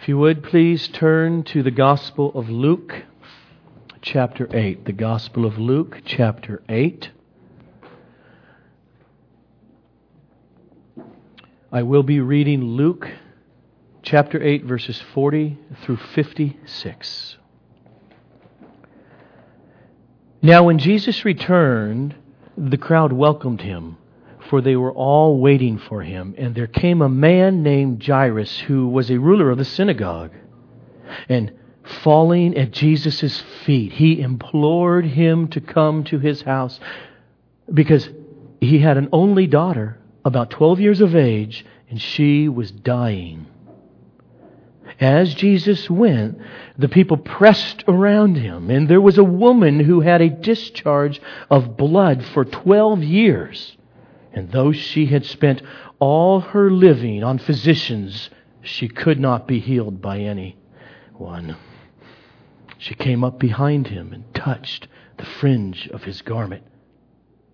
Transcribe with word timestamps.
If 0.00 0.08
you 0.08 0.16
would, 0.16 0.42
please 0.42 0.88
turn 0.88 1.42
to 1.44 1.62
the 1.62 1.70
Gospel 1.70 2.32
of 2.34 2.48
Luke, 2.48 3.04
chapter 4.00 4.48
8. 4.50 4.86
The 4.86 4.94
Gospel 4.94 5.44
of 5.44 5.58
Luke, 5.58 6.00
chapter 6.06 6.62
8. 6.70 7.10
I 11.70 11.82
will 11.82 12.02
be 12.02 12.18
reading 12.18 12.64
Luke, 12.64 13.10
chapter 14.02 14.42
8, 14.42 14.64
verses 14.64 15.02
40 15.12 15.58
through 15.82 15.98
56. 15.98 17.36
Now, 20.40 20.64
when 20.64 20.78
Jesus 20.78 21.26
returned, 21.26 22.14
the 22.56 22.78
crowd 22.78 23.12
welcomed 23.12 23.60
him 23.60 23.98
for 24.50 24.60
they 24.60 24.74
were 24.74 24.92
all 24.92 25.38
waiting 25.38 25.78
for 25.78 26.02
him. 26.02 26.34
And 26.36 26.56
there 26.56 26.66
came 26.66 27.02
a 27.02 27.08
man 27.08 27.62
named 27.62 28.02
Jairus, 28.04 28.58
who 28.58 28.88
was 28.88 29.08
a 29.08 29.20
ruler 29.20 29.48
of 29.48 29.58
the 29.58 29.64
synagogue. 29.64 30.32
And 31.28 31.52
falling 31.84 32.58
at 32.58 32.72
Jesus' 32.72 33.40
feet, 33.64 33.92
he 33.92 34.20
implored 34.20 35.04
him 35.06 35.46
to 35.48 35.60
come 35.60 36.02
to 36.04 36.18
his 36.18 36.42
house 36.42 36.80
because 37.72 38.08
he 38.60 38.80
had 38.80 38.96
an 38.96 39.08
only 39.12 39.46
daughter, 39.46 39.98
about 40.24 40.50
12 40.50 40.80
years 40.80 41.00
of 41.00 41.14
age, 41.14 41.64
and 41.88 42.02
she 42.02 42.48
was 42.48 42.72
dying. 42.72 43.46
As 44.98 45.32
Jesus 45.32 45.88
went, 45.88 46.38
the 46.76 46.88
people 46.88 47.16
pressed 47.16 47.84
around 47.86 48.34
him, 48.34 48.68
and 48.68 48.88
there 48.88 49.00
was 49.00 49.16
a 49.16 49.24
woman 49.24 49.78
who 49.78 50.00
had 50.00 50.20
a 50.20 50.28
discharge 50.28 51.22
of 51.48 51.76
blood 51.76 52.24
for 52.24 52.44
12 52.44 53.04
years. 53.04 53.76
And 54.32 54.50
though 54.50 54.72
she 54.72 55.06
had 55.06 55.24
spent 55.24 55.62
all 55.98 56.40
her 56.40 56.70
living 56.70 57.24
on 57.24 57.38
physicians, 57.38 58.30
she 58.62 58.88
could 58.88 59.18
not 59.18 59.48
be 59.48 59.58
healed 59.58 60.00
by 60.00 60.18
any 60.18 60.56
one. 61.14 61.56
She 62.78 62.94
came 62.94 63.24
up 63.24 63.38
behind 63.38 63.88
him 63.88 64.12
and 64.12 64.32
touched 64.34 64.88
the 65.16 65.24
fringe 65.24 65.88
of 65.88 66.04
his 66.04 66.22
garment, 66.22 66.64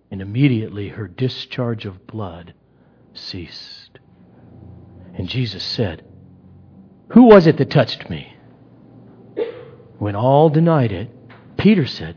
and 0.09 0.21
immediately 0.21 0.89
her 0.89 1.07
discharge 1.07 1.85
of 1.85 2.07
blood 2.07 2.53
ceased. 3.13 3.99
And 5.15 5.27
Jesus 5.27 5.63
said, 5.63 6.05
Who 7.09 7.23
was 7.23 7.47
it 7.47 7.57
that 7.57 7.69
touched 7.71 8.09
me? 8.09 8.35
When 9.97 10.15
all 10.15 10.49
denied 10.49 10.91
it, 10.91 11.09
Peter 11.57 11.85
said, 11.85 12.15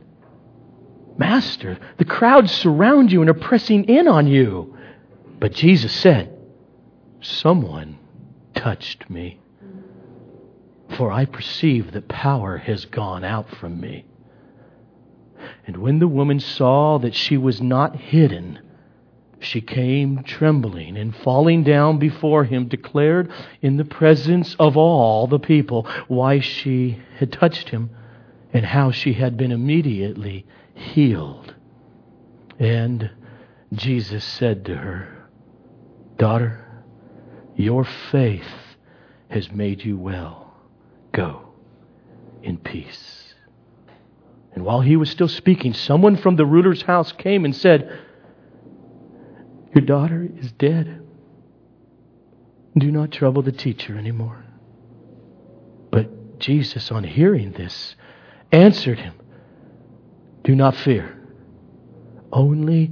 Master, 1.21 1.79
the 1.99 2.07
crowds 2.07 2.51
surround 2.51 3.13
you 3.13 3.21
and 3.21 3.29
are 3.29 3.35
pressing 3.35 3.85
in 3.85 4.09
on 4.09 4.27
you. 4.27 4.75
But 5.39 5.53
Jesus 5.53 5.93
said, 5.93 6.35
Someone 7.21 7.99
touched 8.55 9.11
me, 9.11 9.39
for 10.97 11.13
I 11.13 11.27
perceive 11.27 11.93
that 11.93 12.09
power 12.09 12.57
has 12.57 12.87
gone 12.87 13.23
out 13.23 13.51
from 13.51 13.79
me. 13.79 14.07
And 15.67 15.77
when 15.77 15.99
the 15.99 16.09
woman 16.09 16.41
saw 16.41 16.97
that 17.01 17.15
she 17.15 17.37
was 17.37 17.61
not 17.61 17.97
hidden, 17.97 18.59
she 19.41 19.61
came 19.61 20.23
trembling 20.23 20.97
and 20.97 21.15
falling 21.15 21.65
down 21.65 21.99
before 21.99 22.45
him, 22.45 22.67
declared 22.67 23.31
in 23.61 23.77
the 23.77 23.85
presence 23.85 24.57
of 24.59 24.75
all 24.75 25.27
the 25.27 25.39
people 25.39 25.87
why 26.09 26.41
she 26.41 26.99
had 27.19 27.31
touched 27.31 27.69
him 27.69 27.91
and 28.55 28.65
how 28.65 28.91
she 28.91 29.13
had 29.13 29.37
been 29.37 29.53
immediately 29.53 30.47
healed. 30.81 31.55
And 32.59 33.11
Jesus 33.73 34.25
said 34.25 34.65
to 34.67 34.77
her, 34.77 35.29
Daughter, 36.17 36.67
your 37.55 37.85
faith 37.85 38.77
has 39.29 39.51
made 39.53 39.85
you 39.85 39.97
well. 39.97 40.53
Go 41.13 41.53
in 42.43 42.59
peace. 42.59 43.35
And 44.53 44.65
while 44.65 44.81
he 44.81 44.97
was 44.97 45.11
still 45.11 45.29
speaking, 45.29 45.75
someone 45.75 46.17
from 46.17 46.37
the 46.37 46.47
ruler's 46.47 46.83
house 46.83 47.13
came 47.13 47.45
and 47.45 47.55
said, 47.55 47.99
Your 49.75 49.85
daughter 49.85 50.29
is 50.39 50.53
dead. 50.53 51.03
Do 52.77 52.91
not 52.91 53.11
trouble 53.11 53.43
the 53.43 53.53
teacher 53.53 53.97
anymore. 53.97 54.45
But 55.91 56.39
Jesus, 56.39 56.91
on 56.91 57.05
hearing 57.05 57.53
this, 57.53 57.95
answered 58.51 58.99
him, 58.99 59.15
do 60.51 60.57
not 60.57 60.75
fear. 60.75 61.17
Only 62.33 62.91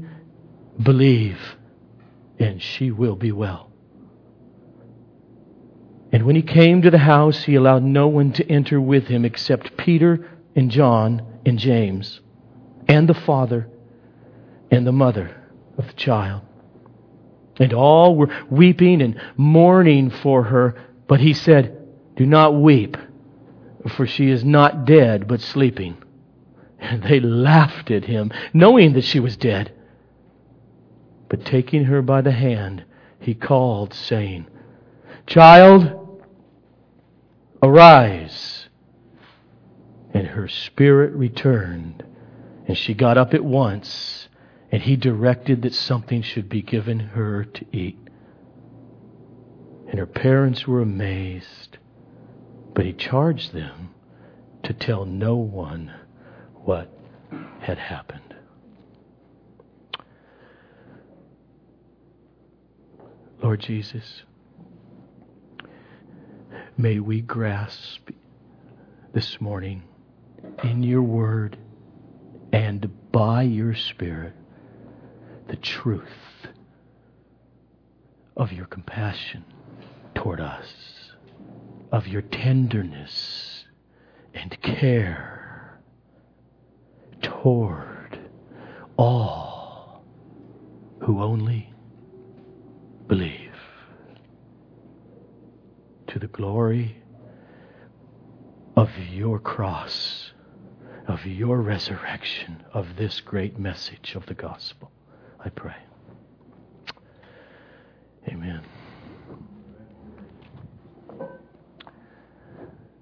believe, 0.80 1.40
and 2.38 2.62
she 2.62 2.92
will 2.92 3.16
be 3.16 3.32
well. 3.32 3.72
And 6.12 6.24
when 6.24 6.36
he 6.36 6.42
came 6.42 6.82
to 6.82 6.90
the 6.92 6.98
house, 6.98 7.42
he 7.42 7.56
allowed 7.56 7.82
no 7.82 8.06
one 8.06 8.32
to 8.34 8.48
enter 8.48 8.80
with 8.80 9.08
him 9.08 9.24
except 9.24 9.76
Peter 9.76 10.30
and 10.54 10.70
John 10.70 11.40
and 11.44 11.58
James, 11.58 12.20
and 12.86 13.08
the 13.08 13.14
father 13.14 13.68
and 14.70 14.86
the 14.86 14.92
mother 14.92 15.36
of 15.76 15.88
the 15.88 15.94
child. 15.94 16.42
And 17.58 17.72
all 17.72 18.14
were 18.14 18.30
weeping 18.48 19.02
and 19.02 19.20
mourning 19.36 20.10
for 20.10 20.44
her, 20.44 20.76
but 21.08 21.18
he 21.18 21.34
said, 21.34 21.76
Do 22.16 22.24
not 22.24 22.54
weep, 22.54 22.96
for 23.96 24.06
she 24.06 24.30
is 24.30 24.44
not 24.44 24.84
dead, 24.84 25.26
but 25.26 25.40
sleeping. 25.40 25.96
And 26.78 27.02
they 27.08 27.20
laughed 27.20 27.90
at 27.90 28.04
him, 28.04 28.32
knowing 28.52 28.92
that 28.94 29.04
she 29.04 29.20
was 29.20 29.36
dead. 29.36 29.72
But 31.28 31.44
taking 31.44 31.84
her 31.84 32.02
by 32.02 32.22
the 32.22 32.32
hand, 32.32 32.84
he 33.20 33.34
called, 33.34 33.92
saying, 33.92 34.46
Child, 35.26 36.22
arise. 37.62 38.68
And 40.14 40.28
her 40.28 40.48
spirit 40.48 41.12
returned, 41.12 42.02
and 42.66 42.76
she 42.78 42.94
got 42.94 43.18
up 43.18 43.34
at 43.34 43.44
once, 43.44 44.28
and 44.72 44.82
he 44.82 44.96
directed 44.96 45.62
that 45.62 45.74
something 45.74 46.22
should 46.22 46.48
be 46.48 46.62
given 46.62 46.98
her 46.98 47.44
to 47.44 47.66
eat. 47.76 47.98
And 49.88 49.98
her 49.98 50.06
parents 50.06 50.66
were 50.66 50.80
amazed, 50.80 51.78
but 52.74 52.86
he 52.86 52.92
charged 52.92 53.52
them 53.52 53.94
to 54.62 54.72
tell 54.72 55.04
no 55.04 55.36
one 55.36 55.92
what 56.68 56.90
had 57.60 57.78
happened. 57.78 58.34
Lord 63.42 63.60
Jesus, 63.60 64.22
may 66.76 66.98
we 67.00 67.22
grasp 67.22 68.10
this 69.14 69.40
morning 69.40 69.82
in 70.62 70.82
your 70.82 71.00
word 71.00 71.56
and 72.52 72.86
by 73.12 73.44
your 73.44 73.74
Spirit 73.74 74.34
the 75.46 75.56
truth 75.56 76.02
of 78.36 78.52
your 78.52 78.66
compassion 78.66 79.42
toward 80.14 80.38
us, 80.38 81.14
of 81.92 82.06
your 82.06 82.20
tenderness 82.20 83.64
and 84.34 84.60
care 84.60 85.27
toward 87.42 88.18
all 88.96 90.02
who 91.00 91.22
only 91.22 91.72
believe. 93.06 93.52
To 96.08 96.18
the 96.18 96.26
glory 96.26 96.96
of 98.76 98.90
your 99.12 99.38
cross, 99.38 100.32
of 101.06 101.24
your 101.26 101.60
resurrection, 101.60 102.64
of 102.72 102.96
this 102.96 103.20
great 103.20 103.58
message 103.58 104.14
of 104.14 104.26
the 104.26 104.34
gospel, 104.34 104.90
I 105.38 105.50
pray. 105.50 105.76
Amen. 108.28 108.62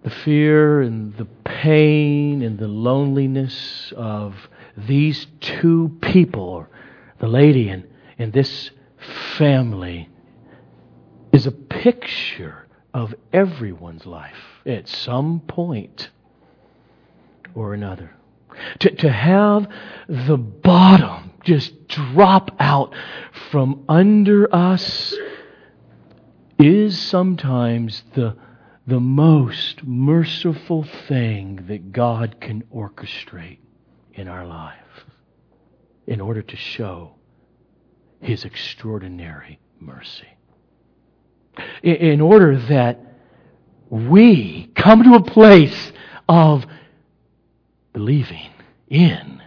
The 0.02 0.10
fear 0.24 0.82
and 0.82 1.16
the 1.16 1.26
pain 1.62 2.42
and 2.42 2.58
the 2.58 2.68
loneliness 2.68 3.92
of 3.96 4.34
these 4.76 5.26
two 5.40 5.96
people, 6.02 6.66
the 7.18 7.26
lady 7.26 7.70
and, 7.70 7.84
and 8.18 8.32
this 8.32 8.70
family, 9.38 10.08
is 11.32 11.46
a 11.46 11.52
picture 11.52 12.66
of 12.92 13.14
everyone's 13.32 14.04
life 14.04 14.36
at 14.66 14.86
some 14.86 15.40
point 15.40 16.10
or 17.54 17.72
another. 17.72 18.14
To, 18.80 18.90
to 18.90 19.10
have 19.10 19.66
the 20.08 20.36
bottom 20.36 21.32
just 21.42 21.88
drop 21.88 22.54
out 22.58 22.94
from 23.50 23.84
under 23.88 24.54
us 24.54 25.14
is 26.58 26.98
sometimes 26.98 28.02
the 28.14 28.36
the 28.86 29.00
most 29.00 29.82
merciful 29.82 30.86
thing 31.08 31.64
that 31.68 31.92
God 31.92 32.36
can 32.40 32.62
orchestrate 32.74 33.58
in 34.14 34.28
our 34.28 34.46
life 34.46 34.76
in 36.06 36.20
order 36.20 36.40
to 36.40 36.56
show 36.56 37.14
His 38.20 38.44
extraordinary 38.44 39.58
mercy. 39.80 40.28
In 41.82 42.20
order 42.20 42.56
that 42.68 43.00
we 43.90 44.70
come 44.76 45.02
to 45.02 45.14
a 45.14 45.22
place 45.22 45.92
of 46.28 46.64
believing 47.92 48.50
in 48.88 49.42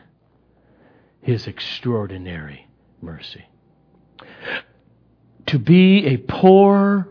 His 1.21 1.47
extraordinary 1.47 2.67
mercy. 3.01 3.45
To 5.47 5.59
be 5.59 6.05
a 6.07 6.17
poor, 6.17 7.07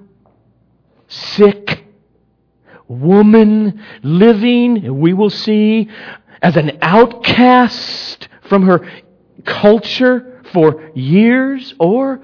sick 1.09 1.88
woman 2.89 3.83
living, 4.03 4.99
we 4.99 5.13
will 5.13 5.31
see, 5.31 5.89
as 6.43 6.57
an 6.57 6.79
outcast 6.83 8.29
from 8.49 8.65
her 8.67 8.89
culture 9.45 10.43
for 10.53 10.91
years, 10.95 11.75
or 11.79 12.21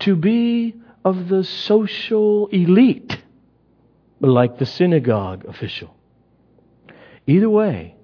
to 0.00 0.16
be 0.16 0.74
of 1.04 1.28
the 1.28 1.44
social 1.44 2.46
elite, 2.48 3.22
like 4.20 4.58
the 4.58 4.66
synagogue 4.66 5.44
official. 5.46 5.94
Either 7.26 7.50
way, 7.50 7.96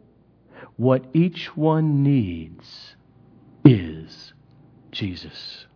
what 0.77 1.05
each 1.13 1.57
one 1.57 2.03
needs 2.03 2.97
is 3.65 4.33
Jesus. 4.91 5.67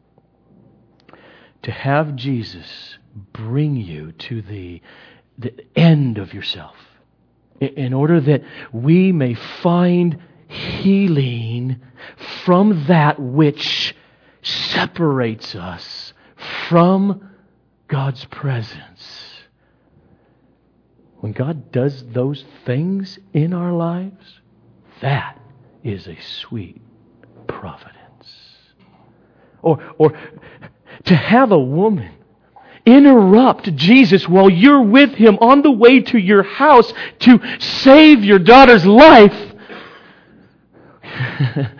To 1.63 1.71
have 1.71 2.17
Jesus 2.17 2.99
bring 3.33 3.77
you 3.77 4.13
to 4.13 4.43
the, 4.43 4.83
the 5.39 5.53
end 5.77 6.19
of 6.19 6.33
yourself 6.33 6.77
in 7.61 7.93
order 7.93 8.21
that 8.21 8.43
we 8.73 9.13
may 9.13 9.35
find 9.35 10.21
healing 10.49 11.81
from 12.45 12.87
that 12.87 13.19
which 13.19 13.95
separates 14.43 15.55
us 15.55 16.13
from 16.69 17.31
God's 17.89 18.25
presence. 18.27 19.33
When 21.21 21.33
God 21.33 21.73
does 21.73 22.05
those 22.13 22.45
things 22.67 23.19
in 23.33 23.55
our 23.55 23.73
lives, 23.73 24.41
that 25.01 25.41
is 25.83 26.07
a 26.07 26.21
sweet 26.21 26.81
providence. 27.47 27.95
Or, 29.63 29.83
or 29.97 30.13
to 31.05 31.17
have 31.17 31.51
a 31.51 31.59
woman 31.59 32.13
interrupt 32.87 33.75
Jesus 33.77 34.29
while 34.29 34.51
you're 34.51 34.83
with 34.83 35.15
him 35.15 35.39
on 35.41 35.63
the 35.63 35.71
way 35.71 36.01
to 36.01 36.19
your 36.19 36.43
house 36.43 36.93
to 37.21 37.41
save 37.59 38.25
your 38.25 38.39
daughter's 38.39 38.85
life. 38.85 39.55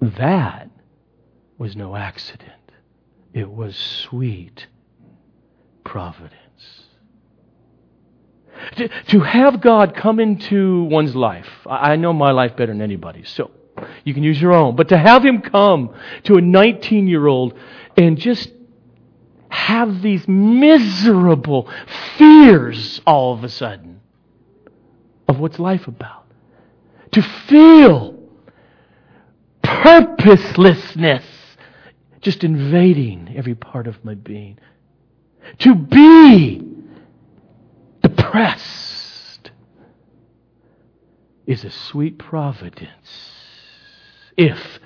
that 0.00 0.70
was 1.58 1.76
no 1.76 1.94
accident. 1.96 2.52
It 3.32 3.50
was 3.50 3.76
sweet 3.76 4.66
providence. 5.84 6.32
To, 8.76 8.88
to 8.88 9.20
have 9.20 9.60
God 9.60 9.94
come 9.94 10.18
into 10.18 10.84
one's 10.84 11.14
life, 11.14 11.48
I 11.66 11.96
know 11.96 12.12
my 12.12 12.32
life 12.32 12.56
better 12.56 12.72
than 12.72 12.80
anybody's, 12.80 13.28
so 13.28 13.50
you 14.04 14.14
can 14.14 14.22
use 14.22 14.40
your 14.40 14.52
own, 14.52 14.76
but 14.76 14.88
to 14.88 14.98
have 14.98 15.24
Him 15.24 15.42
come 15.42 15.94
to 16.24 16.36
a 16.36 16.40
19 16.40 17.06
year 17.06 17.26
old 17.26 17.54
and 17.96 18.18
just 18.18 18.50
have 19.48 20.02
these 20.02 20.26
miserable 20.28 21.70
fears 22.16 23.00
all 23.06 23.34
of 23.34 23.44
a 23.44 23.48
sudden 23.48 24.00
of 25.28 25.38
what's 25.38 25.58
life 25.58 25.86
about. 25.86 26.24
To 27.12 27.22
feel 27.22 28.18
purposelessness 29.62 31.24
just 32.20 32.42
invading 32.42 33.32
every 33.36 33.54
part 33.54 33.86
of 33.86 34.04
my 34.04 34.14
being. 34.14 34.58
To 35.60 35.74
be 35.76 36.60
depressed 38.02 39.52
is 41.46 41.64
a 41.64 41.70
sweet 41.70 42.18
providence 42.18 43.30
if 44.36 44.80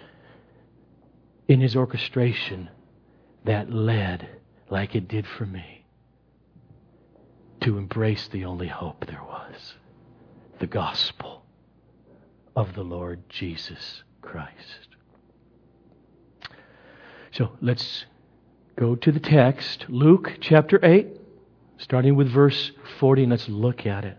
in 1.49 1.61
his 1.61 1.75
orchestration 1.75 2.69
that 3.45 3.73
led 3.73 4.29
like 4.71 4.95
it 4.95 5.09
did 5.09 5.27
for 5.27 5.45
me 5.45 5.85
to 7.61 7.77
embrace 7.77 8.29
the 8.29 8.45
only 8.45 8.69
hope 8.69 9.07
there 9.07 9.23
was 9.23 9.75
the 10.61 10.67
gospel 10.67 11.43
of 12.55 12.75
the 12.75 12.83
Lord 12.83 13.23
Jesus 13.29 14.03
Christ. 14.23 14.89
So 17.33 17.53
let's 17.61 18.07
go 18.77 18.95
to 18.95 19.13
the 19.13 19.21
text, 19.21 19.87
Luke 19.89 20.39
chapter 20.41 20.85
8, 20.85 21.09
starting 21.79 22.15
with 22.15 22.29
verse 22.29 22.73
40, 22.99 23.23
and 23.23 23.31
let's 23.31 23.49
look 23.49 23.87
at 23.87 24.05
it. 24.05 24.19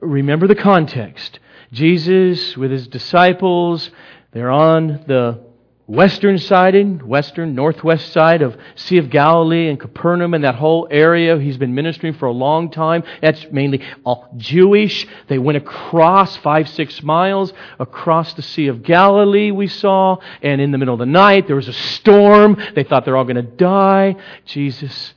Remember 0.00 0.46
the 0.46 0.54
context. 0.54 1.40
Jesus 1.72 2.56
with 2.56 2.70
his 2.70 2.86
disciples, 2.86 3.90
they're 4.32 4.50
on 4.50 5.04
the 5.06 5.47
western 5.88 6.36
side, 6.36 7.02
western, 7.02 7.54
northwest 7.54 8.12
side 8.12 8.42
of 8.42 8.56
Sea 8.74 8.98
of 8.98 9.08
Galilee 9.08 9.68
and 9.68 9.80
Capernaum 9.80 10.34
and 10.34 10.44
that 10.44 10.54
whole 10.54 10.86
area. 10.90 11.38
He's 11.38 11.56
been 11.56 11.74
ministering 11.74 12.12
for 12.12 12.26
a 12.26 12.32
long 12.32 12.70
time. 12.70 13.02
That's 13.22 13.44
mainly 13.50 13.82
all 14.04 14.28
Jewish. 14.36 15.06
They 15.28 15.38
went 15.38 15.56
across 15.56 16.36
five, 16.36 16.68
six 16.68 17.02
miles 17.02 17.54
across 17.78 18.34
the 18.34 18.42
Sea 18.42 18.66
of 18.68 18.82
Galilee, 18.82 19.50
we 19.50 19.66
saw. 19.66 20.18
And 20.42 20.60
in 20.60 20.70
the 20.70 20.78
middle 20.78 20.94
of 20.94 21.00
the 21.00 21.06
night, 21.06 21.46
there 21.46 21.56
was 21.56 21.68
a 21.68 21.72
storm. 21.72 22.58
They 22.74 22.84
thought 22.84 23.06
they're 23.06 23.16
all 23.16 23.24
going 23.24 23.36
to 23.36 23.42
die. 23.42 24.16
Jesus, 24.44 25.14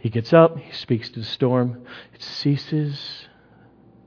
he 0.00 0.10
gets 0.10 0.32
up, 0.32 0.58
he 0.58 0.72
speaks 0.72 1.08
to 1.10 1.20
the 1.20 1.26
storm. 1.26 1.86
It 2.12 2.22
ceases. 2.22 3.23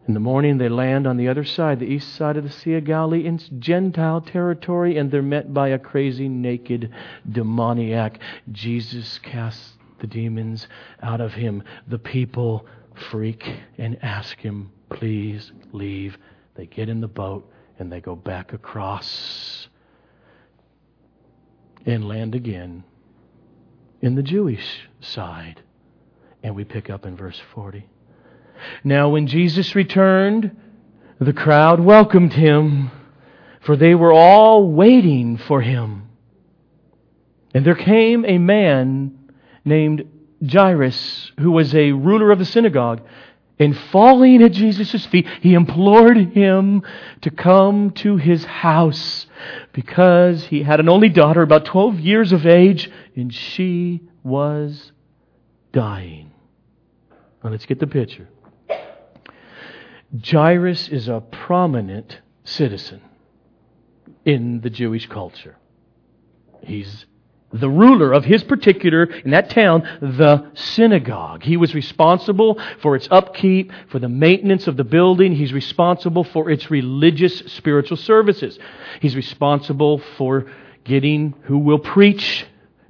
In 0.07 0.13
the 0.13 0.19
morning, 0.21 0.57
they 0.57 0.69
land 0.69 1.05
on 1.05 1.17
the 1.17 1.27
other 1.27 1.43
side, 1.43 1.79
the 1.79 1.85
east 1.85 2.15
side 2.15 2.37
of 2.37 2.45
the 2.45 2.49
Sea 2.49 2.75
of 2.75 2.85
Galilee, 2.85 3.25
in 3.25 3.39
Gentile 3.59 4.21
territory, 4.21 4.97
and 4.97 5.11
they're 5.11 5.21
met 5.21 5.53
by 5.53 5.67
a 5.69 5.77
crazy, 5.79 6.29
naked 6.29 6.91
demoniac. 7.29 8.19
Jesus 8.49 9.19
casts 9.19 9.73
the 9.99 10.07
demons 10.07 10.67
out 11.01 11.19
of 11.19 11.33
him. 11.33 11.61
The 11.87 11.99
people 11.99 12.65
freak 13.09 13.43
and 13.77 14.01
ask 14.01 14.39
him, 14.39 14.71
Please 14.89 15.51
leave. 15.73 16.17
They 16.55 16.65
get 16.65 16.87
in 16.87 17.01
the 17.01 17.09
boat 17.09 17.51
and 17.77 17.91
they 17.91 17.99
go 17.99 18.15
back 18.15 18.53
across 18.53 19.67
and 21.85 22.07
land 22.07 22.33
again 22.33 22.85
in 24.01 24.15
the 24.15 24.23
Jewish 24.23 24.87
side. 25.01 25.61
And 26.41 26.55
we 26.55 26.63
pick 26.63 26.89
up 26.89 27.05
in 27.05 27.17
verse 27.17 27.41
40. 27.53 27.89
Now, 28.83 29.09
when 29.09 29.27
Jesus 29.27 29.75
returned, 29.75 30.55
the 31.19 31.33
crowd 31.33 31.79
welcomed 31.79 32.33
him, 32.33 32.91
for 33.61 33.75
they 33.75 33.95
were 33.95 34.13
all 34.13 34.69
waiting 34.71 35.37
for 35.37 35.61
him. 35.61 36.09
And 37.53 37.65
there 37.65 37.75
came 37.75 38.25
a 38.25 38.37
man 38.37 39.17
named 39.65 40.07
Jairus, 40.45 41.31
who 41.39 41.51
was 41.51 41.73
a 41.73 41.91
ruler 41.91 42.31
of 42.31 42.39
the 42.39 42.45
synagogue. 42.45 43.01
And 43.59 43.75
falling 43.75 44.43
at 44.43 44.51
Jesus' 44.51 45.05
feet, 45.07 45.27
he 45.41 45.55
implored 45.55 46.17
him 46.33 46.83
to 47.21 47.31
come 47.31 47.89
to 47.91 48.17
his 48.17 48.45
house 48.45 49.25
because 49.73 50.45
he 50.45 50.61
had 50.61 50.79
an 50.79 50.89
only 50.89 51.09
daughter, 51.09 51.41
about 51.41 51.65
12 51.65 51.99
years 51.99 52.31
of 52.31 52.45
age, 52.45 52.91
and 53.15 53.33
she 53.33 54.01
was 54.23 54.91
dying. 55.71 56.31
Now 57.43 57.49
let's 57.49 57.65
get 57.65 57.79
the 57.79 57.87
picture. 57.87 58.27
Jairus 60.25 60.87
is 60.89 61.07
a 61.07 61.21
prominent 61.31 62.19
citizen 62.43 63.01
in 64.25 64.61
the 64.61 64.69
Jewish 64.69 65.07
culture. 65.07 65.57
He's 66.61 67.05
the 67.53 67.69
ruler 67.69 68.11
of 68.11 68.25
his 68.25 68.43
particular, 68.43 69.03
in 69.03 69.31
that 69.31 69.49
town, 69.49 69.81
the 70.01 70.51
synagogue. 70.53 71.43
He 71.43 71.55
was 71.55 71.73
responsible 71.73 72.59
for 72.81 72.95
its 72.95 73.07
upkeep, 73.09 73.71
for 73.89 73.99
the 73.99 74.09
maintenance 74.09 74.67
of 74.67 74.75
the 74.75 74.83
building. 74.83 75.33
He's 75.33 75.53
responsible 75.53 76.25
for 76.25 76.49
its 76.49 76.69
religious, 76.69 77.39
spiritual 77.47 77.97
services. 77.97 78.59
He's 78.99 79.15
responsible 79.15 79.99
for 80.17 80.51
getting 80.83 81.35
who 81.43 81.59
will 81.59 81.79
preach 81.79 82.45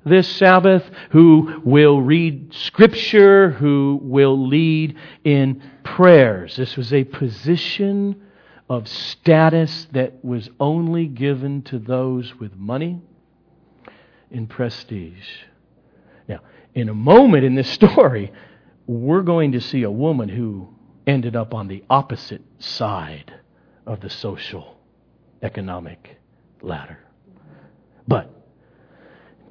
this 0.10 0.28
Sabbath, 0.28 0.84
who 1.12 1.62
will 1.64 2.02
read 2.02 2.54
Scripture, 2.54 3.52
who 3.52 4.00
will 4.02 4.48
lead 4.48 4.98
in 5.24 5.62
prayers. 5.84 6.56
This 6.56 6.76
was 6.76 6.94
a 6.94 7.04
position 7.04 8.22
of 8.70 8.88
status 8.88 9.88
that 9.92 10.24
was 10.24 10.50
only 10.60 11.08
given 11.08 11.62
to 11.64 11.80
those 11.80 12.36
with 12.40 12.56
money 12.56 13.02
and 14.32 14.50
prestige. 14.50 15.28
Now, 16.28 16.42
in 16.74 16.90
a 16.90 16.94
moment 16.94 17.46
in 17.46 17.56
this 17.56 17.70
story, 17.70 18.32
we're 18.88 19.22
going 19.22 19.54
to 19.54 19.62
see 19.62 19.84
a 19.84 19.92
woman 19.92 20.30
who 20.30 20.68
ended 21.06 21.36
up 21.36 21.54
on 21.54 21.68
the 21.68 21.84
opposite 21.90 22.42
side 22.60 23.34
of 23.86 24.02
the 24.02 24.10
social 24.10 24.78
economic 25.42 26.18
ladder. 26.62 27.00
But 28.08 28.37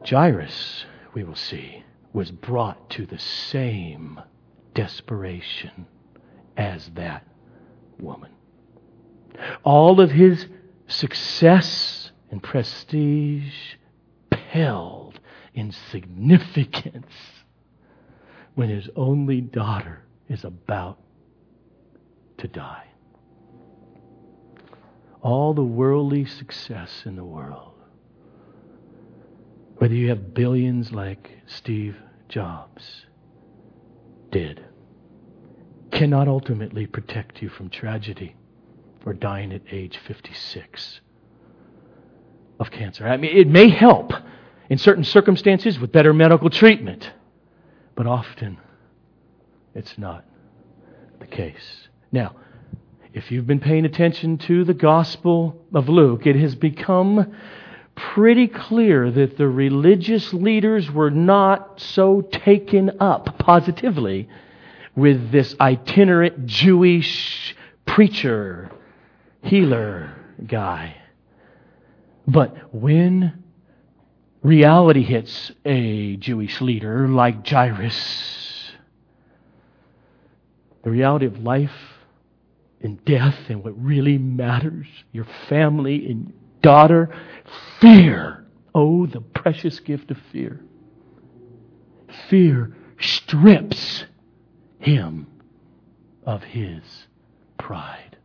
Jairus, 0.09 0.87
we 1.15 1.25
will 1.25 1.35
see, 1.35 1.83
was 2.13 2.31
brought 2.31 2.89
to 2.91 3.07
the 3.07 3.19
same 3.19 4.21
desperation 4.75 5.87
as 6.57 6.91
that 6.95 7.27
woman. 7.99 8.31
All 9.65 10.01
of 10.01 10.13
his 10.13 10.47
success 10.87 12.13
and 12.31 12.43
prestige 12.43 13.75
paled 14.31 15.19
in 15.55 15.73
significance 15.73 17.13
when 18.55 18.69
his 18.69 18.89
only 18.97 19.41
daughter 19.41 20.05
is 20.29 20.45
about 20.45 20.99
to 22.39 22.49
die. 22.49 22.87
All 25.21 25.53
the 25.53 25.65
worldly 25.65 26.25
success 26.25 27.03
in 27.05 27.17
the 27.17 27.25
world, 27.25 27.76
whether 29.79 29.95
you 29.95 30.09
have 30.09 30.35
billions 30.35 30.93
like 30.93 31.39
Steve 31.47 31.97
Jobs 32.29 33.07
did, 34.31 34.65
cannot 35.91 36.29
ultimately 36.29 36.87
protect 36.87 37.43
you 37.43 37.49
from 37.49 37.71
tragedy 37.71 38.35
or 39.05 39.13
dying 39.13 39.53
at 39.53 39.63
age 39.71 39.99
56 40.07 41.01
of 42.59 42.71
cancer. 42.71 43.07
I 43.07 43.17
mean, 43.17 43.37
it 43.37 43.49
may 43.49 43.69
help 43.69 44.13
in 44.69 44.79
certain 44.79 45.05
circumstances 45.05 45.79
with 45.79 45.93
better 45.93 46.13
medical 46.13 46.51
treatment, 46.51 47.13
but 47.95 48.07
often 48.07 48.59
it's 49.75 49.97
not 49.97 50.25
the 51.21 51.27
case. 51.27 51.89
Now, 52.11 52.35
if 53.13 53.31
you've 53.31 53.47
been 53.47 53.61
paying 53.61 53.85
attention 53.85 54.39
to 54.39 54.65
the 54.65 54.75
Gospel 54.75 55.65
of 55.73 55.89
Luke, 55.89 56.27
it 56.27 56.37
has 56.37 56.55
become 56.55 57.35
pretty 57.97 58.47
clear 58.47 59.11
that 59.11 59.37
the 59.37 59.49
religious 59.49 60.33
leaders 60.33 60.91
were 60.91 61.11
not 61.11 61.81
so 61.81 62.21
taken 62.21 62.91
up 63.01 63.39
positively 63.39 64.29
with 64.95 65.33
this 65.33 65.55
itinerant 65.61 66.47
Jewish 66.47 67.57
preacher, 67.87 68.71
healer 69.43 70.15
guy. 70.47 70.97
But 72.29 72.75
when 72.75 73.45
reality 74.43 75.03
hits 75.03 75.53
a 75.65 76.17
Jewish 76.17 76.61
leader 76.61 77.09
like 77.09 77.47
Jairus, 77.47 78.73
the 80.83 80.91
reality 80.91 81.27
of 81.27 81.41
life 81.41 81.71
and 82.81 83.05
death 83.05 83.37
and 83.49 83.65
what 83.65 83.83
really 83.83 84.19
matters, 84.19 84.87
your 85.13 85.27
family 85.49 86.09
and 86.11 86.33
daughter, 86.67 87.09
fear. 87.81 88.45
Oh, 88.75 89.07
the 89.07 89.21
precious 89.21 89.79
gift 89.79 90.11
of 90.11 90.19
fear. 90.33 90.61
Fear 92.29 92.77
strips 92.99 94.05
him 94.81 95.29
of 96.25 96.43
his 96.43 96.83
pride. 97.57 98.17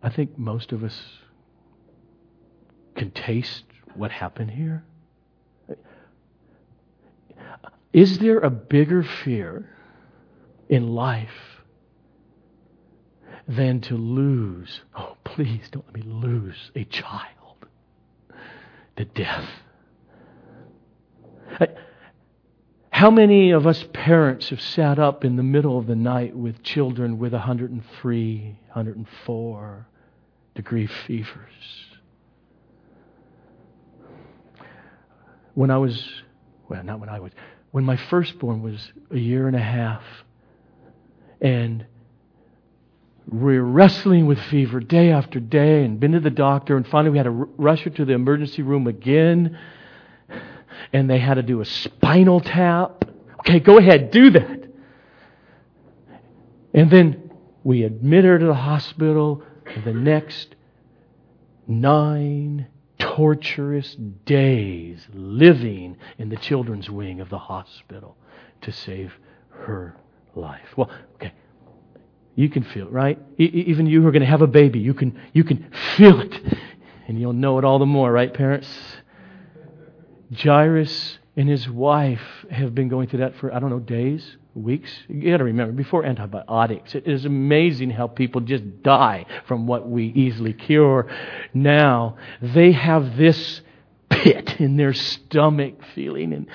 I 0.00 0.10
think 0.10 0.38
most 0.38 0.70
of 0.70 0.84
us 0.84 0.96
can 2.94 3.10
taste 3.10 3.64
what 3.96 4.12
happened 4.12 4.52
here. 4.52 4.84
Is 7.92 8.20
there 8.20 8.38
a 8.38 8.50
bigger 8.50 9.02
fear 9.02 9.68
in 10.68 10.86
life 10.86 11.51
than 13.48 13.80
to 13.82 13.96
lose, 13.96 14.80
oh, 14.96 15.16
please 15.24 15.68
don't 15.70 15.84
let 15.86 15.94
me 15.94 16.02
lose 16.02 16.70
a 16.74 16.84
child 16.84 17.66
to 18.96 19.04
death? 19.04 19.48
How 23.02 23.10
many 23.10 23.50
of 23.50 23.66
us 23.66 23.84
parents 23.92 24.50
have 24.50 24.60
sat 24.60 25.00
up 25.00 25.24
in 25.24 25.34
the 25.34 25.42
middle 25.42 25.76
of 25.76 25.88
the 25.88 25.96
night 25.96 26.36
with 26.36 26.62
children 26.62 27.18
with 27.18 27.32
103, 27.32 28.58
104 28.66 29.86
degree 30.54 30.86
fevers? 30.86 31.88
When 35.54 35.72
I 35.72 35.78
was, 35.78 36.08
well, 36.68 36.84
not 36.84 37.00
when 37.00 37.08
I 37.08 37.18
was, 37.18 37.32
when 37.72 37.82
my 37.82 37.96
firstborn 37.96 38.62
was 38.62 38.92
a 39.10 39.18
year 39.18 39.48
and 39.48 39.56
a 39.56 39.58
half, 39.58 40.04
and 41.40 41.84
we're 43.28 43.62
wrestling 43.62 44.26
with 44.26 44.38
fever 44.38 44.80
day 44.80 45.10
after 45.10 45.40
day 45.40 45.84
and 45.84 46.00
been 46.00 46.12
to 46.12 46.20
the 46.20 46.30
doctor, 46.30 46.76
and 46.76 46.86
finally 46.86 47.10
we 47.10 47.18
had 47.18 47.24
to 47.24 47.30
rush 47.30 47.82
her 47.82 47.90
to 47.90 48.04
the 48.04 48.12
emergency 48.12 48.62
room 48.62 48.86
again, 48.86 49.58
and 50.92 51.08
they 51.08 51.18
had 51.18 51.34
to 51.34 51.42
do 51.42 51.60
a 51.60 51.64
spinal 51.64 52.40
tap. 52.40 53.04
Okay, 53.40 53.60
go 53.60 53.78
ahead, 53.78 54.10
do 54.10 54.30
that. 54.30 54.68
And 56.74 56.90
then 56.90 57.30
we 57.64 57.84
admit 57.84 58.24
her 58.24 58.38
to 58.38 58.46
the 58.46 58.54
hospital, 58.54 59.42
and 59.66 59.84
the 59.84 59.92
next 59.92 60.56
nine 61.66 62.66
torturous 62.98 63.96
days 64.24 65.06
living 65.12 65.96
in 66.18 66.28
the 66.28 66.36
children's 66.36 66.90
wing 66.90 67.20
of 67.20 67.28
the 67.28 67.38
hospital 67.38 68.16
to 68.62 68.72
save 68.72 69.12
her 69.50 69.96
life. 70.34 70.68
Well, 70.76 70.90
okay. 71.16 71.32
You 72.34 72.48
can 72.48 72.62
feel 72.64 72.86
it, 72.86 72.92
right? 72.92 73.18
E- 73.38 73.44
even 73.44 73.86
you 73.86 74.00
who 74.02 74.08
are 74.08 74.12
going 74.12 74.22
to 74.22 74.26
have 74.26 74.42
a 74.42 74.46
baby, 74.46 74.78
you 74.78 74.94
can, 74.94 75.20
you 75.32 75.44
can 75.44 75.70
feel 75.96 76.20
it. 76.20 76.40
And 77.06 77.20
you'll 77.20 77.32
know 77.32 77.58
it 77.58 77.64
all 77.64 77.78
the 77.78 77.86
more, 77.86 78.10
right, 78.10 78.32
parents? 78.32 78.68
Jairus 80.34 81.18
and 81.36 81.48
his 81.48 81.68
wife 81.68 82.22
have 82.50 82.74
been 82.74 82.88
going 82.88 83.08
through 83.08 83.20
that 83.20 83.36
for, 83.36 83.54
I 83.54 83.58
don't 83.58 83.70
know, 83.70 83.80
days, 83.80 84.36
weeks. 84.54 84.90
You 85.08 85.30
got 85.30 85.38
to 85.38 85.44
remember, 85.44 85.72
before 85.72 86.04
antibiotics, 86.04 86.94
it 86.94 87.06
is 87.06 87.24
amazing 87.24 87.90
how 87.90 88.06
people 88.06 88.40
just 88.40 88.82
die 88.82 89.26
from 89.46 89.66
what 89.66 89.88
we 89.88 90.06
easily 90.06 90.52
cure. 90.52 91.08
Now, 91.52 92.16
they 92.40 92.72
have 92.72 93.16
this 93.16 93.60
pit 94.10 94.60
in 94.60 94.76
their 94.76 94.92
stomach 94.92 95.74
feeling, 95.94 96.32
and 96.32 96.46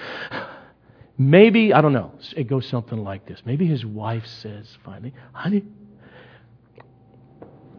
maybe, 1.17 1.73
I 1.73 1.81
don't 1.81 1.93
know, 1.93 2.13
it 2.35 2.47
goes 2.47 2.67
something 2.67 3.03
like 3.03 3.25
this. 3.27 3.41
Maybe 3.45 3.65
his 3.65 3.85
wife 3.85 4.25
says 4.25 4.77
finally, 4.83 5.13
honey, 5.33 5.63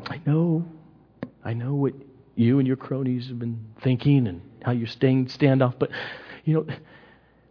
I 0.07 0.21
know, 0.26 0.64
I 1.45 1.52
know 1.54 1.75
what 1.75 1.95
you 2.35 2.59
and 2.59 2.66
your 2.66 2.76
cronies 2.76 3.28
have 3.28 3.38
been 3.38 3.64
thinking 3.83 4.26
and 4.26 4.42
how 4.62 4.73
you're 4.73 4.87
staying 4.87 5.26
standoff, 5.26 5.75
but, 5.78 5.90
you 6.45 6.54
know, 6.54 6.66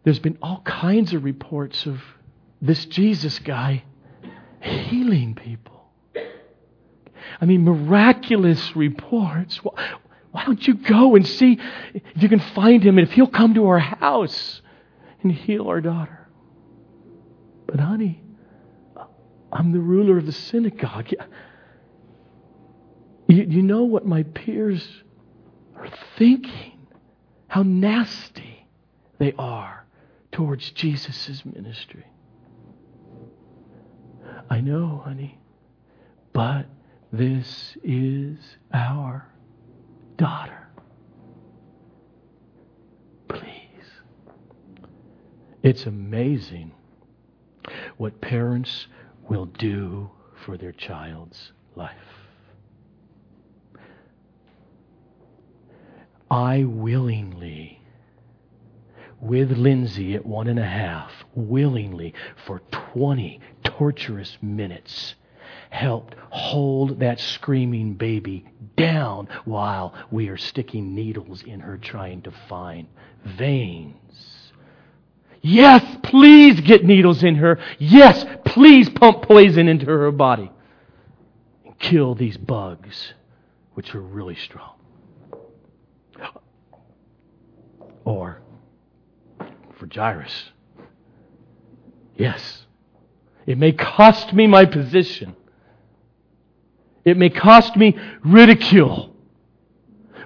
there's 0.04 0.20
been 0.20 0.38
all 0.42 0.62
kinds 0.62 1.14
of 1.14 1.24
reports 1.24 1.86
of 1.86 2.02
this 2.62 2.86
Jesus 2.86 3.40
guy 3.40 3.84
healing 4.62 5.36
people. 5.36 5.92
I 7.40 7.46
mean, 7.46 7.64
miraculous 7.64 8.76
reports. 8.76 9.58
Why 9.58 10.46
don't 10.46 10.66
you 10.66 10.76
go 10.76 11.16
and 11.16 11.28
see 11.28 11.60
if 11.94 12.24
you 12.24 12.30
can 12.30 12.40
find 12.40 12.84
him 12.84 12.98
and 12.98 13.08
if 13.08 13.14
he'll 13.14 13.28
come 13.28 13.54
to 13.56 13.68
our 13.68 13.80
house 13.80 14.62
and 15.24 15.32
heal 15.32 15.68
our 15.68 15.82
daughter? 15.82 16.28
But, 17.66 17.80
honey, 17.80 18.22
I'm 19.52 19.72
the 19.72 19.80
ruler 19.80 20.18
of 20.18 20.26
the 20.26 20.32
synagogue. 20.32 21.10
You, 23.30 23.44
you 23.44 23.62
know 23.62 23.84
what 23.84 24.06
my 24.06 24.24
peers 24.24 24.88
are 25.76 25.90
thinking? 26.18 26.88
How 27.50 27.62
nasty 27.62 28.66
they 29.18 29.34
are 29.38 29.86
towards 30.32 30.70
Jesus' 30.72 31.44
ministry. 31.46 32.06
I 34.50 34.62
know, 34.62 35.02
honey, 35.04 35.40
but 36.34 36.68
this 37.12 37.76
is 37.84 38.38
our 38.74 39.28
daughter. 40.18 40.68
Please. 43.28 43.67
It's 45.68 45.86
amazing 45.86 46.72
what 47.98 48.22
parents 48.22 48.88
will 49.28 49.48
do 49.48 50.10
for 50.46 50.56
their 50.56 50.72
child's 50.72 51.52
life. 51.76 51.92
I 56.32 56.64
willingly 56.64 57.82
with 59.20 59.52
Lindsay 59.58 60.16
at 60.16 60.26
one 60.26 60.48
and 60.48 60.58
a 60.58 60.66
half, 60.66 61.12
willingly 61.36 62.14
for 62.46 62.62
20 62.94 63.42
torturous 63.66 64.38
minutes, 64.42 65.16
helped 65.70 66.16
hold 66.30 67.00
that 67.00 67.20
screaming 67.20 67.96
baby 67.96 68.46
down 68.78 69.28
while 69.44 69.94
we 70.12 70.30
are 70.30 70.38
sticking 70.38 70.96
needles 70.96 71.44
in 71.44 71.60
her 71.60 71.78
trying 71.78 72.22
to 72.22 72.32
find 72.48 72.88
veins. 73.26 74.37
Yes, 75.48 75.98
please 76.04 76.60
get 76.60 76.84
needles 76.84 77.24
in 77.24 77.36
her. 77.36 77.58
Yes, 77.80 78.26
please 78.44 78.90
pump 78.90 79.22
poison 79.22 79.70
into 79.70 79.86
her 79.86 80.12
body 80.12 80.52
and 81.66 81.80
kill 81.80 82.16
these 82.16 82.36
bugs, 82.36 83.14
which 83.74 83.96
are 83.96 84.02
really 84.02 84.36
strong. 84.36 84.74
Or 88.04 88.42
for 89.80 89.88
Jairus. 89.90 90.52
Yes. 92.18 92.66
It 93.46 93.58
may 93.58 93.72
cost 93.72 94.34
me 94.34 94.48
my 94.48 94.66
position. 94.66 95.34
It 97.06 97.16
may 97.16 97.30
cost 97.30 97.78
me 97.78 97.98
ridicule. 98.22 99.16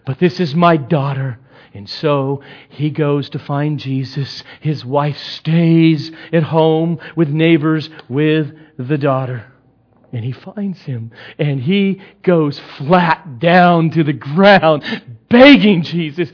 But 0.03 0.17
this 0.17 0.39
is 0.39 0.55
my 0.55 0.77
daughter. 0.77 1.37
And 1.73 1.89
so 1.89 2.41
he 2.69 2.89
goes 2.89 3.29
to 3.29 3.39
find 3.39 3.79
Jesus. 3.79 4.43
His 4.59 4.83
wife 4.83 5.17
stays 5.17 6.11
at 6.33 6.43
home 6.43 6.99
with 7.15 7.29
neighbors 7.29 7.89
with 8.09 8.53
the 8.77 8.97
daughter. 8.97 9.51
And 10.11 10.25
he 10.25 10.33
finds 10.33 10.79
him. 10.81 11.11
And 11.39 11.61
he 11.61 12.01
goes 12.23 12.59
flat 12.77 13.39
down 13.39 13.91
to 13.91 14.03
the 14.03 14.13
ground, 14.13 14.83
begging 15.29 15.83
Jesus, 15.83 16.31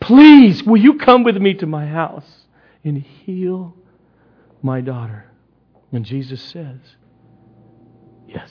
Please, 0.00 0.62
will 0.62 0.76
you 0.76 0.98
come 0.98 1.24
with 1.24 1.36
me 1.38 1.54
to 1.54 1.66
my 1.66 1.86
house 1.86 2.44
and 2.84 3.02
heal 3.02 3.74
my 4.62 4.80
daughter? 4.82 5.30
And 5.92 6.04
Jesus 6.04 6.42
says, 6.42 6.78
Yes. 8.26 8.50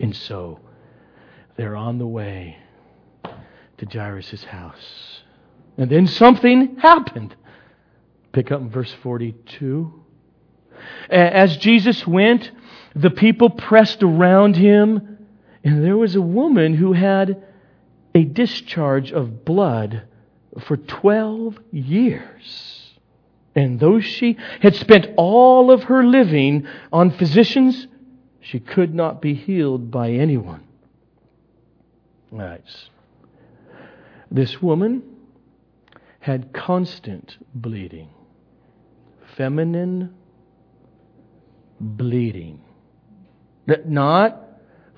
And 0.00 0.14
so 0.14 0.60
they're 1.56 1.76
on 1.76 1.98
the 1.98 2.06
way 2.06 2.58
to 3.78 3.86
Jairus' 3.86 4.44
house. 4.44 5.22
And 5.76 5.90
then 5.90 6.06
something 6.06 6.76
happened. 6.76 7.36
Pick 8.32 8.50
up 8.50 8.60
in 8.60 8.70
verse 8.70 8.94
42. 9.02 9.92
As 11.10 11.56
Jesus 11.56 12.06
went, 12.06 12.50
the 12.94 13.10
people 13.10 13.50
pressed 13.50 14.02
around 14.02 14.56
him, 14.56 15.18
and 15.64 15.84
there 15.84 15.96
was 15.96 16.16
a 16.16 16.20
woman 16.20 16.74
who 16.74 16.92
had 16.92 17.42
a 18.14 18.24
discharge 18.24 19.12
of 19.12 19.44
blood 19.44 20.02
for 20.60 20.76
12 20.76 21.58
years. 21.72 22.94
And 23.54 23.80
though 23.80 24.00
she 24.00 24.36
had 24.60 24.74
spent 24.74 25.08
all 25.16 25.70
of 25.70 25.84
her 25.84 26.04
living 26.04 26.66
on 26.92 27.10
physicians, 27.10 27.86
she 28.40 28.60
could 28.60 28.94
not 28.94 29.20
be 29.20 29.34
healed 29.34 29.90
by 29.90 30.10
anyone. 30.10 30.62
All 32.32 32.38
right. 32.38 32.62
This 34.30 34.60
woman 34.60 35.02
had 36.20 36.52
constant 36.52 37.36
bleeding, 37.54 38.10
feminine 39.36 40.14
bleeding. 41.80 42.60
Not 43.86 44.42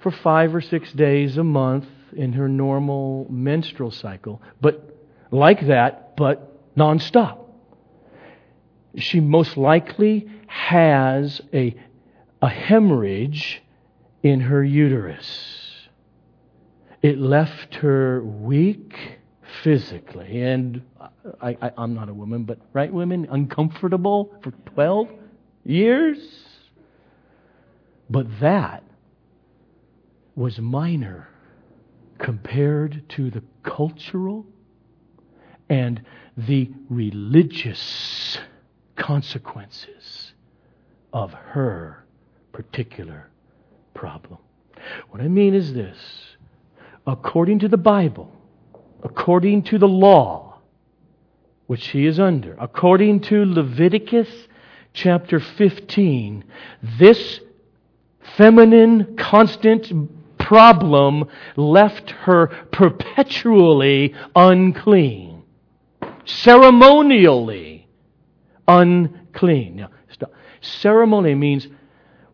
for 0.01 0.11
five 0.11 0.55
or 0.55 0.61
six 0.61 0.93
days 0.93 1.37
a 1.37 1.45
month 1.45 1.87
in 2.17 2.33
her 2.33 2.49
normal 2.49 3.27
menstrual 3.29 3.91
cycle, 3.91 4.41
but 4.61 4.97
like 5.31 5.67
that, 5.67 6.17
but 6.17 6.77
nonstop. 6.77 7.45
She 8.97 9.21
most 9.21 9.57
likely 9.57 10.29
has 10.47 11.41
a, 11.53 11.75
a 12.41 12.49
hemorrhage 12.49 13.63
in 14.23 14.41
her 14.41 14.65
uterus. 14.65 15.89
It 17.03 17.19
left 17.19 17.77
her 17.77 18.23
weak 18.25 19.18
physically, 19.63 20.43
and 20.43 20.83
I—I'm 21.41 21.95
not 21.95 22.09
a 22.09 22.15
woman, 22.15 22.45
but 22.45 22.59
right, 22.73 22.93
women, 22.93 23.27
uncomfortable 23.31 24.35
for 24.43 24.51
12 24.75 25.09
years? 25.65 26.19
But 28.11 28.27
that 28.41 28.85
was 30.35 30.59
minor 30.59 31.29
compared 32.19 33.09
to 33.11 33.31
the 33.31 33.43
cultural 33.63 34.47
and 35.69 36.03
the 36.37 36.71
religious 36.89 38.39
consequences 38.97 40.33
of 41.13 41.33
her 41.33 42.05
particular 42.53 43.29
problem. 43.95 44.39
What 45.11 45.21
I 45.21 45.29
mean 45.29 45.55
is 45.55 45.75
this 45.75 45.99
according 47.07 47.59
to 47.61 47.69
the 47.69 47.77
Bible, 47.77 48.31
according 49.03 49.63
to 49.63 49.79
the 49.79 49.89
law 49.89 50.59
which 51.67 51.83
she 51.83 52.07
is 52.07 52.19
under, 52.19 52.57
according 52.59 53.21
to 53.21 53.45
Leviticus 53.45 54.29
chapter 54.95 55.39
15, 55.39 56.45
this 56.99 57.41
feminine, 58.37 59.17
constant 59.17 59.93
problem 60.39 61.25
left 61.57 62.11
her 62.11 62.47
perpetually 62.73 64.15
unclean, 64.35 65.43
ceremonially 66.25 67.87
unclean. 68.67 69.77
Now, 69.77 69.91
stop. 70.11 70.33
Ceremony 70.61 71.35
means 71.35 71.69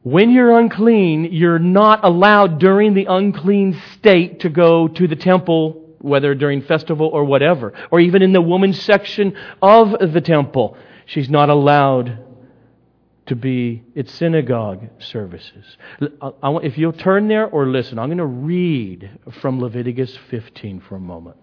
when 0.02 0.30
you're 0.30 0.58
unclean, 0.58 1.32
you're 1.32 1.58
not 1.58 2.04
allowed 2.04 2.60
during 2.60 2.94
the 2.94 3.06
unclean 3.06 3.80
state 3.94 4.40
to 4.40 4.48
go 4.48 4.86
to 4.86 5.08
the 5.08 5.16
temple, 5.16 5.83
whether 6.04 6.34
during 6.34 6.60
festival 6.60 7.08
or 7.08 7.24
whatever, 7.24 7.72
or 7.90 7.98
even 7.98 8.20
in 8.20 8.34
the 8.34 8.42
woman's 8.42 8.80
section 8.80 9.34
of 9.62 10.12
the 10.12 10.20
temple. 10.20 10.76
She's 11.06 11.30
not 11.30 11.48
allowed 11.48 12.18
to 13.26 13.34
be 13.34 13.82
at 13.96 14.10
synagogue 14.10 14.90
services. 14.98 15.78
if 16.20 16.76
you'll 16.76 16.92
turn 16.92 17.28
there 17.28 17.46
or 17.46 17.66
listen, 17.66 17.98
I'm 17.98 18.08
going 18.08 18.18
to 18.18 18.26
read 18.26 19.18
from 19.40 19.60
Leviticus 19.60 20.14
15 20.28 20.80
for 20.80 20.96
a 20.96 21.00
moment. 21.00 21.38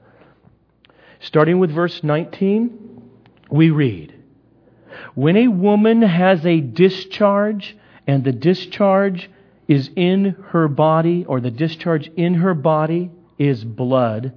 Starting 1.21 1.57
with 1.57 1.71
verse 1.71 2.03
19, 2.03 3.01
we 3.49 3.71
read 3.71 4.13
When 5.15 5.37
a 5.37 5.47
woman 5.47 6.03
has 6.03 6.45
a 6.45 6.61
discharge, 6.61 7.75
and 8.05 8.23
the 8.23 8.31
discharge 8.31 9.29
is 9.67 9.89
in 9.95 10.35
her 10.49 10.67
body, 10.67 11.25
or 11.25 11.41
the 11.41 11.51
discharge 11.51 12.11
in 12.15 12.35
her 12.35 12.53
body 12.53 13.09
is 13.39 13.63
blood, 13.63 14.33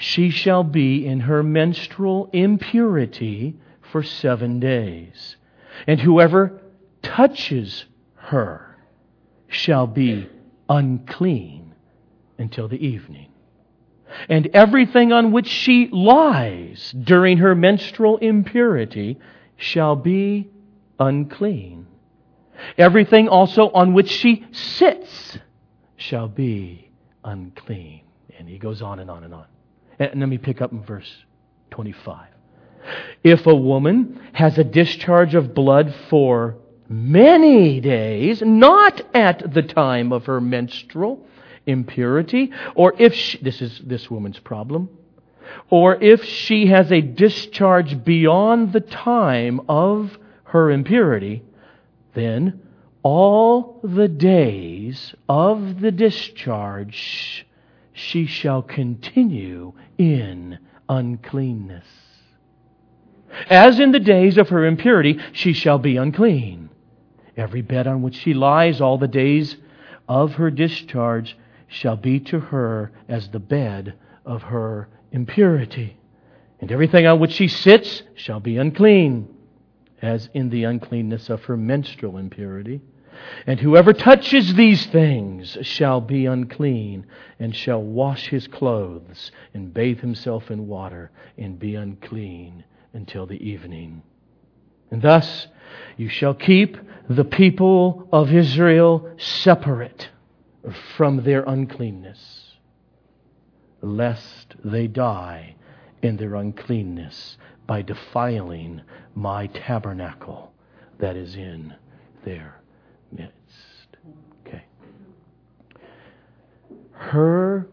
she 0.00 0.30
shall 0.30 0.64
be 0.64 1.06
in 1.06 1.20
her 1.20 1.42
menstrual 1.42 2.30
impurity 2.32 3.54
for 3.92 4.02
seven 4.02 4.58
days. 4.58 5.36
And 5.86 6.00
whoever 6.00 6.58
touches 7.02 7.84
her 8.14 8.78
shall 9.46 9.86
be 9.86 10.26
unclean 10.70 11.74
until 12.38 12.66
the 12.66 12.82
evening. 12.84 13.28
And 14.30 14.46
everything 14.54 15.12
on 15.12 15.32
which 15.32 15.48
she 15.48 15.90
lies 15.92 16.94
during 16.98 17.36
her 17.36 17.54
menstrual 17.54 18.16
impurity 18.16 19.18
shall 19.56 19.96
be 19.96 20.48
unclean. 20.98 21.86
Everything 22.78 23.28
also 23.28 23.68
on 23.68 23.92
which 23.92 24.08
she 24.08 24.46
sits 24.50 25.38
shall 25.96 26.26
be 26.26 26.90
unclean. 27.22 28.00
And 28.38 28.48
he 28.48 28.56
goes 28.56 28.80
on 28.80 28.98
and 28.98 29.10
on 29.10 29.24
and 29.24 29.34
on. 29.34 29.44
And 30.00 30.20
let 30.20 30.28
me 30.30 30.38
pick 30.38 30.62
up 30.62 30.72
in 30.72 30.82
verse 30.82 31.10
25. 31.72 32.26
If 33.22 33.46
a 33.46 33.54
woman 33.54 34.18
has 34.32 34.56
a 34.56 34.64
discharge 34.64 35.34
of 35.34 35.54
blood 35.54 35.94
for 36.08 36.56
many 36.88 37.80
days, 37.80 38.40
not 38.42 39.02
at 39.14 39.52
the 39.52 39.62
time 39.62 40.12
of 40.12 40.24
her 40.24 40.40
menstrual 40.40 41.24
impurity, 41.66 42.50
or 42.74 42.94
if 42.98 43.14
she, 43.14 43.38
this 43.38 43.60
is 43.60 43.78
this 43.84 44.10
woman's 44.10 44.38
problem, 44.38 44.88
or 45.68 46.02
if 46.02 46.24
she 46.24 46.66
has 46.68 46.90
a 46.90 47.02
discharge 47.02 48.02
beyond 48.02 48.72
the 48.72 48.80
time 48.80 49.60
of 49.68 50.18
her 50.44 50.70
impurity, 50.70 51.42
then 52.14 52.62
all 53.02 53.80
the 53.84 54.08
days 54.08 55.14
of 55.28 55.80
the 55.80 55.90
discharge 55.90 57.46
she 57.92 58.26
shall 58.26 58.62
continue 58.62 59.72
in 59.98 60.58
uncleanness. 60.88 61.86
As 63.48 63.78
in 63.78 63.92
the 63.92 64.00
days 64.00 64.38
of 64.38 64.48
her 64.48 64.64
impurity, 64.66 65.18
she 65.32 65.52
shall 65.52 65.78
be 65.78 65.96
unclean. 65.96 66.70
Every 67.36 67.62
bed 67.62 67.86
on 67.86 68.02
which 68.02 68.16
she 68.16 68.34
lies 68.34 68.80
all 68.80 68.98
the 68.98 69.08
days 69.08 69.56
of 70.08 70.34
her 70.34 70.50
discharge 70.50 71.36
shall 71.68 71.96
be 71.96 72.18
to 72.20 72.40
her 72.40 72.90
as 73.08 73.28
the 73.28 73.38
bed 73.38 73.94
of 74.26 74.42
her 74.42 74.88
impurity. 75.12 75.96
And 76.60 76.70
everything 76.70 77.06
on 77.06 77.20
which 77.20 77.32
she 77.32 77.48
sits 77.48 78.02
shall 78.14 78.40
be 78.40 78.56
unclean, 78.58 79.28
as 80.02 80.28
in 80.34 80.50
the 80.50 80.64
uncleanness 80.64 81.30
of 81.30 81.44
her 81.44 81.56
menstrual 81.56 82.18
impurity. 82.18 82.80
And 83.46 83.60
whoever 83.60 83.92
touches 83.92 84.54
these 84.54 84.86
things 84.86 85.56
shall 85.62 86.00
be 86.00 86.26
unclean, 86.26 87.06
and 87.38 87.54
shall 87.54 87.82
wash 87.82 88.28
his 88.28 88.46
clothes, 88.46 89.32
and 89.54 89.72
bathe 89.72 90.00
himself 90.00 90.50
in 90.50 90.66
water, 90.66 91.10
and 91.38 91.58
be 91.58 91.74
unclean 91.74 92.64
until 92.92 93.26
the 93.26 93.42
evening. 93.46 94.02
And 94.90 95.02
thus 95.02 95.46
you 95.96 96.08
shall 96.08 96.34
keep 96.34 96.76
the 97.08 97.24
people 97.24 98.08
of 98.12 98.32
Israel 98.32 99.08
separate 99.18 100.10
from 100.96 101.22
their 101.24 101.42
uncleanness, 101.44 102.54
lest 103.80 104.54
they 104.64 104.86
die 104.86 105.56
in 106.02 106.16
their 106.16 106.34
uncleanness 106.34 107.38
by 107.66 107.82
defiling 107.82 108.82
my 109.14 109.46
tabernacle, 109.48 110.52
that 110.98 111.16
is 111.16 111.36
in 111.36 111.74
their 112.24 112.60
midst. 113.12 113.96
Okay. 114.46 114.64
Her 117.00 117.66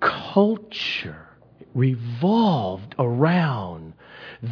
culture 0.00 1.26
revolved 1.74 2.94
around 2.98 3.94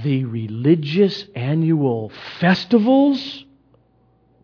the 0.02 0.24
religious 0.24 1.26
annual 1.36 2.10
festivals 2.40 3.44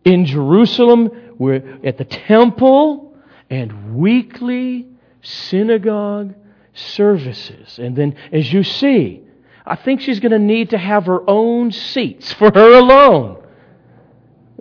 in 0.05 0.25
Jerusalem, 0.25 1.07
where 1.37 1.79
at 1.83 1.97
the 1.97 2.05
temple 2.05 3.17
and 3.49 3.95
weekly 3.97 4.87
synagogue 5.23 6.35
services. 6.73 7.79
And 7.79 7.95
then, 7.95 8.15
as 8.31 8.53
you 8.53 8.63
see, 8.63 9.23
I 9.65 9.75
think 9.75 10.01
she's 10.01 10.19
going 10.19 10.31
to 10.31 10.39
need 10.39 10.69
to 10.69 10.77
have 10.77 11.07
her 11.07 11.27
own 11.27 11.71
seats 11.71 12.31
for 12.33 12.51
her 12.53 12.77
alone. 12.77 13.43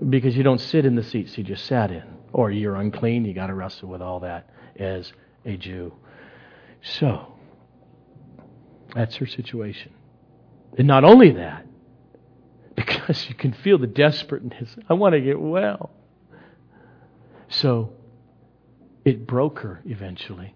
Because 0.09 0.35
you 0.35 0.42
don't 0.42 0.61
sit 0.61 0.87
in 0.87 0.96
the 0.96 1.03
seats 1.03 1.37
you 1.37 1.44
just 1.44 1.66
sat 1.66 1.90
in. 1.90 2.05
Or 2.33 2.51
you're 2.51 2.77
unclean, 2.77 3.27
you 3.27 3.35
got 3.35 3.48
to 3.48 3.55
wrestle 3.55 3.90
with 3.90 4.01
all 4.01 4.20
that 4.20 4.48
as 4.79 5.12
a 5.45 5.57
Jew. 5.57 5.95
So, 6.83 7.35
that's 8.95 9.17
her 9.17 9.27
situation. 9.27 9.93
And 10.77 10.87
not 10.87 11.05
only 11.05 11.33
that, 11.33 11.67
because 12.77 13.29
you 13.29 13.35
can 13.35 13.53
feel 13.53 13.79
the 13.79 13.87
desperateness. 13.87 14.77
I 14.88 14.95
want 14.95 15.14
to 15.14 15.21
get 15.21 15.41
well. 15.41 15.91
So, 17.49 17.93
it 19.05 19.27
broke 19.27 19.61
her 19.61 19.81
eventually. 19.87 20.55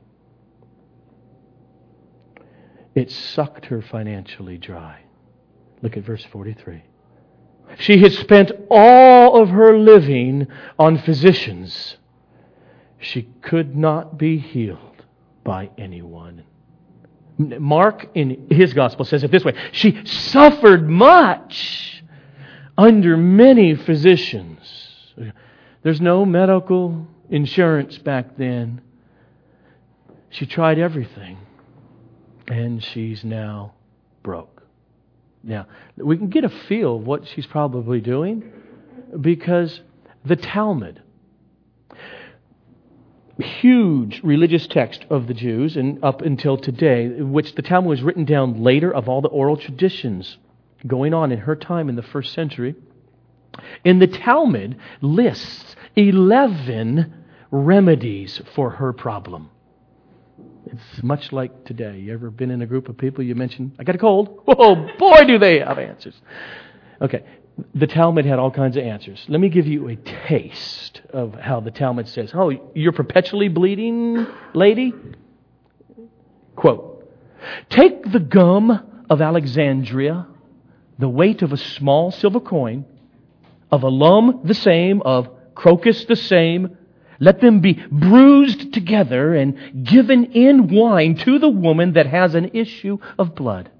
It 2.94 3.10
sucked 3.10 3.66
her 3.66 3.80
financially 3.80 4.58
dry. 4.58 5.00
Look 5.80 5.96
at 5.96 6.04
verse 6.04 6.24
43. 6.24 6.82
She 7.78 7.98
had 7.98 8.12
spent 8.12 8.52
all 8.70 9.40
of 9.40 9.48
her 9.48 9.78
living 9.78 10.46
on 10.78 10.98
physicians. 10.98 11.96
She 13.02 13.28
could 13.42 13.76
not 13.76 14.16
be 14.16 14.38
healed 14.38 15.04
by 15.44 15.70
anyone. 15.76 16.44
Mark, 17.36 18.08
in 18.14 18.46
his 18.48 18.72
gospel, 18.74 19.04
says 19.04 19.24
it 19.24 19.30
this 19.30 19.44
way 19.44 19.54
She 19.72 20.04
suffered 20.04 20.88
much 20.88 22.04
under 22.78 23.16
many 23.16 23.74
physicians. 23.74 24.60
There's 25.82 26.00
no 26.00 26.24
medical 26.24 27.06
insurance 27.28 27.98
back 27.98 28.36
then. 28.36 28.80
She 30.30 30.46
tried 30.46 30.78
everything, 30.78 31.38
and 32.46 32.82
she's 32.82 33.24
now 33.24 33.74
broke. 34.22 34.62
Now, 35.42 35.66
we 35.96 36.16
can 36.16 36.28
get 36.28 36.44
a 36.44 36.48
feel 36.48 36.96
of 36.96 37.06
what 37.06 37.26
she's 37.26 37.46
probably 37.46 38.00
doing 38.00 38.50
because 39.20 39.80
the 40.24 40.36
Talmud, 40.36 41.02
huge 43.38 44.20
religious 44.22 44.66
text 44.66 45.04
of 45.10 45.26
the 45.26 45.34
Jews, 45.34 45.76
and 45.76 46.02
up 46.04 46.22
until 46.22 46.56
today, 46.56 47.08
which 47.08 47.54
the 47.54 47.62
Talmud 47.62 47.88
was 47.88 48.02
written 48.02 48.24
down 48.24 48.62
later 48.62 48.92
of 48.92 49.08
all 49.08 49.20
the 49.20 49.28
oral 49.28 49.56
traditions 49.56 50.38
going 50.86 51.14
on 51.14 51.32
in 51.32 51.38
her 51.38 51.56
time 51.56 51.88
in 51.88 51.96
the 51.96 52.02
first 52.02 52.32
century. 52.32 52.74
In 53.84 53.98
the 53.98 54.06
Talmud 54.06 54.76
lists 55.00 55.76
11 55.96 57.12
remedies 57.50 58.40
for 58.54 58.70
her 58.70 58.92
problem. 58.92 59.50
It's 60.66 61.02
much 61.02 61.32
like 61.32 61.64
today. 61.64 61.98
You 61.98 62.14
ever 62.14 62.30
been 62.30 62.50
in 62.50 62.62
a 62.62 62.66
group 62.66 62.88
of 62.88 62.96
people 62.96 63.22
you 63.22 63.34
mention, 63.34 63.72
I 63.78 63.84
got 63.84 63.94
a 63.94 63.98
cold? 63.98 64.40
Oh 64.48 64.88
boy, 64.98 65.24
do 65.26 65.38
they 65.38 65.58
have 65.58 65.78
answers. 65.78 66.14
Okay, 67.00 67.24
the 67.74 67.86
Talmud 67.86 68.24
had 68.24 68.38
all 68.38 68.50
kinds 68.50 68.76
of 68.76 68.84
answers. 68.84 69.24
Let 69.28 69.40
me 69.40 69.48
give 69.48 69.66
you 69.66 69.88
a 69.88 69.96
taste 69.96 71.02
of 71.10 71.34
how 71.34 71.60
the 71.60 71.70
Talmud 71.70 72.08
says, 72.08 72.32
Oh, 72.34 72.50
you're 72.74 72.92
perpetually 72.92 73.48
bleeding, 73.48 74.26
lady? 74.54 74.92
Quote 76.56 77.10
Take 77.68 78.10
the 78.10 78.20
gum 78.20 79.04
of 79.10 79.20
Alexandria, 79.20 80.26
the 80.98 81.08
weight 81.08 81.42
of 81.42 81.52
a 81.52 81.56
small 81.56 82.10
silver 82.10 82.40
coin, 82.40 82.84
of 83.70 83.82
alum 83.82 84.40
the 84.44 84.54
same, 84.54 85.02
of 85.02 85.28
crocus 85.54 86.04
the 86.04 86.16
same. 86.16 86.76
Let 87.18 87.40
them 87.40 87.60
be 87.60 87.74
bruised 87.90 88.72
together 88.72 89.34
and 89.34 89.84
given 89.84 90.32
in 90.32 90.68
wine 90.68 91.16
to 91.18 91.38
the 91.38 91.48
woman 91.48 91.92
that 91.92 92.06
has 92.06 92.34
an 92.34 92.50
issue 92.54 92.98
of 93.18 93.34
blood. 93.34 93.70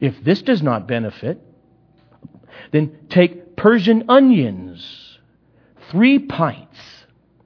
If 0.00 0.22
this 0.24 0.42
does 0.42 0.62
not 0.62 0.88
benefit, 0.88 1.40
then 2.70 2.96
take 3.08 3.56
Persian 3.56 4.04
onions, 4.08 5.18
three 5.90 6.18
pints, 6.18 6.78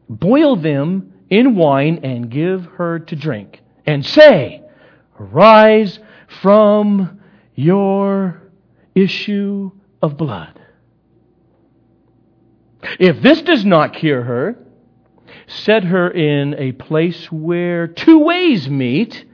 boil 0.09 0.57
them 0.57 1.13
in 1.31 1.57
wine, 1.57 2.01
and 2.03 2.31
give 2.31 2.65
her 2.65 3.01
to 3.01 3.17
drink. 3.17 3.61
And 3.87 4.05
say, 4.05 4.63
Arise 5.19 5.99
from 6.41 7.21
your 7.55 8.43
issue 8.95 9.71
of 10.03 10.17
blood. 10.17 10.61
If 12.99 13.21
this 13.23 13.43
does 13.43 13.65
not 13.65 13.95
cure 13.95 14.23
her, 14.23 14.59
set 15.47 15.85
her 15.85 16.11
in 16.11 16.55
a 16.55 16.73
place 16.73 17.31
where 17.33 17.87
two 17.87 18.19
ways 18.19 18.69
meet, 18.69 19.25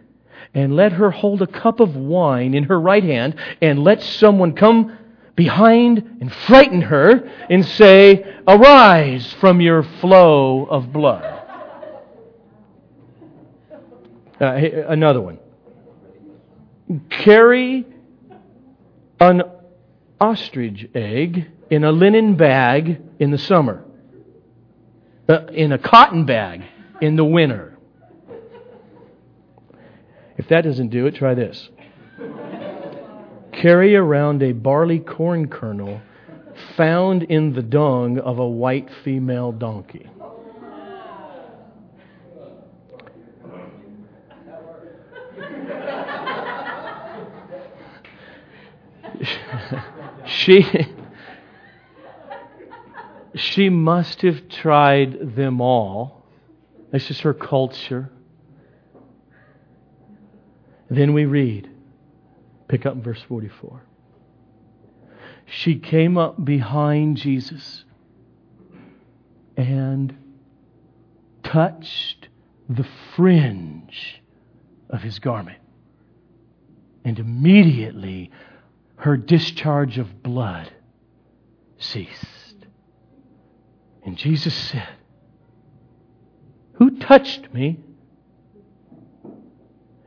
and 0.54 0.76
let 0.76 0.92
her 0.92 1.10
hold 1.10 1.42
a 1.42 1.46
cup 1.46 1.80
of 1.80 1.96
wine 1.96 2.54
in 2.54 2.64
her 2.64 2.78
right 2.80 3.02
hand, 3.02 3.34
and 3.60 3.82
let 3.82 4.02
someone 4.02 4.54
come 4.54 4.96
behind 5.36 6.18
and 6.20 6.32
frighten 6.32 6.82
her 6.82 7.30
and 7.48 7.64
say, 7.64 8.24
Arise 8.46 9.32
from 9.40 9.60
your 9.60 9.82
flow 9.82 10.64
of 10.64 10.92
blood. 10.92 11.24
Uh, 14.40 14.54
another 14.88 15.20
one. 15.20 15.38
Carry 17.08 17.86
an 19.20 19.42
ostrich 20.20 20.88
egg 20.94 21.46
in 21.70 21.84
a 21.84 21.92
linen 21.92 22.36
bag 22.36 23.00
in 23.18 23.30
the 23.30 23.38
summer, 23.38 23.84
uh, 25.28 25.46
in 25.46 25.72
a 25.72 25.78
cotton 25.78 26.26
bag 26.26 26.62
in 27.00 27.16
the 27.16 27.24
winter. 27.24 27.78
If 30.36 30.48
that 30.48 30.62
doesn't 30.62 30.88
do 30.88 31.06
it, 31.06 31.14
try 31.14 31.34
this 31.34 31.70
carry 33.62 33.94
around 33.94 34.42
a 34.42 34.50
barley 34.50 34.98
corn 34.98 35.46
kernel 35.46 36.02
found 36.76 37.22
in 37.22 37.52
the 37.52 37.62
dung 37.62 38.18
of 38.18 38.40
a 38.40 38.48
white 38.48 38.90
female 39.04 39.52
donkey. 39.52 40.10
she 50.26 50.66
she 53.36 53.68
must 53.68 54.22
have 54.22 54.48
tried 54.48 55.36
them 55.36 55.60
all. 55.60 56.26
This 56.90 57.12
is 57.12 57.20
her 57.20 57.32
culture. 57.32 58.10
Then 60.90 61.12
we 61.12 61.26
read 61.26 61.71
Pick 62.72 62.86
up 62.86 62.96
verse 62.96 63.20
44. 63.28 63.82
She 65.44 65.78
came 65.78 66.16
up 66.16 66.42
behind 66.42 67.18
Jesus 67.18 67.84
and 69.58 70.16
touched 71.42 72.28
the 72.70 72.86
fringe 73.14 74.22
of 74.88 75.02
his 75.02 75.18
garment. 75.18 75.58
And 77.04 77.18
immediately 77.18 78.30
her 78.96 79.18
discharge 79.18 79.98
of 79.98 80.22
blood 80.22 80.72
ceased. 81.76 82.56
And 84.02 84.16
Jesus 84.16 84.54
said, 84.54 84.88
Who 86.76 86.98
touched 86.98 87.52
me? 87.52 87.80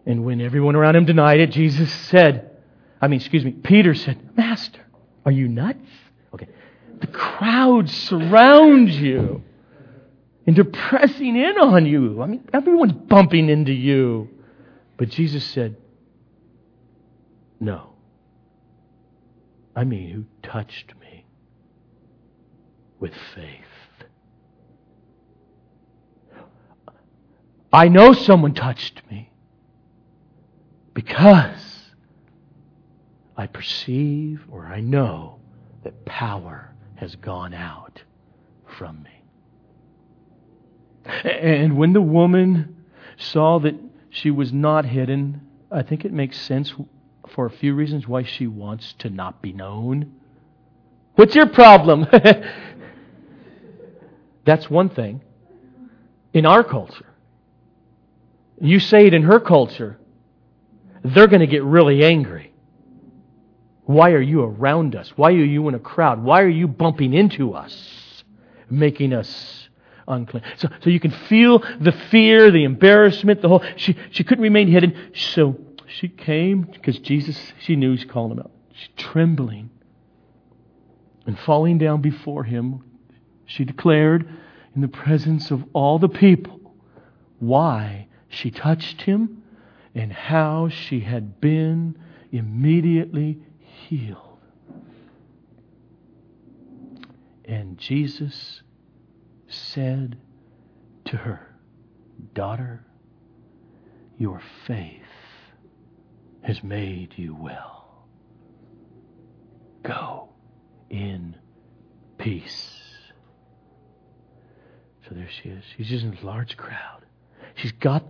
And 0.08 0.26
when 0.26 0.42
everyone 0.42 0.76
around 0.76 0.96
him 0.96 1.06
denied 1.06 1.42
it, 1.42 1.52
Jesus 1.52 1.94
said, 1.94 2.45
I 3.06 3.08
mean, 3.08 3.20
excuse 3.20 3.46
me, 3.46 3.52
Peter 3.52 3.94
said, 3.94 4.36
Master, 4.36 4.82
are 5.28 5.32
you 5.32 5.48
nuts? 5.48 5.78
Okay. 6.34 6.48
The 7.02 7.06
crowd 7.06 7.88
surrounds 7.88 8.98
you 8.98 9.44
and 10.48 10.56
they're 10.56 10.64
pressing 10.64 11.36
in 11.36 11.60
on 11.60 11.86
you. 11.86 12.20
I 12.24 12.26
mean, 12.26 12.50
everyone's 12.52 12.94
bumping 12.94 13.48
into 13.48 13.74
you. 13.74 14.28
But 14.98 15.10
Jesus 15.10 15.46
said, 15.46 15.78
No. 17.60 17.92
I 19.76 19.84
mean, 19.84 20.10
who 20.10 20.50
touched 20.50 20.94
me 21.00 21.28
with 23.00 23.14
faith? 23.36 23.62
I 27.72 27.88
know 27.88 28.14
someone 28.14 28.56
touched 28.56 29.04
me 29.12 29.32
because 30.96 31.75
I 33.38 33.48
perceive 33.48 34.46
or 34.50 34.66
I 34.66 34.80
know 34.80 35.40
that 35.84 36.06
power 36.06 36.74
has 36.96 37.16
gone 37.16 37.54
out 37.54 38.02
from 38.78 39.04
me. 39.04 39.12
And 41.24 41.78
when 41.78 41.94
the 41.94 42.02
woman 42.02 42.84
saw 43.18 43.60
that 43.60 43.76
she 44.10 44.32
was 44.32 44.52
not 44.52 44.86
hidden, 44.86 45.42
I 45.72 45.84
think 45.84 46.06
it 46.06 46.14
makes 46.14 46.40
sense 46.40 46.74
for 47.30 47.46
a 47.46 47.50
few 47.50 47.76
reasons 47.76 48.08
why 48.08 48.24
she 48.24 48.48
wants 48.48 48.94
to 49.00 49.10
not 49.10 49.42
be 49.42 49.52
known. 49.52 50.14
What's 51.16 51.36
your 51.36 51.48
problem? 51.48 52.08
That's 54.46 54.70
one 54.70 54.90
thing. 54.90 55.22
In 56.34 56.46
our 56.46 56.64
culture, 56.64 57.06
you 58.60 58.80
say 58.80 59.08
it 59.08 59.14
in 59.14 59.24
her 59.24 59.40
culture, 59.40 59.98
they're 61.04 61.28
going 61.28 61.42
to 61.42 61.48
get 61.48 61.64
really 61.64 62.04
angry. 62.04 62.55
Why 63.86 64.12
are 64.12 64.22
you 64.22 64.42
around 64.42 64.96
us? 64.96 65.10
Why 65.16 65.32
are 65.32 65.46
you 65.46 65.68
in 65.68 65.76
a 65.76 65.80
crowd? 65.80 66.24
Why 66.24 66.42
are 66.42 66.50
you 66.50 66.68
bumping 66.68 67.14
into 67.14 67.54
us, 67.54 68.24
making 68.70 69.14
us 69.14 69.70
unclean? 70.08 70.44
So, 70.58 70.70
so 70.82 70.90
you 70.90 71.00
can 71.00 71.12
feel 71.12 71.60
the 71.80 71.92
fear, 72.10 72.50
the 72.50 72.64
embarrassment, 72.64 73.42
the 73.42 73.50
whole. 73.50 73.64
She, 73.76 73.96
she 74.10 74.24
couldn't 74.24 74.42
remain 74.42 74.68
hidden. 74.68 75.12
So 75.14 75.60
she 75.88 76.08
came 76.08 76.62
because 76.62 76.98
Jesus, 77.00 77.38
she 77.60 77.76
knew 77.76 77.92
he's 77.92 78.06
calling 78.06 78.32
him 78.32 78.40
out. 78.40 78.52
She's 78.74 78.90
trembling 78.98 79.70
and 81.28 81.38
falling 81.40 81.78
down 81.78 82.02
before 82.02 82.44
him. 82.44 82.84
She 83.46 83.66
declared 83.66 84.28
in 84.76 84.82
the 84.82 84.88
presence 84.88 85.52
of 85.52 85.64
all 85.74 86.00
the 86.00 86.10
people 86.10 86.60
why 87.40 88.08
she 88.30 88.50
touched 88.50 89.02
him 89.04 89.44
and 89.94 90.12
how 90.12 90.70
she 90.70 91.02
had 91.02 91.40
been 91.40 91.98
immediately 92.32 93.40
healed. 93.88 94.40
And 97.46 97.78
Jesus 97.78 98.62
said 99.48 100.18
to 101.06 101.18
her, 101.18 101.56
Daughter, 102.34 102.86
your 104.18 104.42
faith 104.66 105.02
has 106.42 106.64
made 106.64 107.14
you 107.18 107.36
well. 107.36 108.08
Go 109.84 110.30
in 110.90 111.36
peace. 112.18 112.72
So 115.08 115.14
there 115.14 115.30
she 115.30 115.50
is. 115.50 115.64
She's 115.78 115.88
just 115.88 116.06
in 116.06 116.18
a 116.18 116.26
large 116.26 116.58
crowd. 116.58 117.06
She's 117.56 117.74
got 117.74 118.04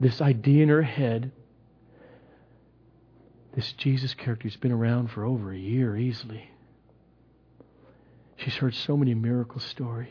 this 0.00 0.20
idea 0.20 0.62
in 0.62 0.68
her 0.68 0.82
head. 0.82 1.32
This 3.54 3.72
Jesus 3.72 4.14
character 4.14 4.48
has 4.48 4.56
been 4.56 4.72
around 4.72 5.10
for 5.10 5.24
over 5.24 5.52
a 5.52 5.58
year 5.58 5.96
easily. 5.96 6.50
She's 8.36 8.54
heard 8.54 8.74
so 8.74 8.96
many 8.96 9.14
miracle 9.14 9.60
stories. 9.60 10.08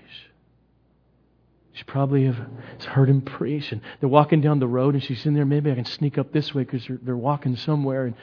She 1.72 1.84
probably 1.84 2.26
have 2.26 2.38
heard 2.86 3.10
him 3.10 3.22
preach, 3.22 3.72
and 3.72 3.82
they're 4.00 4.10
walking 4.10 4.42
down 4.42 4.60
the 4.60 4.68
road, 4.68 4.96
and 4.96 5.04
she's 5.04 5.26
in 5.26 5.34
there. 5.34 5.46
Maybe 5.46 5.72
I 5.72 5.76
can 5.76 5.86
sneak 5.86 6.18
up 6.18 6.32
this 6.32 6.54
way 6.54 6.64
because 6.64 6.86
they're, 6.86 7.00
they're 7.02 7.18
walking 7.18 7.56
somewhere, 7.56 8.06
and 8.06 8.16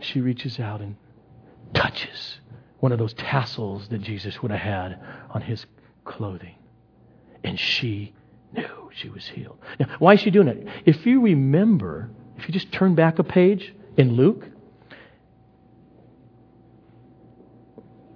she 0.00 0.20
reaches 0.20 0.58
out 0.58 0.80
and 0.80 0.96
touches 1.72 2.40
one 2.80 2.90
of 2.90 2.98
those 2.98 3.12
tassels 3.12 3.88
that 3.88 4.00
Jesus 4.00 4.42
would 4.42 4.50
have 4.50 4.60
had 4.60 4.98
on 5.30 5.42
his 5.42 5.64
clothing, 6.04 6.56
and 7.44 7.58
she 7.58 8.14
knew 8.52 8.90
she 8.92 9.08
was 9.08 9.28
healed. 9.28 9.58
Now, 9.78 9.86
why 10.00 10.14
is 10.14 10.20
she 10.20 10.30
doing 10.30 10.48
it? 10.48 10.66
If 10.84 11.06
you 11.06 11.20
remember, 11.20 12.10
if 12.40 12.48
you 12.48 12.54
just 12.54 12.72
turn 12.72 12.94
back 12.94 13.18
a 13.18 13.24
page 13.24 13.74
in 13.98 14.14
Luke, 14.14 14.46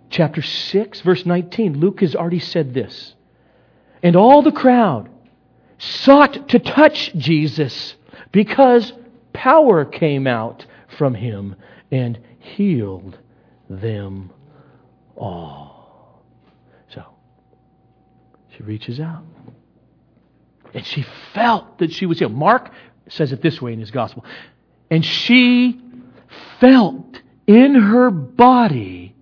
chapter 0.09 0.41
6, 0.41 1.01
verse 1.03 1.27
19, 1.27 1.79
Luke 1.79 2.01
has 2.01 2.15
already 2.15 2.39
said 2.39 2.73
this. 2.73 3.15
And 4.03 4.17
all 4.17 4.41
the 4.41 4.53
crowd 4.53 5.11
sought 5.79 6.49
to 6.49 6.59
touch 6.59 7.13
Jesus 7.15 7.97
because 8.33 8.93
power 9.35 9.85
came 9.85 10.27
out 10.27 10.65
from 10.97 11.15
him 11.15 11.57
and 11.91 12.19
healed 12.39 13.19
them 13.69 14.33
all. 15.17 16.25
So, 16.89 17.05
she 18.57 18.63
reaches 18.63 19.01
out. 19.01 19.25
And 20.73 20.87
she 20.87 21.05
felt 21.35 21.79
that 21.79 21.93
she 21.93 22.07
was 22.07 22.19
healed. 22.19 22.33
Mark 22.33 22.71
says 23.09 23.33
it 23.33 23.43
this 23.43 23.61
way 23.61 23.73
in 23.73 23.81
his 23.81 23.91
gospel. 23.91 24.25
And 24.91 25.05
she 25.05 25.81
felt 26.61 27.21
in 27.47 27.75
her 27.75 28.11
body 28.11 29.15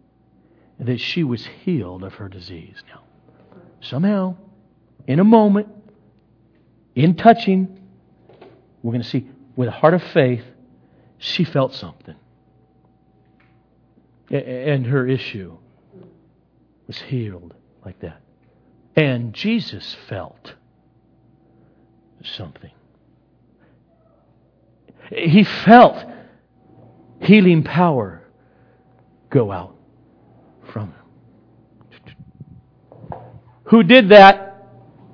that 0.79 1.01
she 1.01 1.25
was 1.25 1.47
healed 1.65 2.03
of 2.03 2.15
her 2.15 2.29
disease. 2.29 2.83
Now, 2.89 3.03
somehow, 3.81 4.37
in 5.07 5.21
a 5.21 5.25
moment, 5.25 5.69
in 6.95 7.15
touching, 7.15 7.81
we're 8.83 8.93
going 8.93 9.03
to 9.03 9.09
see 9.09 9.29
with 9.57 9.69
a 9.69 9.73
heart 9.73 9.95
of 9.95 10.03
faith, 10.03 10.45
she 11.19 11.45
felt 11.45 11.75
something. 11.75 12.17
And 14.31 14.87
her 14.87 15.07
issue 15.07 15.57
was 16.87 16.99
healed 16.99 17.55
like 17.85 18.01
that. 18.01 18.21
And 18.97 19.33
Jesus 19.33 19.97
felt 20.09 20.55
something. 22.25 22.71
He 25.15 25.45
felt 25.45 26.03
healing 27.21 27.65
power 27.65 28.23
go 29.31 29.53
out 29.53 29.77
from 30.73 30.93
him. 30.93 31.03
Who 33.65 33.83
did 33.83 34.11
that? 34.11 34.69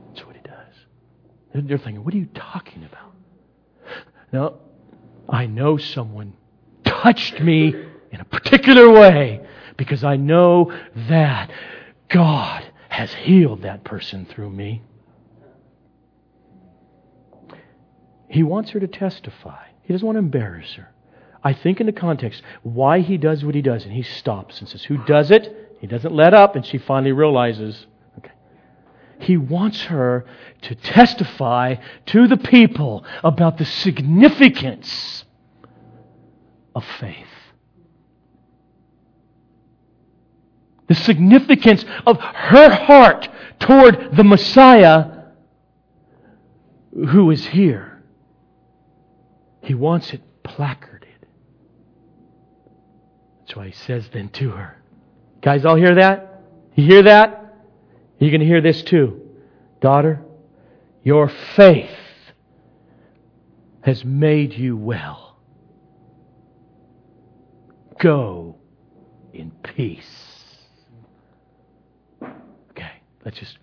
That's 0.08 0.26
what 0.26 0.36
he 0.36 0.42
does. 0.42 1.66
They're 1.66 1.78
thinking, 1.78 2.04
what 2.04 2.12
are 2.14 2.18
you 2.18 2.28
talking 2.34 2.84
about? 2.84 3.14
No, 4.32 4.60
I 5.28 5.46
know 5.46 5.78
someone 5.78 6.34
touched 6.84 7.40
me 7.40 7.74
in 8.10 8.20
a 8.20 8.24
particular 8.24 8.90
way 8.90 9.46
because 9.76 10.04
I 10.04 10.16
know 10.16 10.72
that 11.08 11.50
God 12.08 12.64
has 12.88 13.12
healed 13.12 13.62
that 13.62 13.84
person 13.84 14.26
through 14.26 14.50
me. 14.50 14.82
He 18.28 18.42
wants 18.42 18.70
her 18.70 18.80
to 18.80 18.88
testify. 18.88 19.67
He 19.88 19.94
doesn't 19.94 20.06
want 20.06 20.16
to 20.16 20.20
embarrass 20.20 20.74
her. 20.74 20.92
I 21.42 21.54
think 21.54 21.80
in 21.80 21.86
the 21.86 21.92
context 21.92 22.42
why 22.62 23.00
he 23.00 23.16
does 23.16 23.42
what 23.42 23.54
he 23.54 23.62
does, 23.62 23.84
and 23.84 23.92
he 23.94 24.02
stops 24.02 24.60
and 24.60 24.68
says, 24.68 24.84
Who 24.84 25.02
does 25.06 25.30
it? 25.30 25.78
He 25.80 25.86
doesn't 25.86 26.12
let 26.12 26.34
up, 26.34 26.56
and 26.56 26.66
she 26.66 26.76
finally 26.76 27.12
realizes, 27.12 27.86
okay. 28.18 28.32
He 29.18 29.38
wants 29.38 29.84
her 29.84 30.26
to 30.60 30.74
testify 30.74 31.76
to 32.04 32.28
the 32.28 32.36
people 32.36 33.02
about 33.24 33.56
the 33.56 33.64
significance 33.64 35.24
of 36.74 36.84
faith. 37.00 37.16
The 40.88 40.96
significance 40.96 41.86
of 42.06 42.20
her 42.20 42.68
heart 42.74 43.26
toward 43.58 44.14
the 44.14 44.24
Messiah 44.24 45.22
who 46.92 47.30
is 47.30 47.46
here. 47.46 47.87
He 49.68 49.74
wants 49.74 50.14
it 50.14 50.22
placarded. 50.42 51.26
That's 53.40 53.54
why 53.54 53.66
he 53.66 53.72
says 53.72 54.08
then 54.14 54.30
to 54.30 54.48
her. 54.48 54.78
Guys, 55.42 55.66
all 55.66 55.76
hear 55.76 55.94
that? 55.96 56.40
You 56.74 56.86
hear 56.86 57.02
that? 57.02 57.54
You're 58.18 58.30
going 58.30 58.40
to 58.40 58.46
hear 58.46 58.62
this 58.62 58.80
too. 58.80 59.28
Daughter, 59.82 60.22
your 61.04 61.30
faith 61.54 61.90
has 63.82 64.06
made 64.06 64.54
you 64.54 64.74
well. 64.74 65.36
Go 68.00 68.56
in 69.34 69.50
peace. 69.50 70.56
Okay, 72.70 72.92
let's 73.22 73.38
just. 73.38 73.58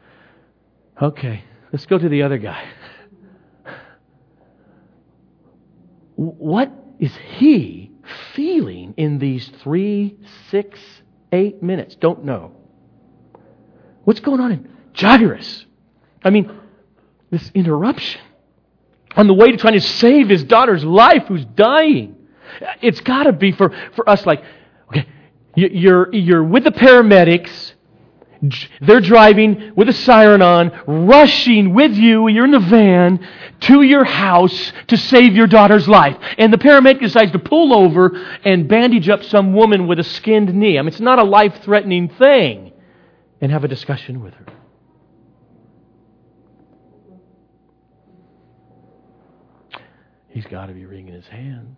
Okay, 1.02 1.44
let's 1.74 1.88
go 1.88 1.98
to 1.98 2.08
the 2.08 2.22
other 2.22 2.38
guy. 2.38 2.64
what 6.16 6.72
is 7.00 7.16
he 7.38 7.92
feeling 8.34 8.94
in 8.98 9.20
these 9.20 9.50
three, 9.62 10.18
six, 10.50 10.80
eight 11.32 11.62
minutes? 11.62 11.96
Don't 11.96 12.24
know. 12.24 12.52
What's 14.04 14.20
going 14.20 14.40
on 14.40 14.52
in 14.52 14.70
Jairus? 14.96 15.66
I 16.24 16.30
mean, 16.30 16.52
this 17.32 17.52
interruption 17.54 18.22
on 19.16 19.28
the 19.28 19.34
way 19.34 19.52
to 19.52 19.58
trying 19.58 19.74
to 19.74 19.82
save 19.82 20.30
his 20.30 20.44
daughter's 20.44 20.84
life 20.84 21.24
who's 21.28 21.46
dying. 21.46 22.16
It's 22.82 23.02
got 23.02 23.24
to 23.24 23.34
be 23.34 23.52
for, 23.52 23.74
for 23.96 24.10
us 24.10 24.26
like, 24.26 24.44
okay, 24.90 25.08
you're, 25.56 26.14
you're 26.14 26.44
with 26.44 26.64
the 26.64 26.72
paramedics. 26.72 27.74
They're 28.82 29.02
driving 29.02 29.74
with 29.76 29.90
a 29.90 29.94
siren 29.94 30.42
on, 30.42 30.72
rushing 30.86 31.74
with 31.74 31.94
you, 31.94 32.28
you're 32.28 32.46
in 32.46 32.52
the 32.52 32.60
van, 32.60 33.26
to 33.62 33.82
your 33.82 34.04
house 34.04 34.74
to 34.88 34.98
save 34.98 35.36
your 35.36 35.48
daughter's 35.48 35.88
life. 35.88 36.18
And 36.38 36.52
the 36.52 36.58
paramedic 36.58 37.00
decides 37.00 37.32
to 37.32 37.40
pull 37.40 37.74
over 37.74 38.12
and 38.44 38.68
bandage 38.68 39.10
up 39.10 39.24
some 39.24 39.54
woman 39.54 39.88
with 39.88 40.00
a 40.00 40.04
skinned 40.04 40.54
knee. 40.54 40.78
I 40.78 40.82
mean, 40.82 40.90
it's 40.90 41.00
not 41.00 41.20
a 41.20 41.24
life 41.24 41.62
threatening 41.64 42.10
thing. 42.10 42.74
And 43.42 43.52
have 43.52 43.64
a 43.64 43.68
discussion 43.68 44.24
with 44.24 44.34
her. 44.34 44.46
He's 50.30 50.46
got 50.48 50.66
to 50.66 50.74
be 50.74 50.86
wringing 50.86 51.14
his 51.14 51.28
hands. 51.28 51.78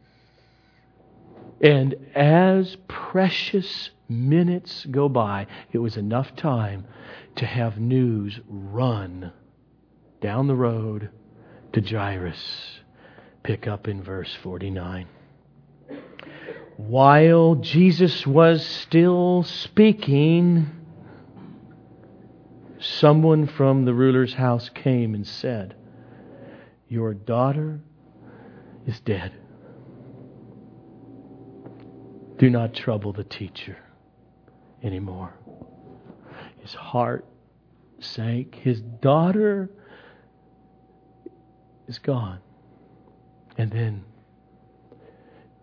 And 1.62 1.96
as 2.14 2.78
precious 2.88 3.90
minutes 4.08 4.86
go 4.86 5.10
by, 5.10 5.48
it 5.72 5.80
was 5.80 5.98
enough 5.98 6.36
time 6.36 6.86
to 7.36 7.46
have 7.46 7.80
news 7.80 8.40
run 8.48 9.32
down 10.22 10.48
the 10.48 10.56
road 10.56 11.10
to 11.74 11.82
Jairus. 11.82 12.82
Pick 13.44 13.68
up 13.68 13.88
in 13.88 14.04
verse 14.04 14.36
49. 14.42 15.08
While 16.78 17.56
Jesus 17.56 18.28
was 18.28 18.64
still 18.64 19.44
speaking, 19.44 20.68
someone 22.80 23.48
from 23.48 23.86
the 23.86 23.94
ruler's 23.94 24.34
house 24.36 24.70
came 24.70 25.16
and 25.16 25.26
said, 25.26 25.76
Your 26.88 27.16
daughter 27.16 27.80
is 28.86 29.00
dead. 29.00 29.34
Do 32.38 32.50
not 32.50 32.74
trouble 32.74 33.14
the 33.14 33.24
teacher 33.24 33.78
anymore. 34.84 35.34
His 36.60 36.74
heart 36.74 37.26
sank. 38.00 38.56
His 38.56 38.82
daughter 38.82 39.72
is 41.88 41.98
gone. 42.00 42.40
And 43.58 43.72
then 43.72 44.04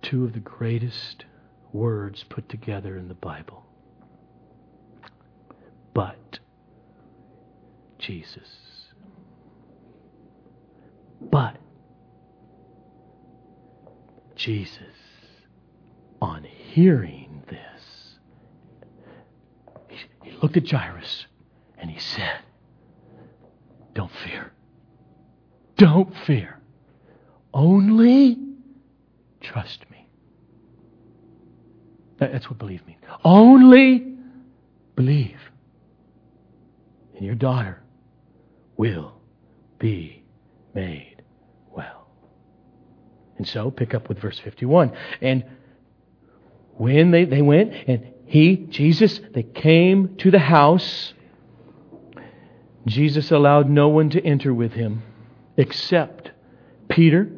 two 0.03 0.25
of 0.25 0.33
the 0.33 0.41
greatest 0.41 1.25
words 1.73 2.25
put 2.29 2.49
together 2.49 2.97
in 2.97 3.09
the 3.09 3.15
Bible. 3.15 3.65
But 5.93 6.41
Jesus. 7.99 8.89
But 11.21 11.57
Jesus, 14.35 14.79
on 16.21 16.45
hearing 16.75 17.41
this, 17.49 18.19
he, 19.89 19.97
he 20.29 20.37
looked 20.43 20.57
at 20.57 20.69
Jairus 20.69 21.27
and 21.79 21.89
he 21.89 22.01
said, 22.01 22.41
Don't 23.95 24.11
fear. 24.25 24.53
Don't 25.77 26.13
fear. 26.27 26.59
Only 27.53 28.37
trust 29.41 29.89
me. 29.89 30.09
That's 32.19 32.51
what 32.51 32.59
believe 32.59 32.85
means. 32.89 33.01
Only 33.25 34.17
believe. 34.97 35.39
And 37.15 37.25
your 37.25 37.37
daughter 37.37 37.83
will 38.77 39.15
be 39.79 40.25
made 40.75 41.23
well. 41.71 42.09
And 43.37 43.47
so, 43.47 43.71
pick 43.71 43.95
up 43.95 44.09
with 44.09 44.19
verse 44.19 44.41
51. 44.41 44.93
And 45.21 45.45
when 46.77 47.11
they, 47.11 47.25
they 47.25 47.43
went, 47.43 47.73
and 47.87 48.07
he, 48.27 48.57
Jesus, 48.57 49.21
they 49.33 49.43
came 49.43 50.17
to 50.17 50.31
the 50.31 50.39
house, 50.39 51.15
Jesus 52.87 53.31
allowed 53.31 53.69
no 53.69 53.89
one 53.89 54.11
to 54.11 54.25
enter 54.25 54.53
with 54.53 54.73
him 54.73 55.03
except 55.57 56.33
Peter, 56.89 57.31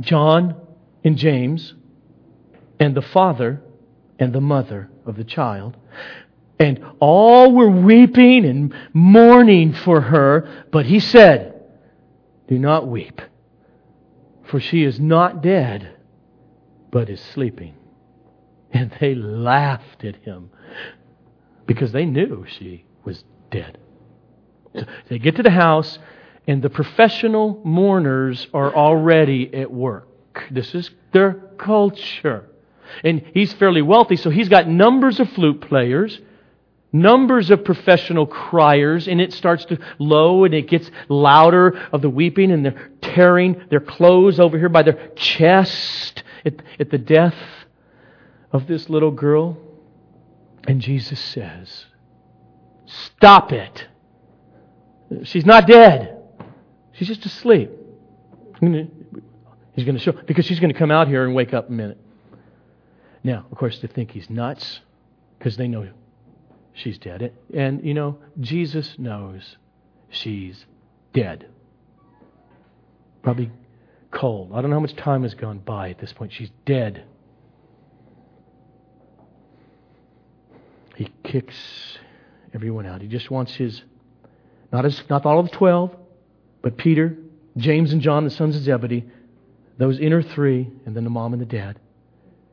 John, 0.00 0.56
and 1.04 1.16
James, 1.16 1.74
and 2.78 2.94
the 2.94 3.02
father 3.02 3.62
and 4.18 4.32
the 4.32 4.40
mother 4.40 4.90
of 5.06 5.16
the 5.16 5.24
child. 5.24 5.76
And 6.58 6.84
all 6.98 7.52
were 7.52 7.70
weeping 7.70 8.44
and 8.44 8.74
mourning 8.92 9.72
for 9.72 10.00
her, 10.00 10.66
but 10.70 10.86
he 10.86 11.00
said, 11.00 11.62
Do 12.48 12.58
not 12.58 12.86
weep, 12.86 13.22
for 14.44 14.60
she 14.60 14.84
is 14.84 15.00
not 15.00 15.42
dead, 15.42 15.96
but 16.90 17.08
is 17.08 17.20
sleeping. 17.20 17.74
And 18.72 18.94
they 19.00 19.14
laughed 19.14 20.04
at 20.04 20.16
him 20.16 20.50
because 21.66 21.92
they 21.92 22.04
knew 22.04 22.46
she 22.48 22.84
was 23.04 23.24
dead. 23.50 23.78
So 24.74 24.84
they 25.08 25.18
get 25.18 25.36
to 25.36 25.42
the 25.42 25.50
house, 25.50 25.98
and 26.46 26.62
the 26.62 26.70
professional 26.70 27.60
mourners 27.64 28.46
are 28.54 28.74
already 28.74 29.52
at 29.54 29.70
work. 29.70 30.08
This 30.50 30.74
is 30.74 30.90
their 31.12 31.34
culture. 31.58 32.48
And 33.04 33.22
he's 33.34 33.52
fairly 33.52 33.82
wealthy, 33.82 34.16
so 34.16 34.30
he's 34.30 34.48
got 34.48 34.68
numbers 34.68 35.20
of 35.20 35.28
flute 35.30 35.60
players, 35.60 36.20
numbers 36.92 37.50
of 37.50 37.64
professional 37.64 38.26
criers, 38.26 39.08
and 39.08 39.20
it 39.20 39.32
starts 39.32 39.64
to 39.66 39.78
low 39.98 40.44
and 40.44 40.54
it 40.54 40.68
gets 40.68 40.90
louder 41.08 41.78
of 41.92 42.02
the 42.02 42.10
weeping, 42.10 42.50
and 42.50 42.64
they're 42.64 42.90
tearing 43.00 43.60
their 43.70 43.80
clothes 43.80 44.40
over 44.40 44.58
here 44.58 44.68
by 44.68 44.82
their 44.82 45.10
chest 45.16 46.22
at, 46.44 46.54
at 46.78 46.90
the 46.90 46.98
death 46.98 47.34
of 48.52 48.66
this 48.66 48.88
little 48.88 49.10
girl. 49.10 49.56
And 50.66 50.80
Jesus 50.80 51.18
says, 51.18 51.86
Stop 52.86 53.52
it. 53.52 53.86
She's 55.24 55.46
not 55.46 55.66
dead. 55.66 56.16
She's 56.92 57.08
just 57.08 57.24
asleep. 57.24 57.70
He's 58.60 59.84
going 59.84 59.96
to 59.96 59.98
show, 59.98 60.12
because 60.12 60.44
she's 60.44 60.60
going 60.60 60.72
to 60.72 60.78
come 60.78 60.90
out 60.90 61.08
here 61.08 61.24
and 61.24 61.34
wake 61.34 61.54
up 61.54 61.68
in 61.68 61.74
a 61.74 61.76
minute. 61.76 61.98
Now, 63.22 63.46
of 63.50 63.56
course, 63.56 63.78
they 63.78 63.88
think 63.88 64.10
he's 64.10 64.28
nuts 64.28 64.80
because 65.38 65.56
they 65.56 65.68
know 65.68 65.88
she's 66.72 66.98
dead. 66.98 67.32
And, 67.54 67.84
you 67.84 67.94
know, 67.94 68.18
Jesus 68.38 68.98
knows 68.98 69.56
she's 70.08 70.66
dead. 71.12 71.48
Probably 73.22 73.50
cold. 74.10 74.52
I 74.54 74.60
don't 74.60 74.70
know 74.70 74.76
how 74.76 74.80
much 74.80 74.96
time 74.96 75.22
has 75.22 75.34
gone 75.34 75.58
by 75.58 75.90
at 75.90 75.98
this 75.98 76.12
point. 76.12 76.32
She's 76.32 76.50
dead. 76.64 77.04
He 81.00 81.10
kicks 81.24 81.56
everyone 82.52 82.84
out. 82.84 83.00
He 83.00 83.08
just 83.08 83.30
wants 83.30 83.54
his, 83.54 83.82
not, 84.70 84.84
his, 84.84 85.02
not 85.08 85.24
all 85.24 85.38
of 85.38 85.50
the 85.50 85.56
12, 85.56 85.96
but 86.60 86.76
Peter, 86.76 87.16
James, 87.56 87.94
and 87.94 88.02
John, 88.02 88.24
the 88.24 88.30
sons 88.30 88.54
of 88.54 88.60
Zebedee, 88.60 89.06
those 89.78 89.98
inner 89.98 90.20
three, 90.20 90.68
and 90.84 90.94
then 90.94 91.04
the 91.04 91.08
mom 91.08 91.32
and 91.32 91.40
the 91.40 91.46
dad. 91.46 91.78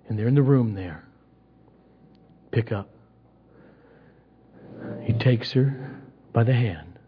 And 0.08 0.18
they're 0.18 0.30
in 0.30 0.36
the 0.36 0.42
room 0.42 0.76
there. 0.76 1.04
Pick 2.52 2.72
up. 2.72 2.90
He 5.02 5.12
takes 5.12 5.52
her 5.52 6.00
by 6.32 6.46
the 6.46 6.54
hand 6.54 7.00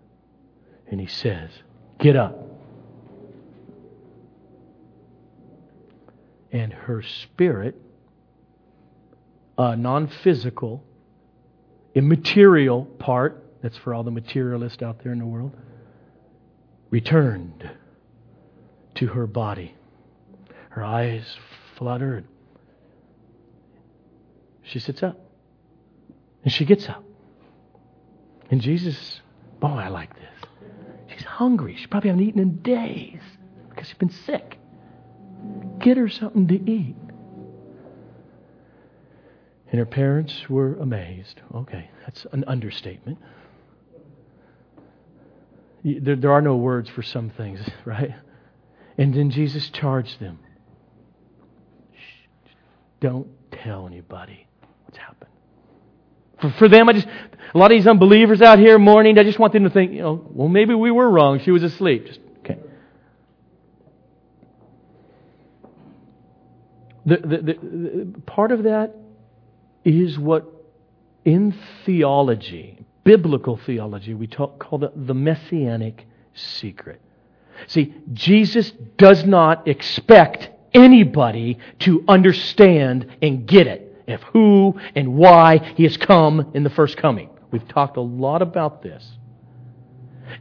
and 0.92 1.00
he 1.00 1.08
says, 1.08 1.52
Get 2.00 2.18
up. 2.18 2.38
And 6.52 6.74
her 6.74 7.02
spirit, 7.02 7.76
a 9.58 9.78
non 9.78 10.10
physical, 10.10 10.84
immaterial 11.96 12.86
part, 12.86 13.44
that's 13.62 13.78
for 13.78 13.94
all 13.94 14.04
the 14.04 14.12
materialists 14.12 14.82
out 14.82 15.04
there 15.04 15.12
in 15.12 15.20
the 15.20 15.26
world, 15.26 15.56
returned 16.90 17.70
to 18.96 19.08
her 19.08 19.28
body. 19.28 19.76
Her 20.70 20.84
eyes 20.84 21.38
fluttered. 21.78 22.26
She 24.64 24.80
sits 24.80 25.02
up. 25.04 25.20
And 26.44 26.54
she 26.54 26.66
gets 26.66 26.88
up. 26.88 27.04
And 28.52 28.62
Jesus, 28.62 29.22
boy, 29.60 29.68
I 29.68 29.90
like 29.90 30.14
this. 30.16 30.50
She's 31.08 31.24
hungry. 31.24 31.76
She 31.78 31.88
probably 31.88 32.10
hasn't 32.10 32.28
eaten 32.28 32.42
in 32.42 32.58
days 32.62 33.22
because 33.70 33.88
she's 33.88 33.98
been 33.98 34.10
sick. 34.10 34.58
Get 35.80 35.98
her 35.98 36.10
something 36.10 36.48
to 36.48 36.72
eat. 36.72 36.96
And 39.72 39.80
her 39.80 39.86
parents 39.86 40.50
were 40.50 40.76
amazed. 40.76 41.42
Okay, 41.54 41.90
that's 42.06 42.26
an 42.32 42.44
understatement. 42.48 43.20
There, 45.84 46.16
there 46.16 46.32
are 46.32 46.42
no 46.42 46.58
words 46.58 46.90
for 46.90 47.04
some 47.04 47.30
things, 47.30 47.60
right? 47.86 48.12
And 48.98 49.14
then 49.14 49.30
Jesus 49.32 49.70
charged 49.70 50.20
them 50.20 50.40
don't 53.00 53.28
tell 53.52 53.88
anybody 53.88 54.48
what's 54.86 54.98
happened. 54.98 55.32
For, 56.42 56.52
for 56.52 56.70
them, 56.70 56.90
I 56.90 56.94
just, 56.94 57.08
a 57.54 57.58
lot 57.58 57.72
of 57.72 57.78
these 57.78 57.88
unbelievers 57.88 58.42
out 58.42 58.60
here 58.60 58.78
mourning, 58.78 59.18
I 59.18 59.24
just 59.24 59.40
want 59.40 59.54
them 59.54 59.64
to 59.64 59.70
think, 59.70 59.92
you 59.94 60.02
know, 60.02 60.26
well, 60.32 60.48
maybe 60.48 60.74
we 60.74 60.92
were 60.92 61.10
wrong. 61.10 61.40
She 61.44 61.52
was 61.52 61.64
asleep. 61.64 62.08
Just, 62.08 62.20
okay. 62.40 62.58
The, 67.06 67.18
the, 67.18 67.38
the 67.38 68.22
part 68.26 68.52
of 68.52 68.64
that 68.64 68.96
is 69.90 70.18
what 70.18 70.46
in 71.26 71.54
theology, 71.86 72.86
biblical 73.04 73.58
theology, 73.58 74.14
we 74.14 74.28
talk, 74.28 74.60
call 74.60 74.84
it 74.84 75.08
the 75.08 75.14
messianic 75.14 76.06
secret. 76.34 77.02
See, 77.68 77.94
Jesus 78.14 78.72
does 78.98 79.26
not 79.26 79.68
expect 79.68 80.50
anybody 80.74 81.60
to 81.80 82.04
understand 82.08 83.08
and 83.22 83.46
get 83.46 83.68
it 83.68 83.86
of 84.08 84.24
who 84.24 84.80
and 84.96 85.16
why 85.16 85.58
he 85.76 85.84
has 85.84 85.98
come 85.98 86.52
in 86.54 86.64
the 86.64 86.70
first 86.70 86.98
coming. 86.98 87.30
We've 87.52 87.68
talked 87.68 87.98
a 87.98 88.02
lot 88.02 88.42
about 88.42 88.82
this. 88.82 89.06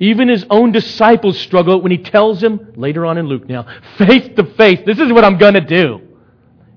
Even 0.01 0.29
his 0.29 0.45
own 0.51 0.73
disciples 0.73 1.39
struggle 1.39 1.81
when 1.81 1.91
he 1.91 1.99
tells 1.99 2.41
them, 2.41 2.73
later 2.77 3.07
on 3.07 3.19
in 3.19 3.27
Luke 3.27 3.49
now, 3.49 3.67
face 3.97 4.29
to 4.37 4.45
face, 4.55 4.81
this 4.85 4.99
is 4.99 5.13
what 5.13 5.25
I'm 5.25 5.39
going 5.39 5.55
to 5.55 5.61
do. 5.61 6.01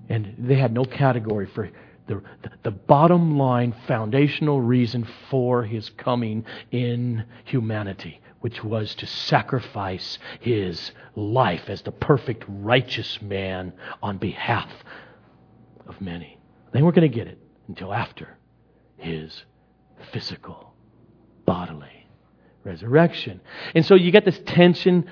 And 0.09 0.35
they 0.37 0.55
had 0.55 0.73
no 0.73 0.85
category 0.85 1.47
for 1.47 1.69
the, 2.11 2.51
the 2.63 2.71
bottom 2.71 3.37
line, 3.37 3.73
foundational 3.87 4.59
reason 4.59 5.07
for 5.29 5.63
his 5.63 5.89
coming 5.91 6.45
in 6.71 7.25
humanity, 7.45 8.19
which 8.39 8.63
was 8.63 8.95
to 8.95 9.05
sacrifice 9.05 10.19
his 10.39 10.91
life 11.15 11.69
as 11.69 11.81
the 11.81 11.91
perfect 11.91 12.43
righteous 12.47 13.21
man 13.21 13.73
on 14.01 14.17
behalf 14.17 14.69
of 15.87 15.99
many. 16.01 16.37
They 16.71 16.81
weren't 16.81 16.95
going 16.95 17.09
to 17.09 17.15
get 17.15 17.27
it 17.27 17.39
until 17.67 17.93
after 17.93 18.37
his 18.97 19.43
physical, 20.11 20.73
bodily 21.45 22.07
resurrection. 22.63 23.41
And 23.75 23.85
so 23.85 23.95
you 23.95 24.11
get 24.11 24.25
this 24.25 24.39
tension. 24.45 25.07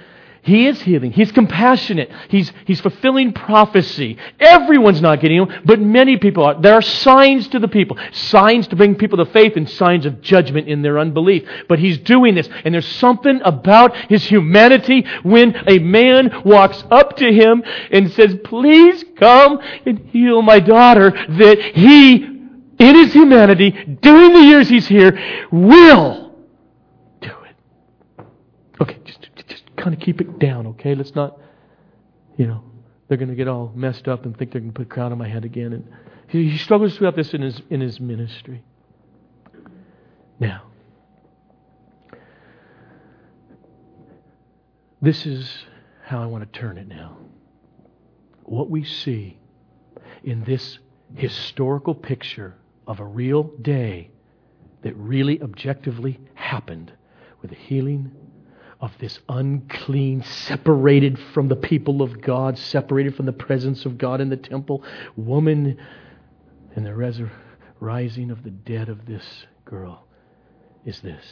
He 0.49 0.65
is 0.65 0.81
healing. 0.81 1.11
He's 1.11 1.31
compassionate. 1.31 2.09
He's, 2.27 2.51
he's 2.65 2.81
fulfilling 2.81 3.33
prophecy. 3.33 4.17
Everyone's 4.39 4.99
not 4.99 5.21
getting 5.21 5.37
him, 5.37 5.61
but 5.63 5.79
many 5.79 6.17
people 6.17 6.43
are. 6.43 6.59
There 6.59 6.73
are 6.73 6.81
signs 6.81 7.47
to 7.49 7.59
the 7.59 7.67
people, 7.67 7.97
signs 8.11 8.67
to 8.69 8.75
bring 8.75 8.95
people 8.95 9.23
to 9.23 9.31
faith 9.31 9.55
and 9.55 9.69
signs 9.69 10.05
of 10.07 10.21
judgment 10.21 10.67
in 10.67 10.81
their 10.81 10.97
unbelief. 10.97 11.47
But 11.67 11.77
he's 11.77 11.99
doing 11.99 12.33
this. 12.33 12.49
And 12.65 12.73
there's 12.73 12.87
something 12.87 13.39
about 13.45 13.95
his 14.09 14.23
humanity 14.25 15.05
when 15.21 15.55
a 15.67 15.77
man 15.77 16.41
walks 16.43 16.83
up 16.89 17.15
to 17.17 17.31
him 17.31 17.63
and 17.91 18.11
says, 18.11 18.35
Please 18.43 19.05
come 19.17 19.59
and 19.85 19.99
heal 20.09 20.41
my 20.41 20.59
daughter, 20.59 21.11
that 21.11 21.61
he, 21.75 22.15
in 22.15 22.95
his 22.95 23.13
humanity, 23.13 23.71
during 24.01 24.33
the 24.33 24.41
years 24.41 24.67
he's 24.67 24.87
here, 24.87 25.47
will 25.51 26.29
Okay, 28.81 28.97
just, 29.03 29.27
just 29.47 29.63
kind 29.79 29.93
of 29.93 30.01
keep 30.01 30.21
it 30.21 30.39
down, 30.39 30.67
okay? 30.67 30.93
Let's 30.93 31.15
not, 31.15 31.39
you 32.37 32.45
know, 32.47 32.63
they're 33.07 33.17
going 33.17 33.29
to 33.29 33.35
get 33.35 33.47
all 33.47 33.71
messed 33.75 34.07
up 34.07 34.25
and 34.25 34.37
think 34.37 34.51
they're 34.51 34.61
going 34.61 34.73
to 34.73 34.77
put 34.77 34.85
a 34.85 34.89
crown 34.89 35.11
on 35.11 35.17
my 35.17 35.27
head 35.27 35.45
again. 35.45 35.73
And 35.73 35.87
he, 36.27 36.49
he 36.49 36.57
struggles 36.57 36.95
throughout 36.95 37.15
this 37.15 37.33
in 37.33 37.41
his, 37.41 37.61
in 37.69 37.81
his 37.81 37.99
ministry. 37.99 38.63
Now, 40.39 40.63
this 45.01 45.25
is 45.25 45.65
how 46.03 46.21
I 46.21 46.25
want 46.25 46.51
to 46.51 46.59
turn 46.59 46.77
it 46.77 46.87
now. 46.87 47.17
What 48.43 48.69
we 48.69 48.83
see 48.83 49.37
in 50.23 50.43
this 50.43 50.79
historical 51.15 51.95
picture 51.95 52.55
of 52.87 52.99
a 52.99 53.05
real 53.05 53.43
day 53.61 54.11
that 54.81 54.95
really 54.95 55.41
objectively 55.41 56.19
happened 56.33 56.91
with 57.41 57.51
the 57.51 57.57
healing 57.57 58.11
of 58.81 58.97
this 58.99 59.19
unclean, 59.27 60.23
separated 60.23 61.19
from 61.33 61.49
the 61.49 61.55
people 61.55 62.01
of 62.01 62.21
God, 62.21 62.57
separated 62.57 63.15
from 63.15 63.25
the 63.25 63.33
presence 63.33 63.85
of 63.85 63.97
God 63.97 64.21
in 64.21 64.29
the 64.29 64.37
temple, 64.37 64.83
woman, 65.17 65.77
and 66.75 66.85
the 66.85 67.29
rising 67.79 68.31
of 68.31 68.43
the 68.43 68.51
dead 68.51 68.89
of 68.89 69.05
this 69.05 69.45
girl 69.65 70.05
is 70.85 71.01
this 71.01 71.23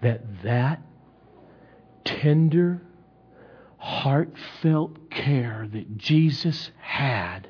that 0.00 0.22
that 0.44 0.80
tender, 2.04 2.80
heartfelt 3.78 5.10
care 5.10 5.68
that 5.72 5.98
Jesus 5.98 6.70
had 6.80 7.48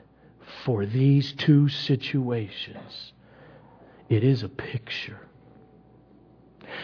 for 0.64 0.86
these 0.86 1.32
two 1.32 1.68
situations, 1.68 3.12
it 4.08 4.24
is 4.24 4.42
a 4.42 4.48
picture. 4.48 5.20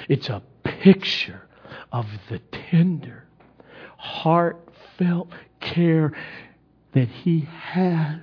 It's 0.09 0.28
a 0.28 0.43
picture 0.62 1.43
of 1.95 2.07
the 2.28 2.40
tender, 2.70 3.24
heartfelt 3.97 5.30
care 5.61 6.12
that 6.92 7.07
He 7.07 7.49
has 7.53 8.18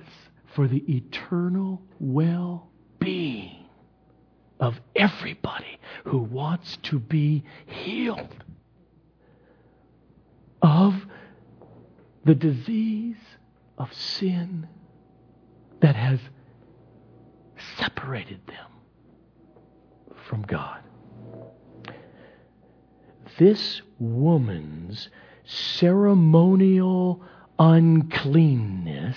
for 0.54 0.68
the 0.68 0.84
eternal 0.94 1.80
well 1.98 2.68
being 2.98 3.64
of 4.60 4.78
everybody 4.94 5.78
who 6.04 6.18
wants 6.18 6.76
to 6.82 6.98
be 6.98 7.44
healed 7.64 8.44
of 10.60 10.94
the 12.26 12.34
disease 12.34 13.16
of 13.78 13.90
sin 13.94 14.68
that 15.80 15.96
has 15.96 16.20
separated 17.78 18.46
them 18.46 18.70
from 20.28 20.42
God 20.42 20.80
this 23.38 23.82
woman's 23.98 25.08
ceremonial 25.44 27.22
uncleanness 27.58 29.16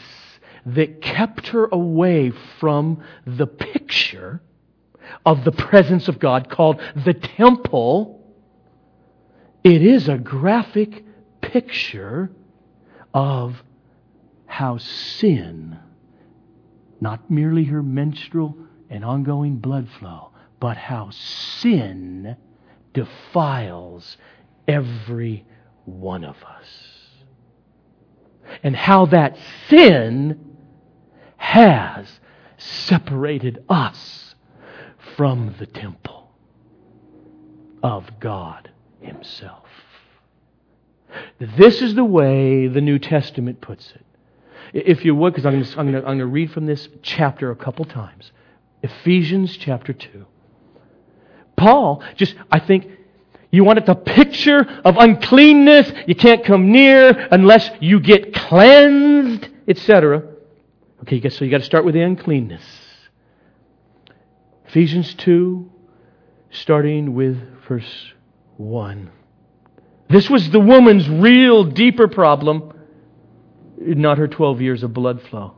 that 0.65 1.01
kept 1.01 1.47
her 1.47 1.65
away 1.71 2.31
from 2.59 3.03
the 3.25 3.47
picture 3.47 4.41
of 5.25 5.43
the 5.43 5.51
presence 5.51 6.07
of 6.07 6.19
God 6.19 6.49
called 6.49 6.81
the 7.05 7.13
temple, 7.13 8.23
it 9.63 9.81
is 9.81 10.09
a 10.09 10.17
graphic 10.17 11.03
picture 11.41 12.31
of 13.13 13.61
how 14.45 14.77
sin, 14.77 15.77
not 16.99 17.29
merely 17.29 17.65
her 17.65 17.83
menstrual 17.83 18.57
and 18.89 19.05
ongoing 19.05 19.57
blood 19.57 19.87
flow, 19.99 20.31
but 20.59 20.77
how 20.77 21.09
sin 21.11 22.35
defiles 22.95 24.17
every 24.67 25.45
one 25.85 26.23
of 26.23 26.37
us. 26.43 26.65
And 28.63 28.75
how 28.75 29.05
that 29.07 29.37
sin 29.69 30.57
has 31.37 32.19
separated 32.57 33.63
us 33.69 34.35
from 35.15 35.55
the 35.59 35.67
temple 35.67 36.31
of 37.83 38.19
God 38.19 38.71
Himself. 39.01 39.67
This 41.39 41.81
is 41.81 41.93
the 41.95 42.03
way 42.03 42.67
the 42.67 42.81
New 42.81 42.97
Testament 42.97 43.61
puts 43.61 43.93
it. 43.93 44.05
If 44.73 45.05
you 45.05 45.15
would, 45.15 45.33
because 45.33 45.45
I'm 45.45 45.91
going 45.91 46.17
to 46.17 46.25
read 46.25 46.51
from 46.51 46.65
this 46.65 46.89
chapter 47.01 47.51
a 47.51 47.55
couple 47.55 47.85
times 47.85 48.31
Ephesians 48.81 49.55
chapter 49.57 49.93
2. 49.93 50.25
Paul 51.55 52.03
just, 52.15 52.35
I 52.51 52.59
think, 52.59 52.87
you 53.51 53.63
want 53.63 53.79
it 53.79 53.85
the 53.85 53.95
picture 53.95 54.67
of 54.83 54.97
uncleanness. 54.97 55.91
You 56.07 56.15
can't 56.15 56.43
come 56.43 56.71
near 56.71 57.27
unless 57.31 57.69
you 57.79 58.01
get 58.01 58.33
cleansed, 58.33 59.47
etc. 59.67 60.23
Okay, 61.03 61.29
so 61.29 61.45
you 61.45 61.51
got 61.51 61.59
to 61.59 61.63
start 61.63 61.85
with 61.85 61.93
the 61.93 62.01
uncleanness. 62.01 62.63
Ephesians 64.67 65.13
2, 65.13 65.71
starting 66.51 67.13
with 67.13 67.37
verse 67.67 68.11
1. 68.57 69.09
This 70.09 70.29
was 70.29 70.49
the 70.49 70.59
woman's 70.59 71.07
real, 71.07 71.63
deeper 71.63 72.09
problem, 72.09 72.73
not 73.77 74.17
her 74.17 74.27
12 74.27 74.61
years 74.61 74.83
of 74.83 74.93
blood 74.93 75.21
flow. 75.21 75.55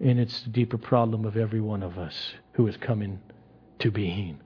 And 0.00 0.20
it's 0.20 0.42
the 0.42 0.50
deeper 0.50 0.78
problem 0.78 1.24
of 1.24 1.36
every 1.36 1.60
one 1.60 1.82
of 1.82 1.98
us 1.98 2.34
who 2.52 2.68
is 2.68 2.76
coming 2.76 3.20
to 3.80 3.90
being 3.90 4.40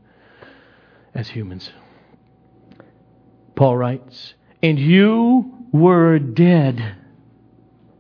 as 1.19 1.29
humans. 1.29 1.73
Paul 3.57 3.77
writes, 3.77 4.35
And 4.62 4.79
you 4.79 5.53
were 5.73 6.21
dead 6.21 6.95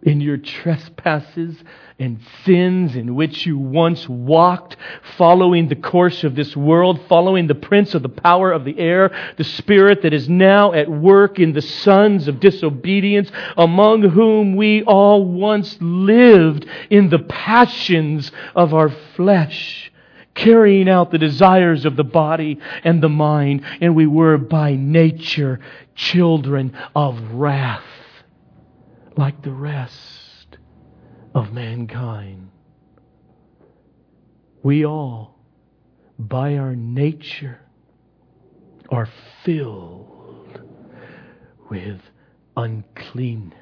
in 0.04 0.20
your 0.20 0.36
trespasses 0.36 1.56
and 1.98 2.20
sins 2.44 2.94
in 2.94 3.16
which 3.16 3.44
you 3.44 3.58
once 3.58 4.08
walked, 4.08 4.76
following 5.16 5.66
the 5.66 5.74
course 5.74 6.22
of 6.22 6.36
this 6.36 6.56
world, 6.56 7.00
following 7.08 7.48
the 7.48 7.56
prince 7.56 7.92
of 7.96 8.04
the 8.04 8.08
power 8.08 8.52
of 8.52 8.64
the 8.64 8.78
air, 8.78 9.10
the 9.36 9.42
spirit 9.42 10.02
that 10.02 10.12
is 10.12 10.28
now 10.28 10.72
at 10.72 10.88
work 10.88 11.40
in 11.40 11.52
the 11.52 11.60
sons 11.60 12.28
of 12.28 12.38
disobedience, 12.38 13.32
among 13.56 14.02
whom 14.02 14.54
we 14.54 14.84
all 14.84 15.24
once 15.24 15.76
lived 15.80 16.66
in 16.88 17.10
the 17.10 17.18
passions 17.18 18.30
of 18.54 18.72
our 18.72 18.90
flesh 19.16 19.90
carrying 20.38 20.88
out 20.88 21.10
the 21.10 21.18
desires 21.18 21.84
of 21.84 21.96
the 21.96 22.04
body 22.04 22.58
and 22.84 23.02
the 23.02 23.08
mind, 23.08 23.62
and 23.80 23.94
we 23.94 24.06
were 24.06 24.38
by 24.38 24.74
nature 24.74 25.60
children 25.94 26.76
of 26.94 27.20
wrath, 27.32 27.82
like 29.16 29.42
the 29.42 29.52
rest 29.52 30.58
of 31.34 31.52
mankind. 31.52 32.50
We 34.62 34.86
all, 34.86 35.38
by 36.18 36.56
our 36.56 36.74
nature, 36.74 37.60
are 38.90 39.08
filled 39.44 40.60
with 41.70 42.00
uncleanness, 42.56 43.54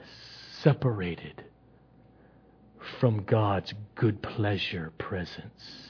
separated 0.62 1.44
from 3.00 3.24
God's 3.24 3.74
good 3.94 4.22
pleasure 4.22 4.92
presence, 4.98 5.85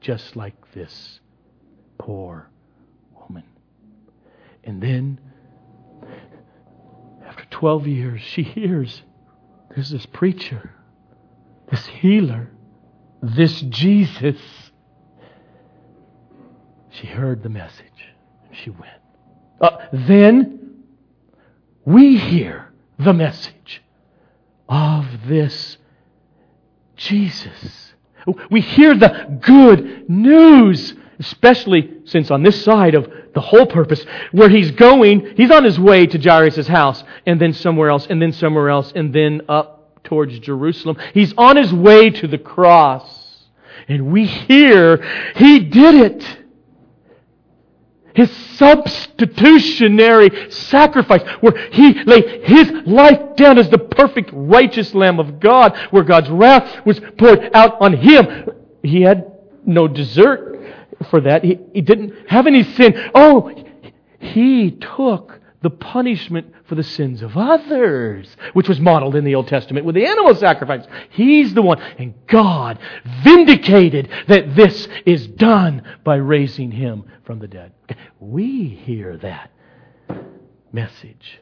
just 0.00 0.36
like 0.36 0.72
this 0.72 1.20
poor 1.98 2.48
woman. 3.14 3.44
And 4.64 4.82
then, 4.82 5.20
after 7.26 7.44
12 7.50 7.86
years, 7.86 8.20
she 8.22 8.42
hears 8.42 9.02
there's 9.74 9.90
this 9.90 10.06
preacher, 10.06 10.70
this 11.70 11.86
healer, 11.86 12.50
this 13.22 13.60
Jesus. 13.60 14.40
She 16.90 17.06
heard 17.06 17.42
the 17.42 17.48
message 17.48 17.84
and 18.48 18.56
she 18.56 18.70
went. 18.70 19.00
Uh, 19.60 19.86
then 19.92 20.84
we 21.84 22.16
hear 22.16 22.72
the 22.98 23.12
message 23.12 23.82
of 24.68 25.06
this 25.26 25.78
Jesus. 26.96 27.87
We 28.50 28.60
hear 28.60 28.94
the 28.94 29.38
good 29.40 30.08
news, 30.08 30.94
especially 31.18 31.98
since 32.04 32.30
on 32.30 32.42
this 32.42 32.62
side 32.62 32.94
of 32.94 33.10
the 33.34 33.40
whole 33.40 33.66
purpose, 33.66 34.04
where 34.32 34.48
he's 34.48 34.70
going, 34.72 35.34
he's 35.36 35.50
on 35.50 35.64
his 35.64 35.78
way 35.78 36.06
to 36.06 36.18
Jairus' 36.18 36.66
house, 36.66 37.04
and 37.26 37.40
then 37.40 37.52
somewhere 37.52 37.90
else, 37.90 38.06
and 38.08 38.20
then 38.20 38.32
somewhere 38.32 38.68
else, 38.70 38.92
and 38.94 39.14
then 39.14 39.42
up 39.48 40.02
towards 40.04 40.38
Jerusalem. 40.38 40.96
He's 41.14 41.34
on 41.36 41.56
his 41.56 41.72
way 41.72 42.10
to 42.10 42.26
the 42.26 42.38
cross. 42.38 43.16
And 43.86 44.10
we 44.12 44.26
hear 44.26 44.96
he 45.36 45.60
did 45.60 45.94
it. 45.94 46.37
His 48.18 48.30
substitutionary 48.56 50.50
sacrifice, 50.50 51.22
where 51.40 51.56
he 51.70 52.02
laid 52.02 52.42
his 52.42 52.68
life 52.84 53.36
down 53.36 53.58
as 53.58 53.70
the 53.70 53.78
perfect 53.78 54.30
righteous 54.32 54.92
Lamb 54.92 55.20
of 55.20 55.38
God, 55.38 55.78
where 55.92 56.02
God's 56.02 56.28
wrath 56.28 56.84
was 56.84 56.98
poured 57.16 57.48
out 57.54 57.80
on 57.80 57.92
him. 57.92 58.50
He 58.82 59.02
had 59.02 59.30
no 59.64 59.86
desert 59.86 60.60
for 61.10 61.20
that. 61.20 61.44
He, 61.44 61.60
he 61.72 61.80
didn't 61.80 62.12
have 62.28 62.48
any 62.48 62.64
sin. 62.64 63.10
Oh, 63.14 63.52
he 64.18 64.72
took 64.72 65.38
the 65.62 65.70
punishment 65.70 66.52
for 66.64 66.74
the 66.74 66.82
sins 66.82 67.22
of 67.22 67.36
others, 67.36 68.36
which 68.52 68.68
was 68.68 68.80
modeled 68.80 69.14
in 69.14 69.22
the 69.22 69.36
Old 69.36 69.46
Testament 69.46 69.86
with 69.86 69.94
the 69.94 70.06
animal 70.06 70.34
sacrifice. 70.34 70.84
He's 71.10 71.54
the 71.54 71.62
one. 71.62 71.80
And 71.80 72.14
God 72.26 72.80
vindicated 73.22 74.08
that 74.26 74.56
this 74.56 74.88
is 75.06 75.28
done 75.28 75.84
by 76.02 76.16
raising 76.16 76.72
him 76.72 77.04
from 77.22 77.38
the 77.38 77.46
dead. 77.46 77.74
We 78.20 78.68
hear 78.68 79.16
that 79.18 79.50
message 80.72 81.40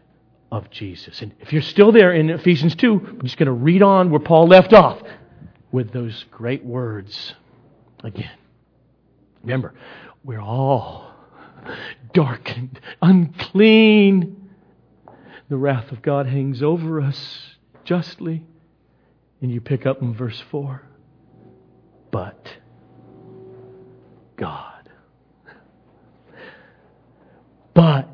of 0.53 0.71
Jesus. 0.71 1.23
And 1.23 1.35
if 1.41 1.53
you're 1.53 1.63
still 1.63 1.93
there 1.93 2.13
in 2.13 2.31
Ephesians 2.31 2.75
2, 2.77 2.93
I'm 2.93 3.23
just 3.23 3.37
going 3.37 3.47
to 3.47 3.53
read 3.53 3.83
on 3.83 4.11
where 4.11 4.21
Paul 4.21 4.47
left 4.47 4.73
off 4.73 5.01
with 5.73 5.93
those 5.93 6.25
great 6.31 6.65
words 6.65 7.35
again. 8.03 8.39
Remember, 9.43 9.75
we're 10.25 10.41
all 10.41 11.13
darkened, 12.13 12.81
unclean. 13.03 14.51
The 15.49 15.57
wrath 15.57 15.93
of 15.93 16.03
God 16.03 16.27
hangs 16.27 16.63
over 16.63 17.01
us 17.01 17.57
justly. 17.85 18.45
And 19.41 19.51
you 19.53 19.61
pick 19.61 19.87
up 19.87 20.03
in 20.03 20.15
verse 20.15 20.43
4. 20.51 20.83
But 22.11 22.57
God. 24.37 24.76
But 27.77 28.09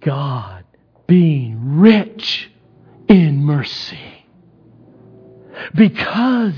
God, 0.00 0.64
being 1.08 1.78
rich 1.80 2.48
in 3.08 3.42
mercy, 3.42 4.24
because 5.74 6.54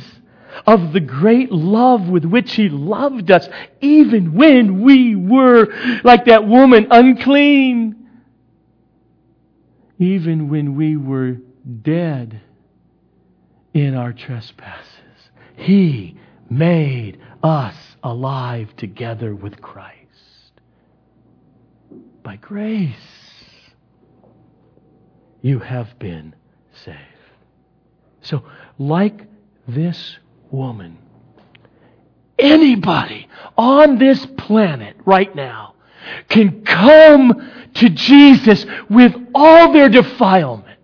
of 0.67 0.93
the 0.93 1.01
great 1.01 1.51
love 1.51 2.07
with 2.07 2.27
which 2.27 2.53
He 2.53 2.69
loved 2.69 3.31
us, 3.31 3.49
even 3.81 4.35
when 4.35 4.83
we 4.83 5.17
were, 5.17 5.73
like 6.05 6.27
that 6.27 6.47
woman, 6.47 6.89
unclean. 6.91 8.07
Even 9.99 10.51
when 10.51 10.77
we 10.77 10.99
were 10.99 11.39
dead 11.81 12.43
in 13.73 13.95
our 13.95 14.13
trespasses. 14.13 14.85
He 15.57 16.19
made 16.51 17.19
us 17.43 17.75
alive 18.03 18.77
together 18.77 19.35
with 19.35 19.63
Christ. 19.63 19.96
By 22.27 22.35
grace, 22.35 22.91
you 25.43 25.61
have 25.61 25.97
been 26.01 26.35
saved. 26.85 26.99
So, 28.21 28.43
like 28.81 29.29
this 29.69 30.19
woman. 30.51 30.99
Anybody 32.37 33.29
on 33.57 33.99
this 33.99 34.27
planet 34.39 34.97
right 35.05 35.33
now 35.37 35.77
can 36.29 36.65
come 36.65 37.49
to 37.75 37.91
Jesus 37.91 38.67
with 38.91 39.15
all 39.33 39.73
their 39.73 39.89
defilement, 39.89 40.81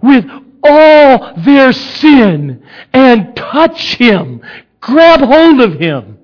with 0.00 0.24
all 0.64 1.34
their 1.36 1.74
sin, 1.74 2.64
and 2.94 3.36
touch 3.36 3.96
Him, 3.96 4.40
grab 4.80 5.20
hold 5.20 5.60
of 5.60 5.74
Him 5.74 6.16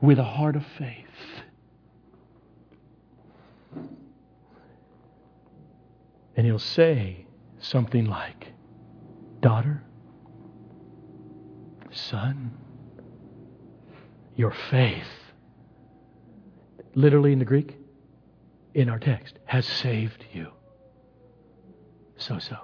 with 0.00 0.20
a 0.20 0.24
heart 0.24 0.54
of 0.54 0.64
faith. 0.78 1.09
And 6.40 6.46
He'll 6.46 6.58
say 6.58 7.26
something 7.58 8.06
like, 8.06 8.54
Daughter, 9.42 9.82
son, 11.90 12.52
your 14.36 14.50
faith, 14.70 15.04
literally 16.94 17.34
in 17.34 17.40
the 17.40 17.44
Greek, 17.44 17.76
in 18.72 18.88
our 18.88 18.98
text, 18.98 19.38
has 19.44 19.66
saved 19.66 20.24
you. 20.32 20.46
So, 22.16 22.38
so. 22.38 22.56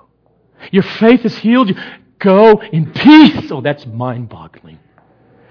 Your 0.72 0.83
faith 0.83 1.20
has 1.20 1.37
healed 1.37 1.68
you. 1.68 1.77
Go 2.18 2.62
in 2.62 2.95
peace. 2.95 3.53
Oh, 3.53 3.61
that's 3.61 3.85
mind 3.85 4.31
boggling. 4.31 4.79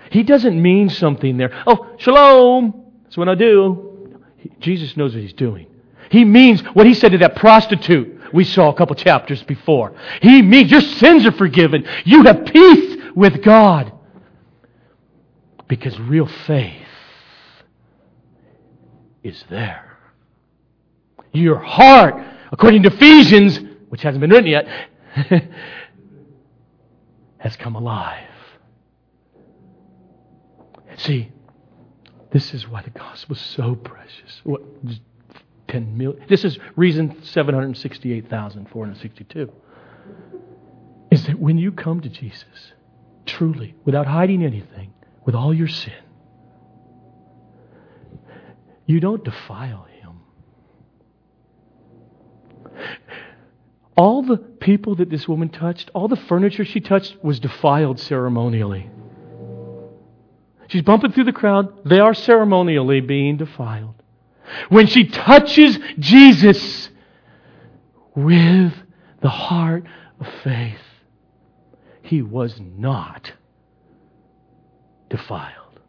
He 0.09 0.23
doesn't 0.23 0.59
mean 0.59 0.89
something 0.89 1.37
there. 1.37 1.53
Oh, 1.67 1.93
shalom. 1.99 2.85
That's 3.03 3.17
what 3.17 3.29
I 3.29 3.35
do. 3.35 4.19
Jesus 4.61 4.97
knows 4.97 5.13
what 5.13 5.21
he's 5.21 5.33
doing. 5.33 5.67
He 6.09 6.23
means 6.23 6.61
what 6.61 6.85
he 6.85 6.93
said 6.93 7.11
to 7.11 7.17
that 7.19 7.35
prostitute 7.35 8.14
we 8.35 8.43
saw 8.43 8.69
a 8.69 8.73
couple 8.73 8.95
chapters 8.95 9.41
before. 9.43 9.93
He 10.21 10.41
means 10.41 10.69
your 10.69 10.81
sins 10.81 11.25
are 11.25 11.31
forgiven. 11.31 11.87
You 12.03 12.23
have 12.23 12.45
peace 12.45 12.97
with 13.15 13.41
God. 13.41 13.91
Because 15.67 15.99
real 15.99 16.27
faith 16.27 16.85
is 19.23 19.43
there. 19.49 19.97
Your 21.31 21.57
heart, 21.57 22.23
according 22.51 22.83
to 22.83 22.93
Ephesians, 22.93 23.59
which 23.89 24.03
hasn't 24.03 24.21
been 24.21 24.29
written 24.29 24.51
yet, 24.51 24.67
has 27.39 27.55
come 27.55 27.75
alive. 27.75 28.29
See, 30.97 31.31
this 32.31 32.53
is 32.53 32.67
why 32.67 32.81
the 32.81 32.89
gospel 32.89 33.35
is 33.35 33.41
so 33.41 33.75
precious. 33.75 34.41
What, 34.43 34.61
10 35.75 35.97
million. 35.97 36.23
This 36.29 36.45
is 36.45 36.57
reason 36.77 37.21
768,462. 37.21 39.51
Is 41.11 41.25
that 41.25 41.37
when 41.37 41.57
you 41.57 41.73
come 41.73 41.99
to 41.99 42.07
Jesus, 42.07 42.71
truly, 43.25 43.75
without 43.83 44.07
hiding 44.07 44.41
anything, 44.41 44.93
with 45.25 45.35
all 45.35 45.53
your 45.53 45.67
sin, 45.67 45.91
you 48.85 49.01
don't 49.01 49.25
defile 49.25 49.85
him. 49.99 50.21
All 53.97 54.21
the 54.21 54.37
people 54.37 54.95
that 54.95 55.09
this 55.09 55.27
woman 55.27 55.49
touched, 55.49 55.91
all 55.93 56.07
the 56.07 56.15
furniture 56.15 56.63
she 56.63 56.79
touched 56.79 57.21
was 57.21 57.41
defiled 57.41 57.99
ceremonially. 57.99 58.89
She's 60.67 60.83
bumping 60.83 61.11
through 61.11 61.25
the 61.25 61.33
crowd. 61.33 61.85
They 61.85 61.99
are 61.99 62.13
ceremonially 62.13 63.01
being 63.01 63.35
defiled. 63.35 63.95
When 64.69 64.87
she 64.87 65.05
touches 65.05 65.79
Jesus 65.99 66.89
with 68.15 68.73
the 69.21 69.29
heart 69.29 69.85
of 70.19 70.27
faith, 70.43 70.77
he 72.01 72.21
was 72.21 72.59
not 72.59 73.33
defiled. 75.09 75.79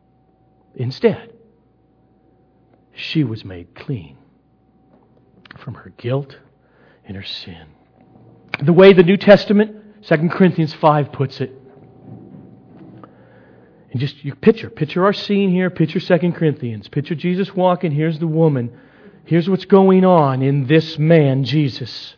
Instead, 0.75 1.33
she 2.93 3.25
was 3.25 3.45
made 3.45 3.75
clean 3.75 4.17
from 5.59 5.75
her 5.75 5.91
guilt 5.97 6.39
and 7.05 7.17
her 7.17 7.23
sin. 7.23 7.67
The 8.63 8.73
way 8.73 8.93
the 8.93 9.03
New 9.03 9.17
Testament, 9.17 10.03
2 10.05 10.29
Corinthians 10.31 10.73
5, 10.75 11.13
puts 11.13 11.41
it, 11.41 11.53
And 13.97 14.01
just 14.03 14.23
you 14.23 14.35
picture, 14.35 14.69
picture 14.69 15.07
our 15.07 15.15
scene 15.15 15.49
here, 15.49 15.71
picture 15.71 16.01
Second 16.01 16.35
Corinthians, 16.35 16.87
picture 16.87 17.15
Jesus 17.15 17.55
walking, 17.55 17.91
here's 17.93 18.19
the 18.19 18.27
woman. 18.27 18.79
Here's 19.25 19.49
what's 19.49 19.65
going 19.65 20.05
on 20.05 20.43
in 20.43 20.67
this 20.67 20.99
man, 20.99 21.45
Jesus. 21.45 22.15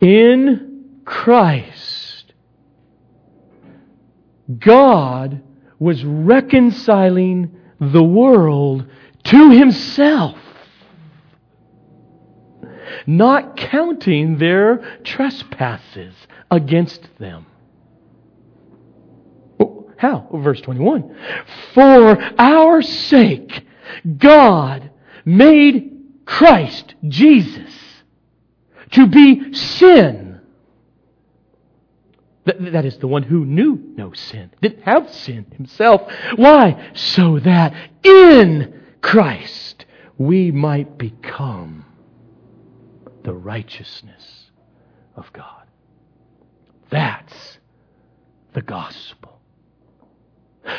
In 0.00 1.00
Christ, 1.04 2.32
God 4.56 5.42
was 5.80 6.04
reconciling 6.04 7.50
the 7.80 8.04
world 8.04 8.86
to 9.24 9.50
himself, 9.50 10.38
not 13.04 13.56
counting 13.56 14.38
their 14.38 15.00
trespasses 15.02 16.14
against 16.52 17.18
them. 17.18 17.46
How? 20.02 20.26
Verse 20.34 20.60
21. 20.62 21.14
For 21.74 22.20
our 22.36 22.82
sake, 22.82 23.64
God 24.18 24.90
made 25.24 25.92
Christ, 26.24 26.96
Jesus, 27.06 27.72
to 28.90 29.06
be 29.06 29.54
sin. 29.54 30.40
that 32.44 32.84
is 32.84 32.96
the 32.96 33.06
one 33.06 33.22
who 33.22 33.44
knew 33.44 33.80
no 33.96 34.12
sin, 34.12 34.50
didn't 34.60 34.82
have 34.82 35.08
sin 35.08 35.46
himself. 35.52 36.02
Why? 36.34 36.90
So 36.94 37.38
that 37.38 37.72
in 38.02 38.82
Christ 39.02 39.86
we 40.18 40.50
might 40.50 40.98
become 40.98 41.84
the 43.22 43.34
righteousness 43.34 44.50
of 45.14 45.32
God. 45.32 45.62
That's 46.90 47.58
the 48.52 48.62
gospel. 48.62 49.41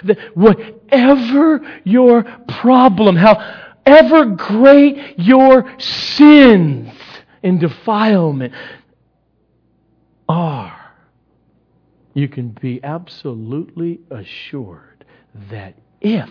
That 0.04 0.18
whatever 0.36 1.62
your 1.84 2.24
problem, 2.48 3.16
however 3.16 4.26
great 4.26 5.20
your 5.20 5.80
sins 5.80 6.92
and 7.44 7.60
defilement 7.60 8.54
are, 10.30 10.80
you 12.14 12.28
can 12.28 12.50
be 12.50 12.84
absolutely 12.84 14.00
assured 14.10 15.06
that 15.50 15.76
if, 16.00 16.30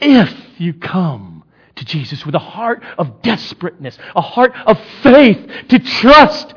if 0.00 0.34
you 0.58 0.74
come 0.74 1.44
to 1.76 1.84
Jesus 1.84 2.26
with 2.26 2.34
a 2.34 2.40
heart 2.40 2.82
of 2.98 3.22
desperateness, 3.22 3.98
a 4.14 4.20
heart 4.20 4.52
of 4.66 4.78
faith 5.02 5.50
to 5.68 5.78
trust 5.78 6.54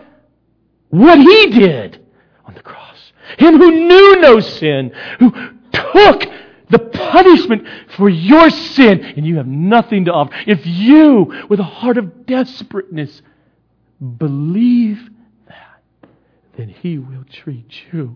what 0.89 1.20
He 1.20 1.47
did 1.47 2.06
on 2.45 2.53
the 2.53 2.62
cross, 2.62 2.95
Him 3.38 3.57
who 3.57 3.71
knew 3.71 4.21
no 4.21 4.39
sin, 4.39 4.91
who 5.19 5.32
took 5.71 6.23
the 6.69 6.80
punishment 6.80 7.67
for 7.95 8.09
your 8.09 8.49
sin, 8.49 9.03
and 9.03 9.26
you 9.26 9.38
have 9.38 9.47
nothing 9.47 10.05
to 10.05 10.13
offer. 10.13 10.34
If 10.47 10.65
you, 10.65 11.45
with 11.49 11.59
a 11.59 11.63
heart 11.63 11.97
of 11.97 12.26
desperateness, 12.26 13.21
believe 14.17 14.99
that, 15.47 16.09
then 16.57 16.69
He 16.69 16.97
will 16.97 17.26
treat 17.32 17.71
you 17.91 18.15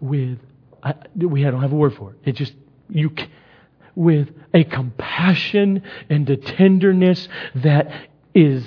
with, 0.00 0.38
I, 0.82 0.94
we 1.16 1.42
don't 1.42 1.62
have 1.62 1.72
a 1.72 1.76
word 1.76 1.94
for 1.94 2.12
it. 2.12 2.18
It 2.24 2.32
just, 2.32 2.54
you, 2.88 3.14
with 3.94 4.30
a 4.54 4.64
compassion 4.64 5.82
and 6.08 6.28
a 6.30 6.36
tenderness 6.36 7.28
that 7.56 7.90
is 8.34 8.64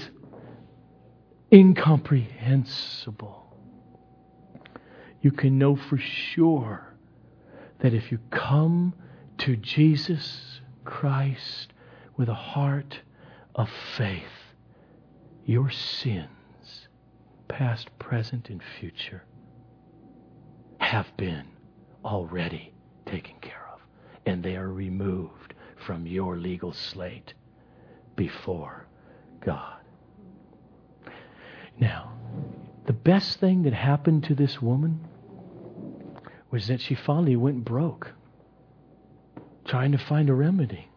incomprehensible. 1.54 3.41
You 5.22 5.32
can 5.32 5.58
know 5.58 5.76
for 5.76 5.98
sure 5.98 6.96
that 7.80 7.94
if 7.94 8.12
you 8.12 8.20
come 8.32 8.94
to 9.40 9.56
Jesus 9.56 10.62
Christ 10.84 11.74
with 12.18 12.30
a 12.30 12.34
heart 12.34 13.02
of 13.56 13.70
faith, 13.96 14.24
your 15.46 15.70
sins, 15.70 16.88
past, 17.48 17.88
present, 18.00 18.50
and 18.50 18.62
future, 18.80 19.24
have 20.80 21.16
been 21.18 21.46
already 22.04 22.74
taken 23.06 23.36
care 23.42 23.68
of, 23.74 23.80
and 24.26 24.44
they 24.44 24.56
are 24.56 24.72
removed 24.72 25.54
from 25.86 26.06
your 26.08 26.38
legal 26.38 26.74
slate 26.74 27.34
before 28.16 28.88
God. 29.40 29.78
Now, 31.80 32.14
the 32.86 32.94
best 32.94 33.40
thing 33.40 33.64
that 33.64 33.74
happened 33.74 34.24
to 34.26 34.36
this 34.36 34.62
woman 34.62 35.08
was 36.52 36.68
that 36.68 36.82
she 36.82 36.94
finally 36.94 37.36
went 37.36 37.64
broke 37.64 38.12
trying 39.66 39.94
to 39.94 39.98
find 39.98 40.30
a 40.30 40.34
remedy. 40.34 40.90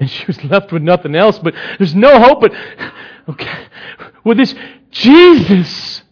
And 0.00 0.08
she 0.08 0.24
was 0.26 0.42
left 0.44 0.72
with 0.72 0.82
nothing 0.82 1.14
else, 1.14 1.38
but 1.38 1.54
there's 1.76 1.94
no 1.94 2.18
hope. 2.20 2.40
But, 2.40 2.52
okay, 3.28 3.66
will 4.24 4.36
this 4.36 4.54
Jesus 4.90 6.02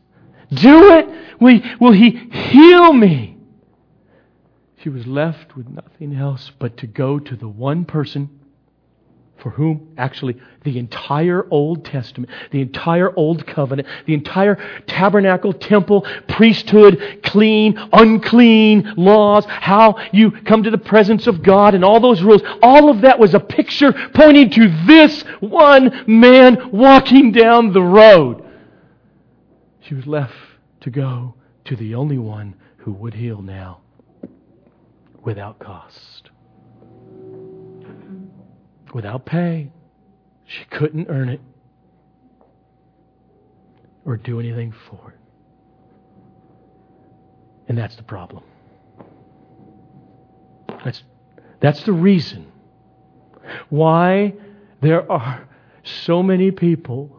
do 0.52 0.92
it? 0.92 1.08
Will 1.40 1.54
he, 1.54 1.74
will 1.80 1.92
he 1.92 2.10
heal 2.10 2.92
me? 2.92 3.38
She 4.82 4.88
was 4.88 5.06
left 5.06 5.56
with 5.56 5.68
nothing 5.68 6.14
else 6.14 6.50
but 6.58 6.76
to 6.78 6.86
go 6.86 7.18
to 7.18 7.36
the 7.36 7.48
one 7.48 7.84
person 7.84 8.35
for 9.38 9.50
whom 9.50 9.92
actually 9.98 10.36
the 10.64 10.78
entire 10.78 11.46
Old 11.50 11.84
Testament, 11.84 12.30
the 12.50 12.60
entire 12.60 13.14
Old 13.16 13.46
Covenant, 13.46 13.86
the 14.06 14.14
entire 14.14 14.58
tabernacle, 14.86 15.52
temple, 15.52 16.06
priesthood, 16.28 17.20
clean, 17.22 17.78
unclean 17.92 18.94
laws, 18.96 19.44
how 19.46 19.96
you 20.12 20.30
come 20.30 20.62
to 20.62 20.70
the 20.70 20.78
presence 20.78 21.26
of 21.26 21.42
God 21.42 21.74
and 21.74 21.84
all 21.84 22.00
those 22.00 22.22
rules, 22.22 22.42
all 22.62 22.88
of 22.88 23.02
that 23.02 23.18
was 23.18 23.34
a 23.34 23.40
picture 23.40 23.92
pointing 24.14 24.50
to 24.50 24.68
this 24.86 25.22
one 25.40 26.04
man 26.06 26.70
walking 26.72 27.32
down 27.32 27.72
the 27.72 27.82
road. 27.82 28.42
She 29.80 29.94
was 29.94 30.06
left 30.06 30.34
to 30.80 30.90
go 30.90 31.34
to 31.66 31.76
the 31.76 31.94
only 31.94 32.18
one 32.18 32.54
who 32.78 32.92
would 32.92 33.14
heal 33.14 33.42
now 33.42 33.80
without 35.22 35.58
cost 35.58 36.15
without 38.94 39.26
pay. 39.26 39.70
She 40.46 40.64
couldn't 40.66 41.08
earn 41.08 41.28
it 41.28 41.40
or 44.04 44.16
do 44.16 44.38
anything 44.38 44.72
for 44.88 45.10
it. 45.10 45.18
And 47.68 47.76
that's 47.76 47.96
the 47.96 48.04
problem. 48.04 48.44
That's, 50.84 51.02
that's 51.60 51.82
the 51.82 51.92
reason 51.92 52.46
why 53.68 54.34
there 54.80 55.10
are 55.10 55.48
so 55.82 56.22
many 56.22 56.52
people 56.52 57.10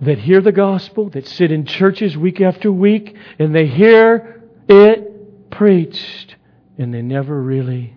that 0.00 0.18
hear 0.18 0.40
the 0.40 0.52
gospel, 0.52 1.08
that 1.10 1.26
sit 1.26 1.50
in 1.50 1.64
churches 1.64 2.16
week 2.16 2.40
after 2.40 2.70
week, 2.70 3.16
and 3.38 3.54
they 3.54 3.66
hear 3.66 4.42
it 4.68 5.50
preached, 5.50 6.36
and 6.76 6.92
they 6.92 7.00
never 7.00 7.40
really 7.40 7.96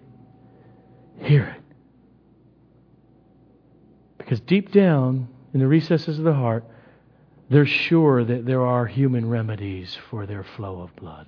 hear 1.21 1.55
it. 1.56 1.56
Because 4.27 4.41
deep 4.41 4.73
down 4.73 5.29
in 5.53 5.61
the 5.61 5.67
recesses 5.67 6.17
of 6.17 6.25
the 6.25 6.33
heart, 6.33 6.65
they're 7.49 7.65
sure 7.65 8.25
that 8.25 8.45
there 8.45 8.59
are 8.59 8.85
human 8.85 9.29
remedies 9.29 9.97
for 10.09 10.25
their 10.25 10.43
flow 10.43 10.81
of 10.81 10.93
blood. 10.97 11.27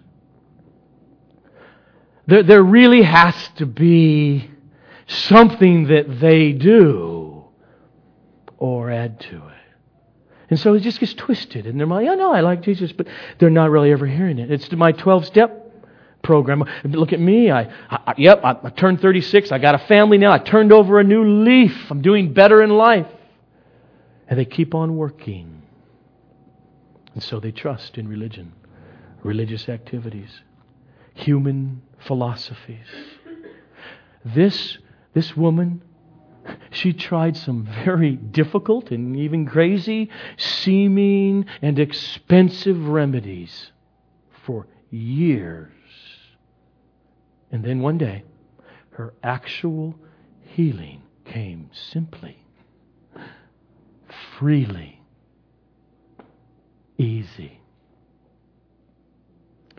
There, 2.28 2.44
there 2.44 2.62
really 2.62 3.04
has 3.04 3.34
to 3.56 3.66
be 3.66 4.52
something 5.08 5.88
that 5.88 6.20
they 6.20 6.52
do 6.52 7.46
or 8.58 8.92
add 8.92 9.22
to 9.22 9.38
it. 9.38 9.54
And 10.50 10.60
so 10.60 10.74
it 10.74 10.82
just 10.82 11.00
gets 11.00 11.14
twisted 11.14 11.68
And 11.68 11.80
they're 11.80 11.88
like, 11.88 12.06
Yeah, 12.06 12.16
no, 12.16 12.34
I 12.34 12.42
like 12.42 12.64
Jesus, 12.64 12.92
but 12.92 13.08
they're 13.38 13.50
not 13.50 13.70
really 13.70 13.94
ever 13.94 14.08
hearing 14.08 14.40
it. 14.40 14.52
It's 14.52 14.70
my 14.74 14.92
12 14.92 15.26
step 15.26 15.69
program. 16.22 16.64
Look 16.84 17.14
at 17.14 17.20
me. 17.20 17.52
I, 17.52 17.72
I 17.90 18.14
yep, 18.18 18.42
I, 18.44 18.58
I 18.64 18.70
turned 18.70 19.02
36. 19.02 19.52
I 19.52 19.58
got 19.58 19.76
a 19.76 19.80
family 19.80 20.18
now. 20.18 20.32
I 20.32 20.40
turned 20.40 20.72
over 20.72 21.00
a 21.00 21.04
new 21.04 21.44
leaf. 21.44 21.90
I'm 21.90 22.02
doing 22.02 22.34
better 22.34 22.62
in 22.62 22.70
life. 22.70 23.08
And 24.28 24.38
they 24.38 24.46
keep 24.46 24.76
on 24.76 24.96
working. 24.96 25.64
And 27.14 27.24
so 27.24 27.40
they 27.40 27.52
trust 27.52 27.98
in 27.98 28.08
religion, 28.08 28.54
religious 29.24 29.68
activities, 29.68 30.42
human 31.16 31.82
philosophies. 32.06 32.86
This, 34.24 34.78
this 35.14 35.36
woman, 35.36 35.82
she 36.72 36.94
tried 36.94 37.36
some 37.36 37.68
very 37.84 38.16
difficult 38.16 38.92
and 38.92 39.16
even 39.16 39.46
crazy 39.46 40.10
seeming 40.38 41.46
and 41.62 41.80
expensive 41.80 42.88
remedies 42.88 43.72
for 44.46 44.68
years. 44.92 45.72
And 47.52 47.64
then 47.64 47.80
one 47.82 47.98
day, 47.98 48.24
her 48.92 49.14
actual 49.24 49.96
healing 50.42 51.02
came 51.26 51.70
simply, 51.74 52.44
freely, 54.38 55.02
easy. 56.98 57.62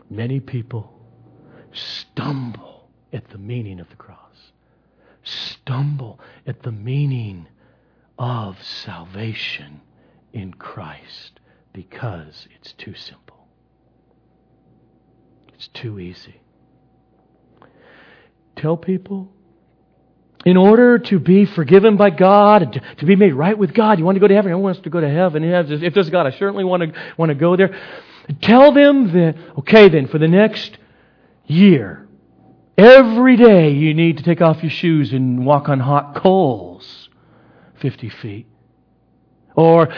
Many 0.09 0.39
people 0.39 0.99
stumble 1.71 2.89
at 3.13 3.29
the 3.29 3.37
meaning 3.37 3.79
of 3.79 3.89
the 3.89 3.95
cross, 3.95 4.51
stumble 5.23 6.19
at 6.45 6.63
the 6.63 6.71
meaning 6.71 7.47
of 8.17 8.61
salvation 8.63 9.81
in 10.33 10.53
Christ 10.53 11.39
because 11.73 12.47
it's 12.55 12.73
too 12.73 12.93
simple. 12.93 13.47
It's 15.53 15.67
too 15.69 15.99
easy. 15.99 16.41
Tell 18.55 18.77
people 18.77 19.31
in 20.45 20.57
order 20.57 20.97
to 20.97 21.19
be 21.19 21.45
forgiven 21.45 21.97
by 21.97 22.09
God, 22.09 22.81
to, 22.97 23.05
be 23.05 23.15
made 23.15 23.33
right 23.33 23.57
with 23.57 23.73
God, 23.73 23.99
you 23.99 24.05
want 24.05 24.15
to 24.15 24.19
go 24.19 24.27
to 24.27 24.33
heaven. 24.33 24.51
I 24.51 24.55
want 24.55 24.77
us 24.77 24.83
to 24.83 24.89
go 24.89 24.99
to 24.99 25.09
heaven. 25.09 25.43
If 25.43 25.93
there's 25.93 26.09
God, 26.09 26.25
I 26.25 26.31
certainly 26.31 26.63
want 26.63 26.83
to, 26.83 26.99
want 27.17 27.29
to 27.29 27.35
go 27.35 27.55
there. 27.55 27.79
Tell 28.41 28.71
them 28.71 29.11
that, 29.13 29.35
okay, 29.59 29.89
then, 29.89 30.07
for 30.07 30.17
the 30.17 30.27
next 30.27 30.77
year, 31.45 32.07
every 32.77 33.37
day 33.37 33.71
you 33.71 33.93
need 33.93 34.17
to 34.17 34.23
take 34.23 34.41
off 34.41 34.63
your 34.63 34.71
shoes 34.71 35.13
and 35.13 35.45
walk 35.45 35.69
on 35.69 35.79
hot 35.79 36.15
coals 36.15 37.09
50 37.79 38.09
feet. 38.09 38.47
Or, 39.55 39.93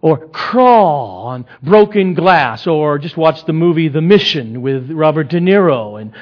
or 0.00 0.28
crawl 0.28 1.26
on 1.28 1.46
broken 1.62 2.14
glass, 2.14 2.66
or 2.66 2.98
just 2.98 3.16
watch 3.16 3.44
the 3.44 3.52
movie 3.52 3.88
The 3.88 4.00
Mission 4.00 4.62
with 4.62 4.90
Robert 4.90 5.28
De 5.28 5.38
Niro. 5.38 6.00
And 6.00 6.12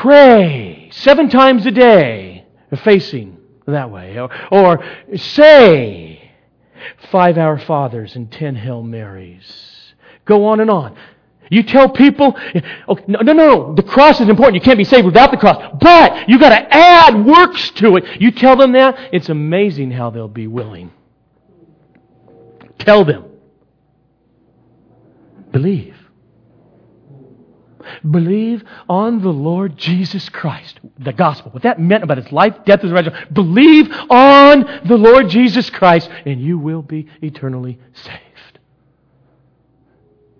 pray 0.00 0.88
seven 0.92 1.28
times 1.28 1.66
a 1.66 1.70
day, 1.70 2.46
facing 2.84 3.36
that 3.66 3.90
way. 3.90 4.18
Or, 4.18 4.30
or 4.50 4.84
say 5.16 6.32
five 7.10 7.38
Our 7.38 7.58
Fathers 7.58 8.16
and 8.16 8.30
ten 8.30 8.56
Hail 8.56 8.82
Marys. 8.82 9.94
Go 10.24 10.46
on 10.46 10.60
and 10.60 10.70
on. 10.70 10.96
You 11.50 11.64
tell 11.64 11.88
people, 11.88 12.38
oh, 12.88 12.98
no, 13.08 13.20
no, 13.20 13.32
no, 13.32 13.74
the 13.74 13.82
cross 13.82 14.20
is 14.20 14.28
important. 14.28 14.54
You 14.54 14.60
can't 14.60 14.78
be 14.78 14.84
saved 14.84 15.04
without 15.04 15.32
the 15.32 15.36
cross. 15.36 15.76
But 15.80 16.28
you 16.28 16.38
got 16.38 16.50
to 16.50 16.74
add 16.74 17.26
works 17.26 17.70
to 17.72 17.96
it. 17.96 18.20
You 18.20 18.30
tell 18.30 18.56
them 18.56 18.72
that, 18.72 18.96
it's 19.12 19.28
amazing 19.28 19.90
how 19.90 20.10
they'll 20.10 20.28
be 20.28 20.46
willing. 20.46 20.92
Tell 22.78 23.04
them. 23.04 23.24
Believe. 25.50 25.96
Believe 28.08 28.64
on 28.88 29.22
the 29.22 29.30
Lord 29.30 29.76
Jesus 29.76 30.28
Christ. 30.28 30.80
The 30.98 31.12
gospel. 31.12 31.50
What 31.52 31.62
that 31.62 31.80
meant 31.80 32.04
about 32.04 32.18
his 32.18 32.32
life, 32.32 32.54
death, 32.64 32.82
and 32.82 32.92
resurrection. 32.92 33.32
Believe 33.32 33.90
on 34.10 34.80
the 34.86 34.96
Lord 34.96 35.28
Jesus 35.28 35.70
Christ, 35.70 36.10
and 36.26 36.40
you 36.40 36.58
will 36.58 36.82
be 36.82 37.08
eternally 37.22 37.78
saved. 37.92 38.58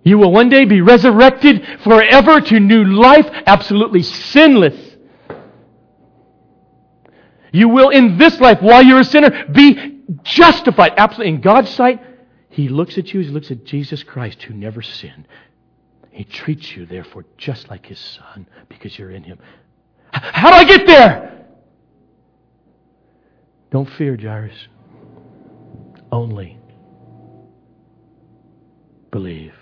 You 0.02 0.18
will 0.18 0.32
one 0.32 0.48
day 0.48 0.64
be 0.64 0.80
resurrected 0.80 1.66
forever 1.84 2.40
to 2.40 2.60
new 2.60 2.84
life, 2.84 3.28
absolutely 3.46 4.02
sinless. 4.02 4.96
You 7.52 7.68
will, 7.68 7.90
in 7.90 8.16
this 8.16 8.40
life, 8.40 8.62
while 8.62 8.82
you're 8.82 9.00
a 9.00 9.04
sinner, 9.04 9.46
be 9.52 10.00
justified. 10.22 10.94
Absolutely. 10.96 11.34
In 11.34 11.40
God's 11.40 11.70
sight, 11.70 12.00
He 12.48 12.68
looks 12.68 12.96
at 12.96 13.12
you, 13.12 13.20
He 13.20 13.28
looks 13.28 13.50
at 13.50 13.64
Jesus 13.64 14.02
Christ, 14.02 14.42
who 14.42 14.54
never 14.54 14.82
sinned. 14.82 15.26
He 16.10 16.24
treats 16.24 16.76
you, 16.76 16.86
therefore, 16.86 17.24
just 17.38 17.70
like 17.70 17.86
His 17.86 17.98
Son, 17.98 18.46
because 18.68 18.98
you're 18.98 19.10
in 19.10 19.22
Him. 19.22 19.38
How 20.12 20.50
do 20.50 20.56
I 20.56 20.64
get 20.64 20.86
there? 20.86 21.46
Don't 23.70 23.88
fear, 23.90 24.16
Jairus. 24.16 24.68
Only 26.10 26.58
believe. 29.10 29.54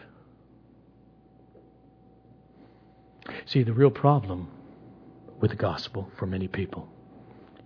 See, 3.45 3.63
the 3.63 3.73
real 3.73 3.91
problem 3.91 4.49
with 5.41 5.51
the 5.51 5.57
gospel 5.57 6.11
for 6.19 6.27
many 6.27 6.49
people 6.49 6.89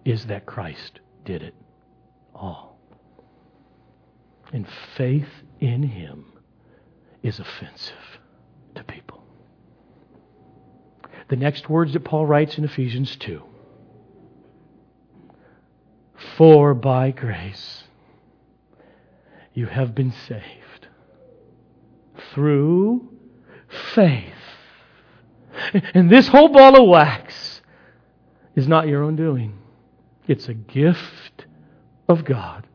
is 0.05 0.27
that 0.27 0.47
Christ 0.47 1.01
did 1.25 1.43
it 1.43 1.55
all. 2.35 2.79
And 4.53 4.67
faith 4.97 5.29
in 5.61 5.83
him 5.83 6.33
is 7.23 7.39
offensive 7.39 8.12
to 8.75 8.85
people. 8.85 9.23
The 11.29 11.37
next 11.37 11.69
words 11.69 11.93
that 11.93 12.05
Paul 12.05 12.27
writes 12.27 12.59
in 12.59 12.65
Ephesians 12.65 13.17
2 13.17 13.43
For 16.37 16.75
by 16.75 17.11
grace 17.11 17.85
you 19.55 19.67
have 19.67 19.95
been 19.95 20.13
saved 20.27 20.89
through 22.33 23.09
faith 23.95 24.33
and 25.95 26.11
this 26.11 26.29
whole 26.29 26.49
ball 26.49 26.81
of 26.81 26.89
wax 26.89 27.61
is 28.55 28.69
not 28.69 28.89
your 28.89 29.03
own 29.03 29.17
doing. 29.17 29.59
It's 30.27 30.49
a 30.49 30.55
gift 30.55 31.47
of 32.09 32.25
God. 32.25 32.67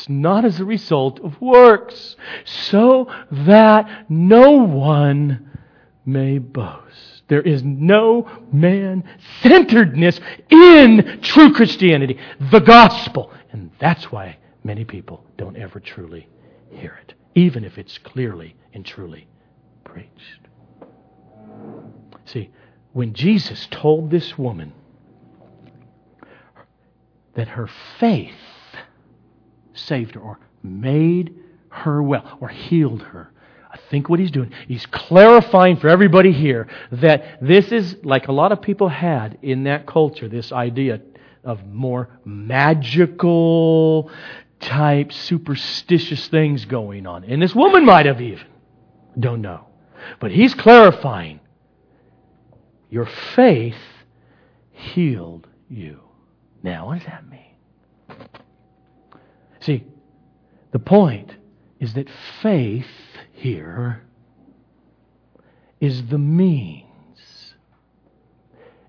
It's 0.00 0.08
not 0.08 0.46
as 0.46 0.58
a 0.60 0.64
result 0.64 1.20
of 1.20 1.38
works, 1.42 2.16
so 2.46 3.12
that 3.30 4.06
no 4.08 4.52
one 4.52 5.50
may 6.06 6.38
boast. 6.38 7.22
There 7.28 7.42
is 7.42 7.62
no 7.62 8.26
man 8.50 9.04
centeredness 9.42 10.18
in 10.48 11.20
true 11.20 11.52
Christianity, 11.52 12.18
the 12.50 12.60
gospel. 12.60 13.30
And 13.52 13.70
that's 13.78 14.10
why 14.10 14.38
many 14.64 14.86
people 14.86 15.22
don't 15.36 15.58
ever 15.58 15.80
truly 15.80 16.26
hear 16.70 16.98
it, 17.06 17.12
even 17.34 17.62
if 17.62 17.76
it's 17.76 17.98
clearly 17.98 18.56
and 18.72 18.86
truly 18.86 19.28
preached. 19.84 20.48
See, 22.24 22.48
when 22.94 23.12
Jesus 23.12 23.68
told 23.70 24.10
this 24.10 24.38
woman 24.38 24.72
that 27.34 27.48
her 27.48 27.68
faith 27.98 28.32
saved 29.74 30.14
her 30.14 30.20
or 30.20 30.38
made 30.62 31.34
her 31.70 32.02
well 32.02 32.38
or 32.40 32.48
healed 32.48 33.02
her, 33.02 33.32
I 33.70 33.78
think 33.90 34.08
what 34.08 34.18
he's 34.18 34.30
doing, 34.32 34.52
he's 34.66 34.86
clarifying 34.86 35.76
for 35.76 35.88
everybody 35.88 36.32
here 36.32 36.66
that 36.90 37.38
this 37.40 37.70
is 37.70 37.96
like 38.02 38.28
a 38.28 38.32
lot 38.32 38.50
of 38.50 38.60
people 38.60 38.88
had 38.88 39.38
in 39.42 39.64
that 39.64 39.86
culture, 39.86 40.28
this 40.28 40.50
idea 40.50 41.00
of 41.44 41.64
more 41.66 42.08
magical 42.24 44.10
type 44.58 45.12
superstitious 45.12 46.28
things 46.28 46.64
going 46.64 47.06
on. 47.06 47.24
And 47.24 47.40
this 47.40 47.54
woman 47.54 47.84
might 47.84 48.06
have 48.06 48.20
even. 48.20 48.46
Don't 49.18 49.40
know. 49.40 49.66
But 50.18 50.32
he's 50.32 50.54
clarifying 50.54 51.40
your 52.90 53.06
faith 53.06 53.76
healed 54.72 55.46
you. 55.68 56.00
Now, 56.62 56.86
what 56.86 56.98
does 56.98 57.06
that 57.06 57.28
mean? 57.28 57.49
See, 59.60 59.84
the 60.72 60.78
point 60.78 61.36
is 61.78 61.94
that 61.94 62.08
faith 62.42 62.86
here 63.32 64.02
is 65.80 66.06
the 66.08 66.18
means. 66.18 66.86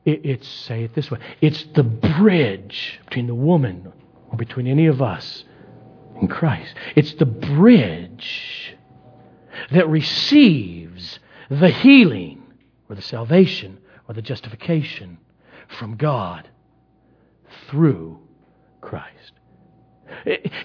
It, 0.04 0.26
it's, 0.26 0.48
say 0.48 0.84
it 0.84 0.94
this 0.94 1.12
way, 1.12 1.20
it's 1.42 1.64
the 1.76 1.84
bridge 1.84 3.00
between 3.06 3.28
the 3.28 3.36
woman 3.36 3.92
or 4.30 4.38
between 4.38 4.68
any 4.68 4.88
of 4.88 5.02
us 5.02 5.44
and 6.20 6.30
Christ. 6.30 6.74
It's 6.96 7.14
the 7.14 7.26
bridge 7.26 8.76
that 9.72 9.88
receives 9.88 11.20
the 11.50 11.70
healing 11.70 12.44
or 12.90 12.96
the 12.96 13.02
salvation 13.02 13.80
or 14.08 14.14
the 14.14 14.22
justification 14.22 15.18
from 15.68 15.96
God 15.96 16.50
through 17.70 18.20
Christ. 18.82 19.34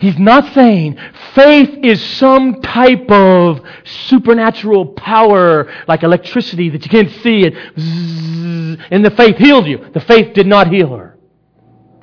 He's 0.01 0.19
not 0.19 0.53
saying 0.55 0.99
faith 1.35 1.79
is 1.83 2.03
some 2.03 2.61
type 2.63 3.11
of 3.11 3.61
supernatural 3.85 4.87
power 4.87 5.73
like 5.89 6.03
electricity 6.03 6.69
that 6.71 6.85
you 6.85 6.91
can't 6.91 7.11
see 7.23 7.45
and, 7.45 8.83
and 8.91 9.05
the 9.05 9.11
faith 9.11 9.37
healed 9.37 9.67
you. 9.67 9.91
The 9.93 10.01
faith 10.01 10.35
did 10.35 10.47
not 10.47 10.69
heal 10.69 10.95
her. 10.97 11.19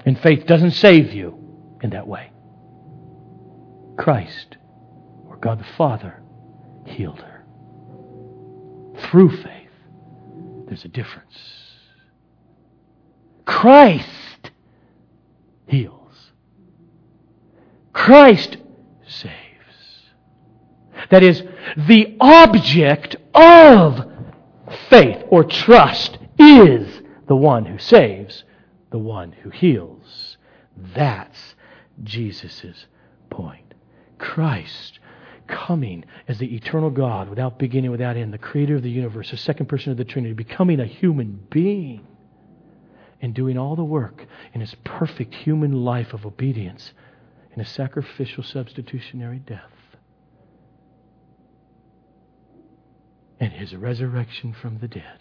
And 0.06 0.20
faith 0.20 0.46
doesn't 0.46 0.72
save 0.72 1.14
you 1.14 1.38
in 1.82 1.91
that 1.91 2.08
way. 2.08 2.32
Christ, 3.98 4.58
or 5.28 5.38
God 5.38 5.60
the 5.60 5.68
Father, 5.78 6.22
healed 6.86 7.20
her 7.20 7.46
through 9.10 9.30
faith. 9.38 9.70
There's 10.68 10.86
a 10.86 10.89
difference. 10.89 11.38
Christ 13.46 14.52
heals. 15.68 16.03
Christ 17.94 18.58
saves. 19.08 19.34
That 21.10 21.24
is, 21.24 21.44
the 21.78 22.18
object 22.20 23.16
of 23.34 24.12
faith 24.89 25.24
or 25.30 25.44
trust 25.44 26.18
is 26.39 27.02
the 27.28 27.36
one 27.36 27.66
who 27.66 27.78
saves, 27.78 28.44
the 28.91 28.98
one 28.98 29.32
who 29.32 29.50
heals. 29.50 30.38
That's 30.96 31.56
Jesus' 32.04 32.88
point. 33.30 33.74
Christ 34.18 35.00
coming 35.48 36.06
as 36.28 36.39
the 36.39 36.56
eternal 36.56 36.89
God 36.89 37.30
without 37.30 37.60
beginning, 37.60 37.91
without 37.91 38.18
end, 38.18 38.34
the 38.34 38.38
creator 38.38 38.76
of 38.76 38.84
the 38.84 38.89
universe, 38.89 39.32
the 39.32 39.38
second 39.38 39.68
person 39.68 39.91
of 39.91 39.98
the 39.98 40.06
Trinity, 40.06 40.34
becoming 40.34 40.80
a 40.80 40.86
human 40.86 41.46
being 41.50 42.08
and 43.22 43.34
doing 43.34 43.58
all 43.58 43.76
the 43.76 43.84
work 43.84 44.26
in 44.54 44.62
his 44.62 44.76
perfect 44.84 45.34
human 45.34 45.84
life 45.84 46.14
of 46.14 46.26
obedience 46.26 46.94
in 47.56 47.62
a 47.62 47.66
sacrificial 47.66 48.43
substitutionary 48.43 49.39
death. 49.39 49.62
And 53.39 53.51
his 53.51 53.76
resurrection 53.76 54.54
from 54.54 54.80
the 54.80 54.88
dead. 54.88 55.20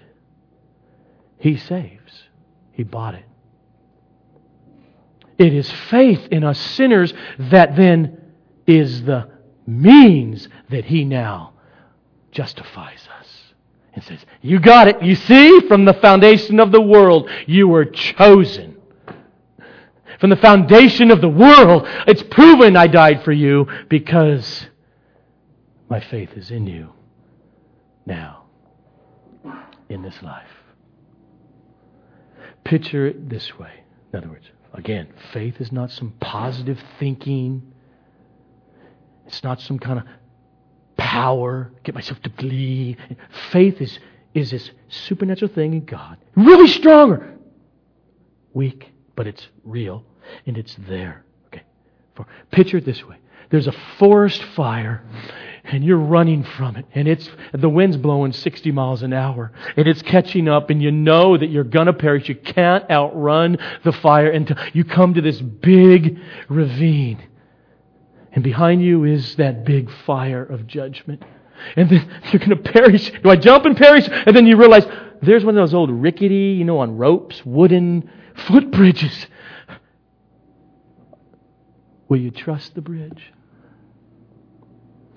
He 1.39 1.57
saves. 1.57 2.25
He 2.73 2.85
bought 2.85 3.15
it. 3.15 3.25
It 5.39 5.53
is 5.53 5.71
faith 5.91 6.29
in 6.31 6.45
us 6.45 6.59
sinners 6.59 7.13
that 7.39 7.75
then 7.75 8.33
is 8.67 9.03
the 9.03 9.29
means 9.67 10.49
that 10.71 10.85
He 10.85 11.05
now 11.05 11.55
justifies 12.31 13.09
us 13.19 13.29
and 13.95 14.05
says, 14.05 14.21
You 14.41 14.61
got 14.61 14.89
it. 14.89 15.03
You 15.03 15.15
see, 15.15 15.61
from 15.67 15.85
the 15.85 15.95
foundation 15.95 16.61
of 16.61 16.71
the 16.71 16.81
world, 16.81 17.29
you 17.47 17.69
were 17.69 17.85
chosen. 17.85 18.72
From 20.23 20.31
the 20.31 20.37
foundation 20.37 21.11
of 21.11 21.21
the 21.21 21.29
world, 21.29 21.83
it's 22.07 22.23
proven 22.23 22.77
I 22.77 22.87
died 22.87 23.25
for 23.25 23.33
you 23.33 23.67
because 23.89 24.69
my 25.91 25.99
faith 25.99 26.35
is 26.37 26.53
in 26.53 26.69
you 26.69 26.93
now, 28.07 28.45
in 29.89 30.03
this 30.03 30.23
life. 30.23 30.47
Picture 32.63 33.09
it 33.09 33.29
this 33.29 33.59
way. 33.59 33.73
In 34.13 34.21
other 34.21 34.29
words, 34.29 34.47
again, 34.73 35.09
faith 35.33 35.61
is 35.61 35.73
not 35.73 35.91
some 35.91 36.15
positive 36.21 36.79
thinking 37.01 37.75
it's 39.27 39.43
not 39.43 39.61
some 39.61 39.81
kind 39.81 39.99
of 39.99 40.05
power, 40.97 41.73
get 41.83 41.97
myself 41.97 42.23
to 42.23 42.31
believe. 42.31 42.97
Faith 43.51 43.81
is, 43.81 43.99
is 44.35 44.53
this 44.53 44.71
supernatural 44.87 45.53
thing 45.53 45.73
in 45.75 45.85
God. 45.85 46.17
Really 46.37 46.69
stronger. 46.69 47.35
Weak, 48.55 48.93
but 49.17 49.27
it's 49.27 49.49
real 49.65 50.05
and 50.47 50.59
it's 50.59 50.77
there. 50.89 51.25
Okay. 51.49 51.63
For, 52.15 52.27
picture 52.51 52.79
it 52.79 52.85
this 52.85 53.05
way. 53.05 53.17
There's 53.51 53.67
a 53.67 53.75
forest 53.99 54.43
fire 54.57 55.05
and 55.65 55.85
you're 55.85 55.99
running 55.99 56.43
from 56.43 56.77
it 56.77 56.87
and 56.95 57.07
it's 57.07 57.29
the 57.53 57.69
wind's 57.69 57.97
blowing 57.97 58.33
60 58.33 58.73
miles 58.73 59.03
an 59.03 59.13
hour 59.13 59.53
and 59.77 59.87
it's 59.87 60.03
catching 60.03 60.49
up 60.49 60.71
and 60.71 60.83
you 60.83 60.91
know 60.91 61.37
that 61.37 61.51
you're 61.51 61.63
going 61.63 61.87
to 61.87 61.93
perish 61.93 62.29
you 62.29 62.35
can't 62.35 62.91
outrun 62.91 63.59
the 63.85 63.93
fire 63.93 64.31
until 64.31 64.57
you 64.73 64.85
come 64.85 65.15
to 65.15 65.21
this 65.21 65.41
big 65.41 66.19
ravine 66.49 67.23
and 68.33 68.43
behind 68.43 68.83
you 68.83 69.05
is 69.05 69.37
that 69.37 69.65
big 69.65 69.91
fire 70.07 70.43
of 70.43 70.67
judgment. 70.67 71.23
And 71.77 71.89
then 71.89 72.23
you're 72.33 72.41
going 72.41 72.51
to 72.51 72.73
perish. 72.73 73.13
Do 73.23 73.31
I 73.31 73.37
jump 73.37 73.67
and 73.67 73.77
perish? 73.77 74.09
And 74.09 74.35
then 74.35 74.47
you 74.47 74.57
realize 74.57 74.87
there's 75.21 75.45
one 75.45 75.57
of 75.57 75.63
those 75.63 75.75
old 75.75 75.91
rickety, 75.91 76.57
you 76.59 76.65
know, 76.65 76.79
on 76.79 76.97
ropes, 76.97 77.45
wooden 77.45 78.11
footbridges. 78.35 79.27
Will 82.13 82.21
you 82.21 82.31
trust 82.31 82.75
the 82.75 82.83
bridge? 82.83 83.33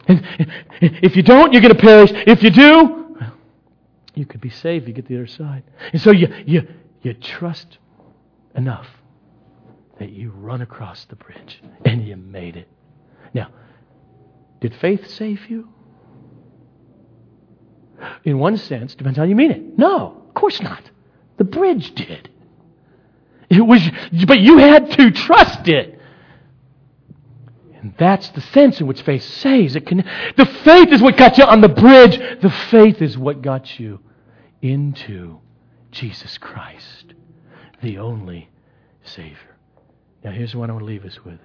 And 0.08 0.26
if 0.80 1.18
you 1.18 1.24
don't, 1.24 1.52
you're 1.52 1.62
going 1.62 1.76
to 1.76 1.82
perish. 1.82 2.10
If 2.26 2.42
you 2.42 2.52
do, 2.52 3.18
you 4.14 4.26
could 4.26 4.40
be 4.40 4.50
saved. 4.50 4.88
You 4.88 4.94
get 4.94 5.06
the 5.06 5.18
other 5.18 5.28
side. 5.28 5.64
And 5.92 6.02
so 6.02 6.12
you, 6.12 6.34
you, 6.46 6.66
you 7.02 7.14
trust 7.16 7.80
enough 8.56 8.88
that 10.00 10.12
you 10.12 10.32
run 10.32 10.62
across 10.62 11.04
the 11.04 11.18
bridge 11.18 11.62
and 11.84 12.08
you 12.08 12.16
made 12.16 12.56
it. 12.56 12.70
Now, 13.34 13.50
did 14.62 14.74
faith 14.76 15.10
save 15.10 15.50
you? 15.50 15.68
In 18.24 18.40
one 18.40 18.56
sense, 18.56 18.96
depends 18.96 19.18
how 19.18 19.26
you 19.26 19.36
mean 19.36 19.52
it. 19.52 19.78
No, 19.78 20.24
of 20.30 20.34
course 20.34 20.62
not. 20.62 20.90
The 21.36 21.44
bridge 21.44 21.94
did. 21.94 22.30
It 23.50 23.60
was, 23.60 23.82
but 24.26 24.40
you 24.40 24.60
had 24.60 24.92
to 24.92 25.12
trust 25.12 25.68
it. 25.68 25.95
And 27.86 27.94
that's 28.00 28.30
the 28.30 28.42
sense 28.42 28.82
in 28.82 28.88
which 28.88 29.04
faith 29.04 29.22
saves. 29.22 29.76
It 29.76 29.86
can, 29.86 29.98
the 30.38 30.46
faith 30.64 30.92
is 30.92 31.04
what 31.04 31.18
got 31.18 31.38
you 31.38 31.44
on 31.44 31.62
the 31.62 31.70
bridge. 31.70 32.18
The 32.42 32.50
faith 32.50 33.00
is 33.00 33.16
what 33.16 33.44
got 33.44 33.80
you 33.80 34.00
into 34.60 35.38
Jesus 35.92 36.40
Christ, 36.40 37.14
the 37.84 38.00
only 38.00 38.50
Savior. 39.04 39.56
Now, 40.24 40.32
here's 40.32 40.56
what 40.56 40.72
I 40.72 40.74
want 40.74 40.82
to 40.82 40.88
leave 40.88 41.06
us 41.06 41.24
with. 41.24 41.38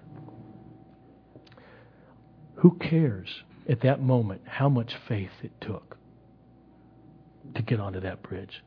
Who 2.55 2.71
cares 2.79 3.29
at 3.69 3.83
that 3.83 4.01
moment 4.01 4.41
how 4.47 4.71
much 4.71 4.97
faith 5.07 5.33
it 5.43 5.53
took 5.61 5.99
to 7.55 7.61
get 7.61 7.81
onto 7.81 8.01
that 8.01 8.23
bridge? 8.23 8.65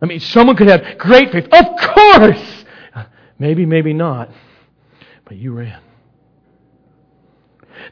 I 0.00 0.06
mean, 0.06 0.20
someone 0.20 0.56
could 0.56 0.68
have 0.68 0.96
great 0.96 1.30
faith. 1.32 1.48
Of 1.52 1.66
course! 1.76 2.64
Maybe, 3.38 3.66
maybe 3.66 3.92
not. 3.92 4.30
But 5.32 5.38
you 5.38 5.52
ran. 5.52 5.80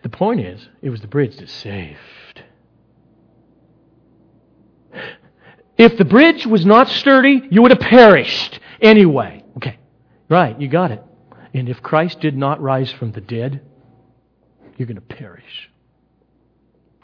The 0.03 0.11
point 0.11 0.43
is, 0.43 0.69
it 0.83 0.91
was 0.91 1.01
the 1.01 1.07
bridge 1.07 1.39
that 1.39 1.49
saved. 1.49 2.43
If 5.79 5.97
the 5.97 6.05
bridge 6.05 6.47
was 6.47 6.67
not 6.67 6.91
sturdy, 6.91 7.49
you 7.51 7.63
would 7.63 7.71
have 7.71 7.81
perished 7.81 8.61
anyway. 8.83 9.43
Okay, 9.57 9.79
right, 10.29 10.61
you 10.61 10.69
got 10.69 10.91
it. 10.91 11.03
And 11.55 11.71
if 11.71 11.83
Christ 11.83 12.21
did 12.21 12.37
not 12.37 12.61
rise 12.61 12.93
from 12.93 13.13
the 13.13 13.23
dead, 13.23 13.63
you're 14.77 14.87
going 14.87 14.97
to 14.97 15.01
perish 15.01 15.71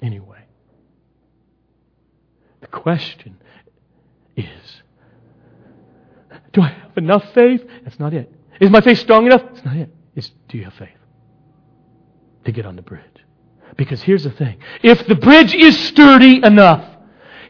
anyway. 0.02 0.44
The 2.60 2.66
question 2.66 3.38
is 4.36 4.82
do 6.52 6.60
I 6.60 6.68
have 6.68 6.98
enough 6.98 7.24
faith? 7.32 7.66
That's 7.84 7.98
not 7.98 8.12
it. 8.12 8.30
Is 8.60 8.68
my 8.68 8.82
faith 8.82 8.98
strong 8.98 9.24
enough? 9.24 9.40
That's 9.42 9.64
not 9.64 9.76
it. 9.76 9.95
It's 10.16 10.32
do 10.48 10.58
you 10.58 10.64
have 10.64 10.74
faith 10.74 10.88
to 12.46 12.52
get 12.52 12.66
on 12.66 12.74
the 12.74 12.82
bridge? 12.82 13.04
Because 13.76 14.02
here's 14.02 14.24
the 14.24 14.30
thing 14.30 14.58
if 14.82 15.06
the 15.06 15.14
bridge 15.14 15.54
is 15.54 15.78
sturdy 15.78 16.42
enough, 16.42 16.84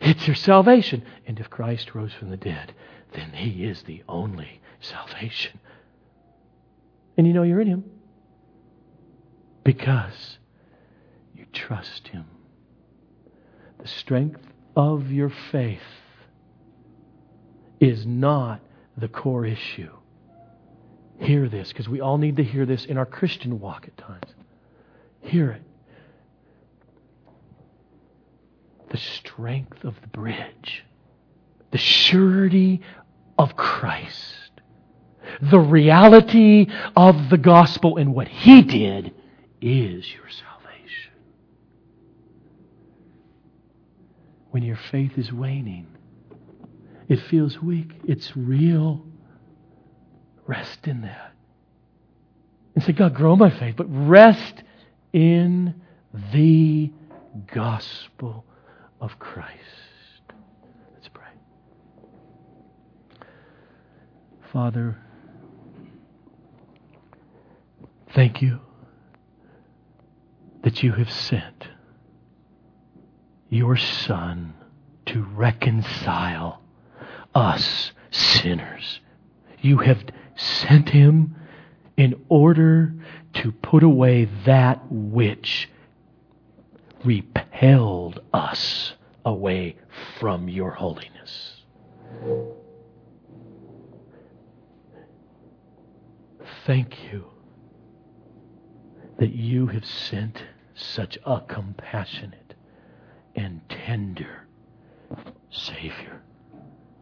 it's 0.01 0.27
your 0.27 0.37
salvation. 0.37 1.05
And 1.27 1.39
if 1.39 1.49
Christ 1.49 1.95
rose 1.95 2.13
from 2.13 2.31
the 2.31 2.37
dead, 2.37 2.75
then 3.15 3.31
He 3.31 3.65
is 3.65 3.83
the 3.85 4.03
only 4.09 4.61
salvation. 4.81 5.61
And 7.17 7.27
you 7.27 7.33
know 7.33 7.45
you're 7.45 7.61
in 7.61 7.69
Him 7.69 7.85
because 9.65 10.39
you 11.35 11.47
trust 11.53 12.09
Him. 12.09 12.27
The 13.79 13.89
strength 13.89 14.41
of 14.75 15.11
your 15.13 15.31
faith 15.53 15.81
is 17.79 18.05
not 18.05 18.61
the 18.97 19.09
core 19.09 19.47
issue. 19.47 19.93
Hear 21.19 21.49
this, 21.49 21.69
because 21.69 21.89
we 21.89 22.01
all 22.01 22.19
need 22.19 22.37
to 22.37 22.45
hear 22.45 22.67
this 22.67 22.85
in 22.85 22.99
our 22.99 23.07
Christian 23.07 23.59
walk 23.59 23.87
at 23.87 23.97
times. 23.97 24.35
Hear 25.23 25.51
it. 25.53 25.63
The 28.91 28.99
strength 28.99 29.85
of 29.85 30.01
the 30.01 30.07
bridge, 30.09 30.85
the 31.73 31.79
surety 31.79 32.83
of 33.39 33.57
Christ, 33.57 34.51
the 35.41 35.59
reality 35.59 36.69
of 36.95 37.31
the 37.31 37.39
gospel 37.39 37.97
and 37.97 38.15
what 38.15 38.29
He 38.29 38.63
did 38.63 39.13
is 39.61 40.09
your 40.13 40.29
salvation. 40.29 41.13
When 44.51 44.63
your 44.63 44.79
faith 44.91 45.19
is 45.19 45.33
waning, 45.33 45.89
it 47.09 47.21
feels 47.23 47.61
weak, 47.61 47.91
it's 48.05 48.37
real. 48.37 49.05
Rest 50.47 50.87
in 50.87 51.03
that. 51.03 51.33
And 52.75 52.85
say, 52.85 52.93
God, 52.93 53.15
grow 53.15 53.37
my 53.37 53.51
faith, 53.51 53.75
but 53.77 53.87
rest 53.89 54.63
in 55.13 55.75
the 56.33 56.91
gospel 57.53 58.45
of 59.01 59.19
Christ. 59.19 59.61
Let's 60.95 61.09
pray. 61.09 61.25
Father, 64.53 64.97
thank 68.15 68.43
you 68.43 68.61
that 70.63 70.83
you 70.83 70.93
have 70.93 71.11
sent 71.11 71.69
your 73.49 73.77
Son 73.77 74.55
to 75.07 75.23
reconcile 75.23 76.61
us 77.35 77.93
sinners. 78.11 79.01
You 79.61 79.79
have 79.79 79.99
sent 80.37 80.91
him 80.91 81.35
in 81.97 82.15
order 82.29 82.95
to 83.35 83.53
put 83.53 83.83
away 83.83 84.29
that 84.45 84.81
which 84.91 85.69
repelled 87.05 88.21
us 88.33 88.95
away 89.25 89.77
from 90.19 90.49
your 90.49 90.71
holiness. 90.73 91.63
Thank 96.67 97.05
you 97.13 97.27
that 99.19 99.33
you 99.33 99.67
have 99.69 99.85
sent 99.85 100.43
such 100.75 101.17
a 101.25 101.41
compassionate 101.41 102.55
and 103.35 103.61
tender 103.69 104.47
Savior, 105.51 106.23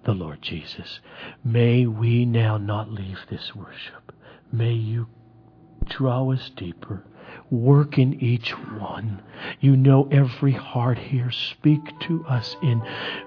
the 0.04 0.12
Lord 0.12 0.42
Jesus. 0.42 1.00
May 1.44 1.86
we 1.86 2.24
now 2.24 2.56
not 2.56 2.90
leave 2.90 3.18
this 3.30 3.54
worship. 3.54 4.12
May 4.52 4.72
you 4.72 5.08
draw 5.86 6.32
us 6.32 6.50
deeper. 6.56 7.04
Work 7.50 7.98
in 7.98 8.22
each 8.22 8.50
one. 8.50 9.22
You 9.60 9.76
know 9.76 10.08
every 10.10 10.52
heart 10.52 10.98
here. 10.98 11.30
Speak 11.30 11.80
to 12.00 12.24
us 12.26 12.56
in 12.62 12.82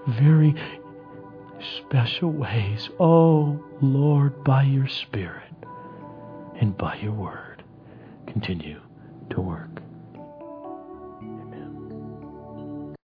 very 0.08 0.56
special 1.78 2.32
ways. 2.32 2.90
Oh, 3.00 3.64
Lord, 3.82 4.44
by 4.44 4.64
your 4.64 4.88
Spirit 4.88 5.54
and 6.60 6.78
by 6.78 6.96
your 6.96 7.14
word. 7.14 7.64
Continue. 8.28 8.82